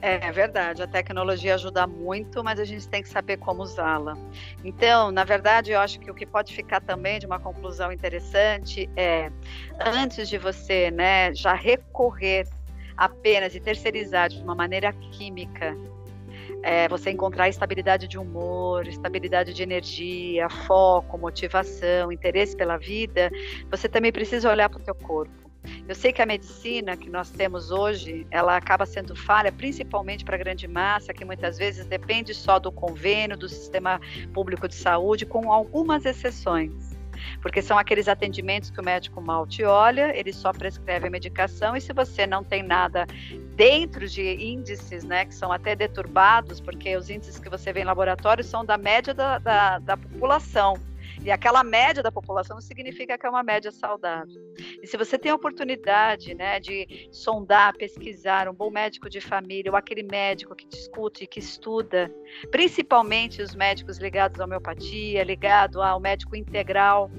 É 0.00 0.32
verdade, 0.32 0.82
a 0.82 0.86
tecnologia 0.86 1.54
ajuda 1.54 1.86
muito, 1.86 2.42
mas 2.42 2.58
a 2.58 2.64
gente 2.64 2.88
tem 2.88 3.02
que 3.02 3.08
saber 3.10 3.36
como 3.36 3.62
usá-la. 3.62 4.16
Então, 4.64 5.10
na 5.10 5.24
verdade, 5.24 5.72
eu 5.72 5.80
acho 5.80 6.00
que 6.00 6.10
o 6.10 6.14
que 6.14 6.24
pode 6.24 6.54
ficar 6.54 6.80
também 6.80 7.18
de 7.18 7.26
uma 7.26 7.38
conclusão 7.38 7.92
interessante 7.92 8.88
é, 8.96 9.30
antes 9.78 10.30
de 10.30 10.38
você 10.38 10.90
né, 10.90 11.34
já 11.34 11.52
recorrer 11.52 12.46
apenas 12.96 13.54
e 13.54 13.60
terceirizar 13.60 14.28
de 14.28 14.42
uma 14.42 14.54
maneira 14.54 14.92
química 14.92 15.76
é, 16.62 16.88
você 16.88 17.10
encontrar 17.10 17.48
estabilidade 17.48 18.06
de 18.06 18.18
humor, 18.18 18.86
estabilidade 18.86 19.54
de 19.54 19.62
energia, 19.62 20.48
foco, 20.48 21.16
motivação, 21.16 22.12
interesse 22.12 22.56
pela 22.56 22.76
vida, 22.76 23.30
você 23.70 23.88
também 23.88 24.12
precisa 24.12 24.50
olhar 24.50 24.68
para 24.68 24.80
o 24.80 24.82
teu 24.82 24.94
corpo. 24.94 25.32
Eu 25.86 25.94
sei 25.94 26.12
que 26.12 26.22
a 26.22 26.26
medicina 26.26 26.96
que 26.96 27.10
nós 27.10 27.30
temos 27.30 27.70
hoje, 27.70 28.26
ela 28.30 28.56
acaba 28.56 28.86
sendo 28.86 29.14
falha, 29.14 29.52
principalmente 29.52 30.24
para 30.24 30.34
a 30.34 30.38
grande 30.38 30.66
massa, 30.66 31.12
que 31.12 31.24
muitas 31.24 31.58
vezes 31.58 31.84
depende 31.86 32.32
só 32.32 32.58
do 32.58 32.72
convênio, 32.72 33.36
do 33.36 33.48
sistema 33.48 34.00
público 34.32 34.66
de 34.66 34.74
saúde, 34.74 35.26
com 35.26 35.52
algumas 35.52 36.06
exceções 36.06 36.89
porque 37.40 37.62
são 37.62 37.78
aqueles 37.78 38.08
atendimentos 38.08 38.70
que 38.70 38.80
o 38.80 38.84
médico 38.84 39.20
mal 39.20 39.46
te 39.46 39.64
olha, 39.64 40.16
ele 40.16 40.32
só 40.32 40.52
prescreve 40.52 41.06
a 41.06 41.10
medicação 41.10 41.76
e 41.76 41.80
se 41.80 41.92
você 41.92 42.26
não 42.26 42.42
tem 42.42 42.62
nada 42.62 43.06
dentro 43.54 44.08
de 44.08 44.22
índices, 44.22 45.04
né, 45.04 45.24
que 45.24 45.34
são 45.34 45.52
até 45.52 45.76
deturbados, 45.76 46.60
porque 46.60 46.96
os 46.96 47.10
índices 47.10 47.38
que 47.38 47.48
você 47.48 47.72
vê 47.72 47.80
em 47.80 47.84
laboratório 47.84 48.42
são 48.42 48.64
da 48.64 48.78
média 48.78 49.12
da, 49.12 49.38
da, 49.38 49.78
da 49.78 49.96
população. 49.96 50.74
E 51.22 51.30
aquela 51.30 51.62
média 51.62 52.02
da 52.02 52.10
população 52.10 52.60
significa 52.60 53.18
que 53.18 53.26
é 53.26 53.30
uma 53.30 53.42
média 53.42 53.70
saudável. 53.70 54.40
E 54.82 54.86
se 54.86 54.96
você 54.96 55.18
tem 55.18 55.30
a 55.30 55.34
oportunidade 55.34 56.34
né, 56.34 56.58
de 56.58 57.08
sondar, 57.12 57.76
pesquisar 57.76 58.48
um 58.48 58.54
bom 58.54 58.70
médico 58.70 59.08
de 59.10 59.20
família, 59.20 59.70
ou 59.70 59.76
aquele 59.76 60.02
médico 60.02 60.54
que 60.54 60.66
discute, 60.66 61.26
que 61.26 61.38
estuda, 61.38 62.10
principalmente 62.50 63.42
os 63.42 63.54
médicos 63.54 63.98
ligados 63.98 64.40
à 64.40 64.44
homeopatia, 64.44 65.22
ligado 65.22 65.82
ao 65.82 66.00
médico 66.00 66.34
integral, 66.34 67.10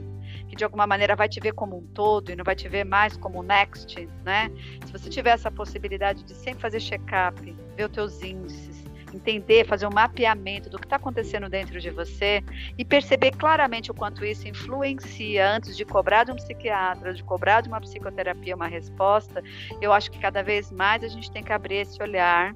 que 0.50 0.56
de 0.56 0.64
alguma 0.64 0.88
maneira 0.88 1.16
vai 1.16 1.30
te 1.30 1.40
ver 1.40 1.54
como 1.54 1.78
um 1.78 1.88
todo 1.88 2.32
e 2.32 2.36
não 2.36 2.44
vai 2.44 2.56
te 2.56 2.68
ver 2.68 2.84
mais 2.84 3.16
como 3.16 3.40
um 3.40 3.44
next, 3.44 4.06
né? 4.26 4.52
Se 4.86 4.92
você 4.92 5.10
tiver 5.10 5.32
essa 5.32 5.52
possibilidade 5.52 6.24
de 6.24 6.34
sempre 6.34 6.60
fazer 6.60 6.80
check-up, 6.80 7.40
ver 7.76 7.86
os 7.86 7.92
teus 7.92 8.22
índices, 8.24 8.81
entender, 9.14 9.66
fazer 9.66 9.86
um 9.86 9.94
mapeamento 9.94 10.70
do 10.70 10.78
que 10.78 10.86
está 10.86 10.96
acontecendo 10.96 11.50
dentro 11.50 11.80
de 11.80 11.90
você 11.90 12.44
e 12.78 12.86
perceber 12.86 13.32
claramente 13.32 13.92
o 13.92 13.94
quanto 13.94 14.26
isso 14.26 14.48
influencia 14.48 15.50
antes 15.50 15.76
de 15.76 15.86
cobrar 15.86 16.24
de 16.24 16.32
um 16.32 16.36
psiquiatra, 16.36 17.14
de 17.14 17.24
cobrar 17.24 17.62
de 17.62 17.70
uma 17.70 17.82
psicoterapia 17.82 18.56
uma 18.56 18.68
resposta, 18.68 19.44
eu 19.82 19.92
acho 19.92 20.12
que 20.12 20.20
cada 20.20 20.42
vez 20.42 20.72
mais 20.72 21.04
a 21.04 21.08
gente 21.08 21.32
tem 21.32 21.44
que 21.44 21.54
abrir 21.54 21.78
esse 21.78 22.02
olhar 22.02 22.56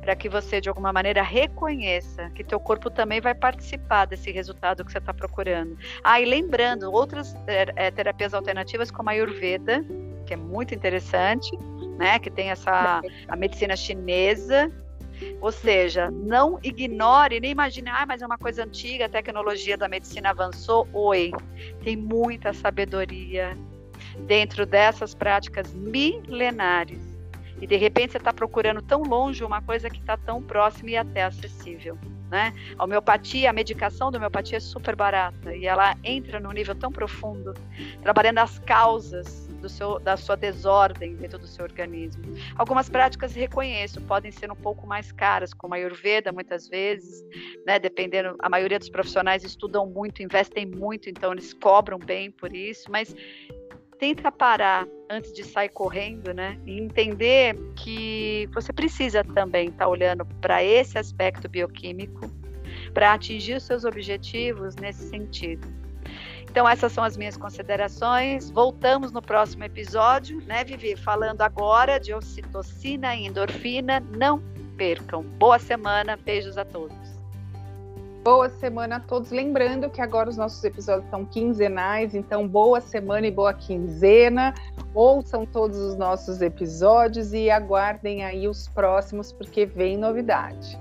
para 0.00 0.16
que 0.16 0.28
você 0.28 0.60
de 0.60 0.68
alguma 0.68 0.92
maneira 0.92 1.22
reconheça 1.22 2.30
que 2.30 2.42
teu 2.42 2.58
corpo 2.58 2.90
também 2.90 3.20
vai 3.20 3.34
participar 3.34 4.06
desse 4.06 4.30
resultado 4.30 4.84
que 4.84 4.90
você 4.90 4.98
está 4.98 5.12
procurando. 5.12 5.76
Ah, 6.02 6.20
e 6.20 6.24
lembrando 6.24 6.90
outras 6.90 7.34
é, 7.46 7.90
terapias 7.90 8.32
alternativas 8.32 8.90
como 8.90 9.10
a 9.10 9.12
Ayurveda, 9.12 9.84
que 10.26 10.34
é 10.34 10.36
muito 10.36 10.74
interessante, 10.74 11.50
né? 11.98 12.18
Que 12.18 12.30
tem 12.30 12.50
essa 12.50 13.02
a 13.28 13.36
medicina 13.36 13.76
chinesa 13.76 14.72
ou 15.40 15.52
seja, 15.52 16.10
não 16.10 16.58
ignore, 16.62 17.40
nem 17.40 17.52
imagine, 17.52 17.88
ah, 17.90 18.04
mas 18.06 18.22
é 18.22 18.26
uma 18.26 18.38
coisa 18.38 18.64
antiga, 18.64 19.06
a 19.06 19.08
tecnologia 19.08 19.76
da 19.76 19.88
medicina 19.88 20.30
avançou. 20.30 20.88
Oi, 20.92 21.32
tem 21.82 21.96
muita 21.96 22.52
sabedoria 22.52 23.56
dentro 24.26 24.66
dessas 24.66 25.14
práticas 25.14 25.72
milenares. 25.74 27.16
E 27.60 27.66
de 27.66 27.76
repente 27.76 28.12
você 28.12 28.18
está 28.18 28.32
procurando 28.32 28.80
tão 28.80 29.02
longe 29.02 29.42
uma 29.42 29.60
coisa 29.60 29.90
que 29.90 29.98
está 29.98 30.16
tão 30.16 30.42
próxima 30.42 30.90
e 30.90 30.96
até 30.96 31.24
acessível. 31.24 31.98
Né? 32.30 32.52
A 32.78 32.84
homeopatia, 32.84 33.50
a 33.50 33.52
medicação 33.52 34.10
da 34.10 34.18
homeopatia 34.18 34.58
é 34.58 34.60
super 34.60 34.94
barata 34.94 35.54
e 35.54 35.66
ela 35.66 35.96
entra 36.04 36.38
num 36.38 36.52
nível 36.52 36.74
tão 36.74 36.92
profundo, 36.92 37.54
trabalhando 38.02 38.38
as 38.38 38.58
causas 38.60 39.47
do 39.58 39.68
seu, 39.68 39.98
da 39.98 40.16
sua 40.16 40.36
desordem 40.36 41.16
dentro 41.16 41.38
do 41.38 41.46
seu 41.46 41.64
organismo. 41.64 42.22
Algumas 42.56 42.88
práticas 42.88 43.34
reconheço, 43.34 44.00
podem 44.02 44.30
ser 44.30 44.50
um 44.50 44.56
pouco 44.56 44.86
mais 44.86 45.12
caras, 45.12 45.52
como 45.52 45.74
a 45.74 45.76
Ayurveda, 45.76 46.32
muitas 46.32 46.68
vezes, 46.68 47.24
né, 47.66 47.78
dependendo, 47.78 48.36
a 48.40 48.48
maioria 48.48 48.78
dos 48.78 48.88
profissionais 48.88 49.44
estudam 49.44 49.86
muito, 49.86 50.22
investem 50.22 50.66
muito, 50.66 51.08
então 51.08 51.32
eles 51.32 51.52
cobram 51.52 51.98
bem 51.98 52.30
por 52.30 52.54
isso, 52.54 52.90
mas 52.90 53.14
tenta 53.98 54.30
parar 54.30 54.86
antes 55.10 55.32
de 55.32 55.44
sair 55.44 55.68
correndo, 55.70 56.32
né? 56.32 56.58
E 56.64 56.78
entender 56.78 57.56
que 57.74 58.48
você 58.54 58.72
precisa 58.72 59.24
também 59.24 59.68
estar 59.68 59.84
tá 59.84 59.88
olhando 59.88 60.24
para 60.40 60.62
esse 60.62 60.96
aspecto 60.98 61.48
bioquímico 61.48 62.30
para 62.94 63.12
atingir 63.12 63.54
os 63.54 63.64
seus 63.64 63.84
objetivos 63.84 64.76
nesse 64.76 65.08
sentido. 65.08 65.66
Então, 66.50 66.68
essas 66.68 66.92
são 66.92 67.04
as 67.04 67.16
minhas 67.16 67.36
considerações. 67.36 68.50
Voltamos 68.50 69.12
no 69.12 69.20
próximo 69.20 69.64
episódio, 69.64 70.42
né, 70.46 70.64
Vivi? 70.64 70.96
Falando 70.96 71.42
agora 71.42 71.98
de 71.98 72.14
ocitocina 72.14 73.14
e 73.14 73.26
endorfina. 73.26 74.00
Não 74.00 74.42
percam. 74.76 75.22
Boa 75.22 75.58
semana, 75.58 76.16
beijos 76.16 76.56
a 76.56 76.64
todos. 76.64 76.96
Boa 78.24 78.48
semana 78.48 78.96
a 78.96 79.00
todos. 79.00 79.30
Lembrando 79.30 79.88
que 79.88 80.00
agora 80.00 80.28
os 80.28 80.36
nossos 80.36 80.62
episódios 80.62 81.08
são 81.08 81.24
quinzenais, 81.24 82.14
então 82.14 82.46
boa 82.46 82.80
semana 82.80 83.26
e 83.26 83.30
boa 83.30 83.54
quinzena. 83.54 84.52
Ouçam 84.94 85.46
todos 85.46 85.78
os 85.78 85.96
nossos 85.96 86.42
episódios 86.42 87.32
e 87.32 87.50
aguardem 87.50 88.24
aí 88.24 88.46
os 88.46 88.68
próximos, 88.68 89.32
porque 89.32 89.64
vem 89.64 89.96
novidade. 89.96 90.78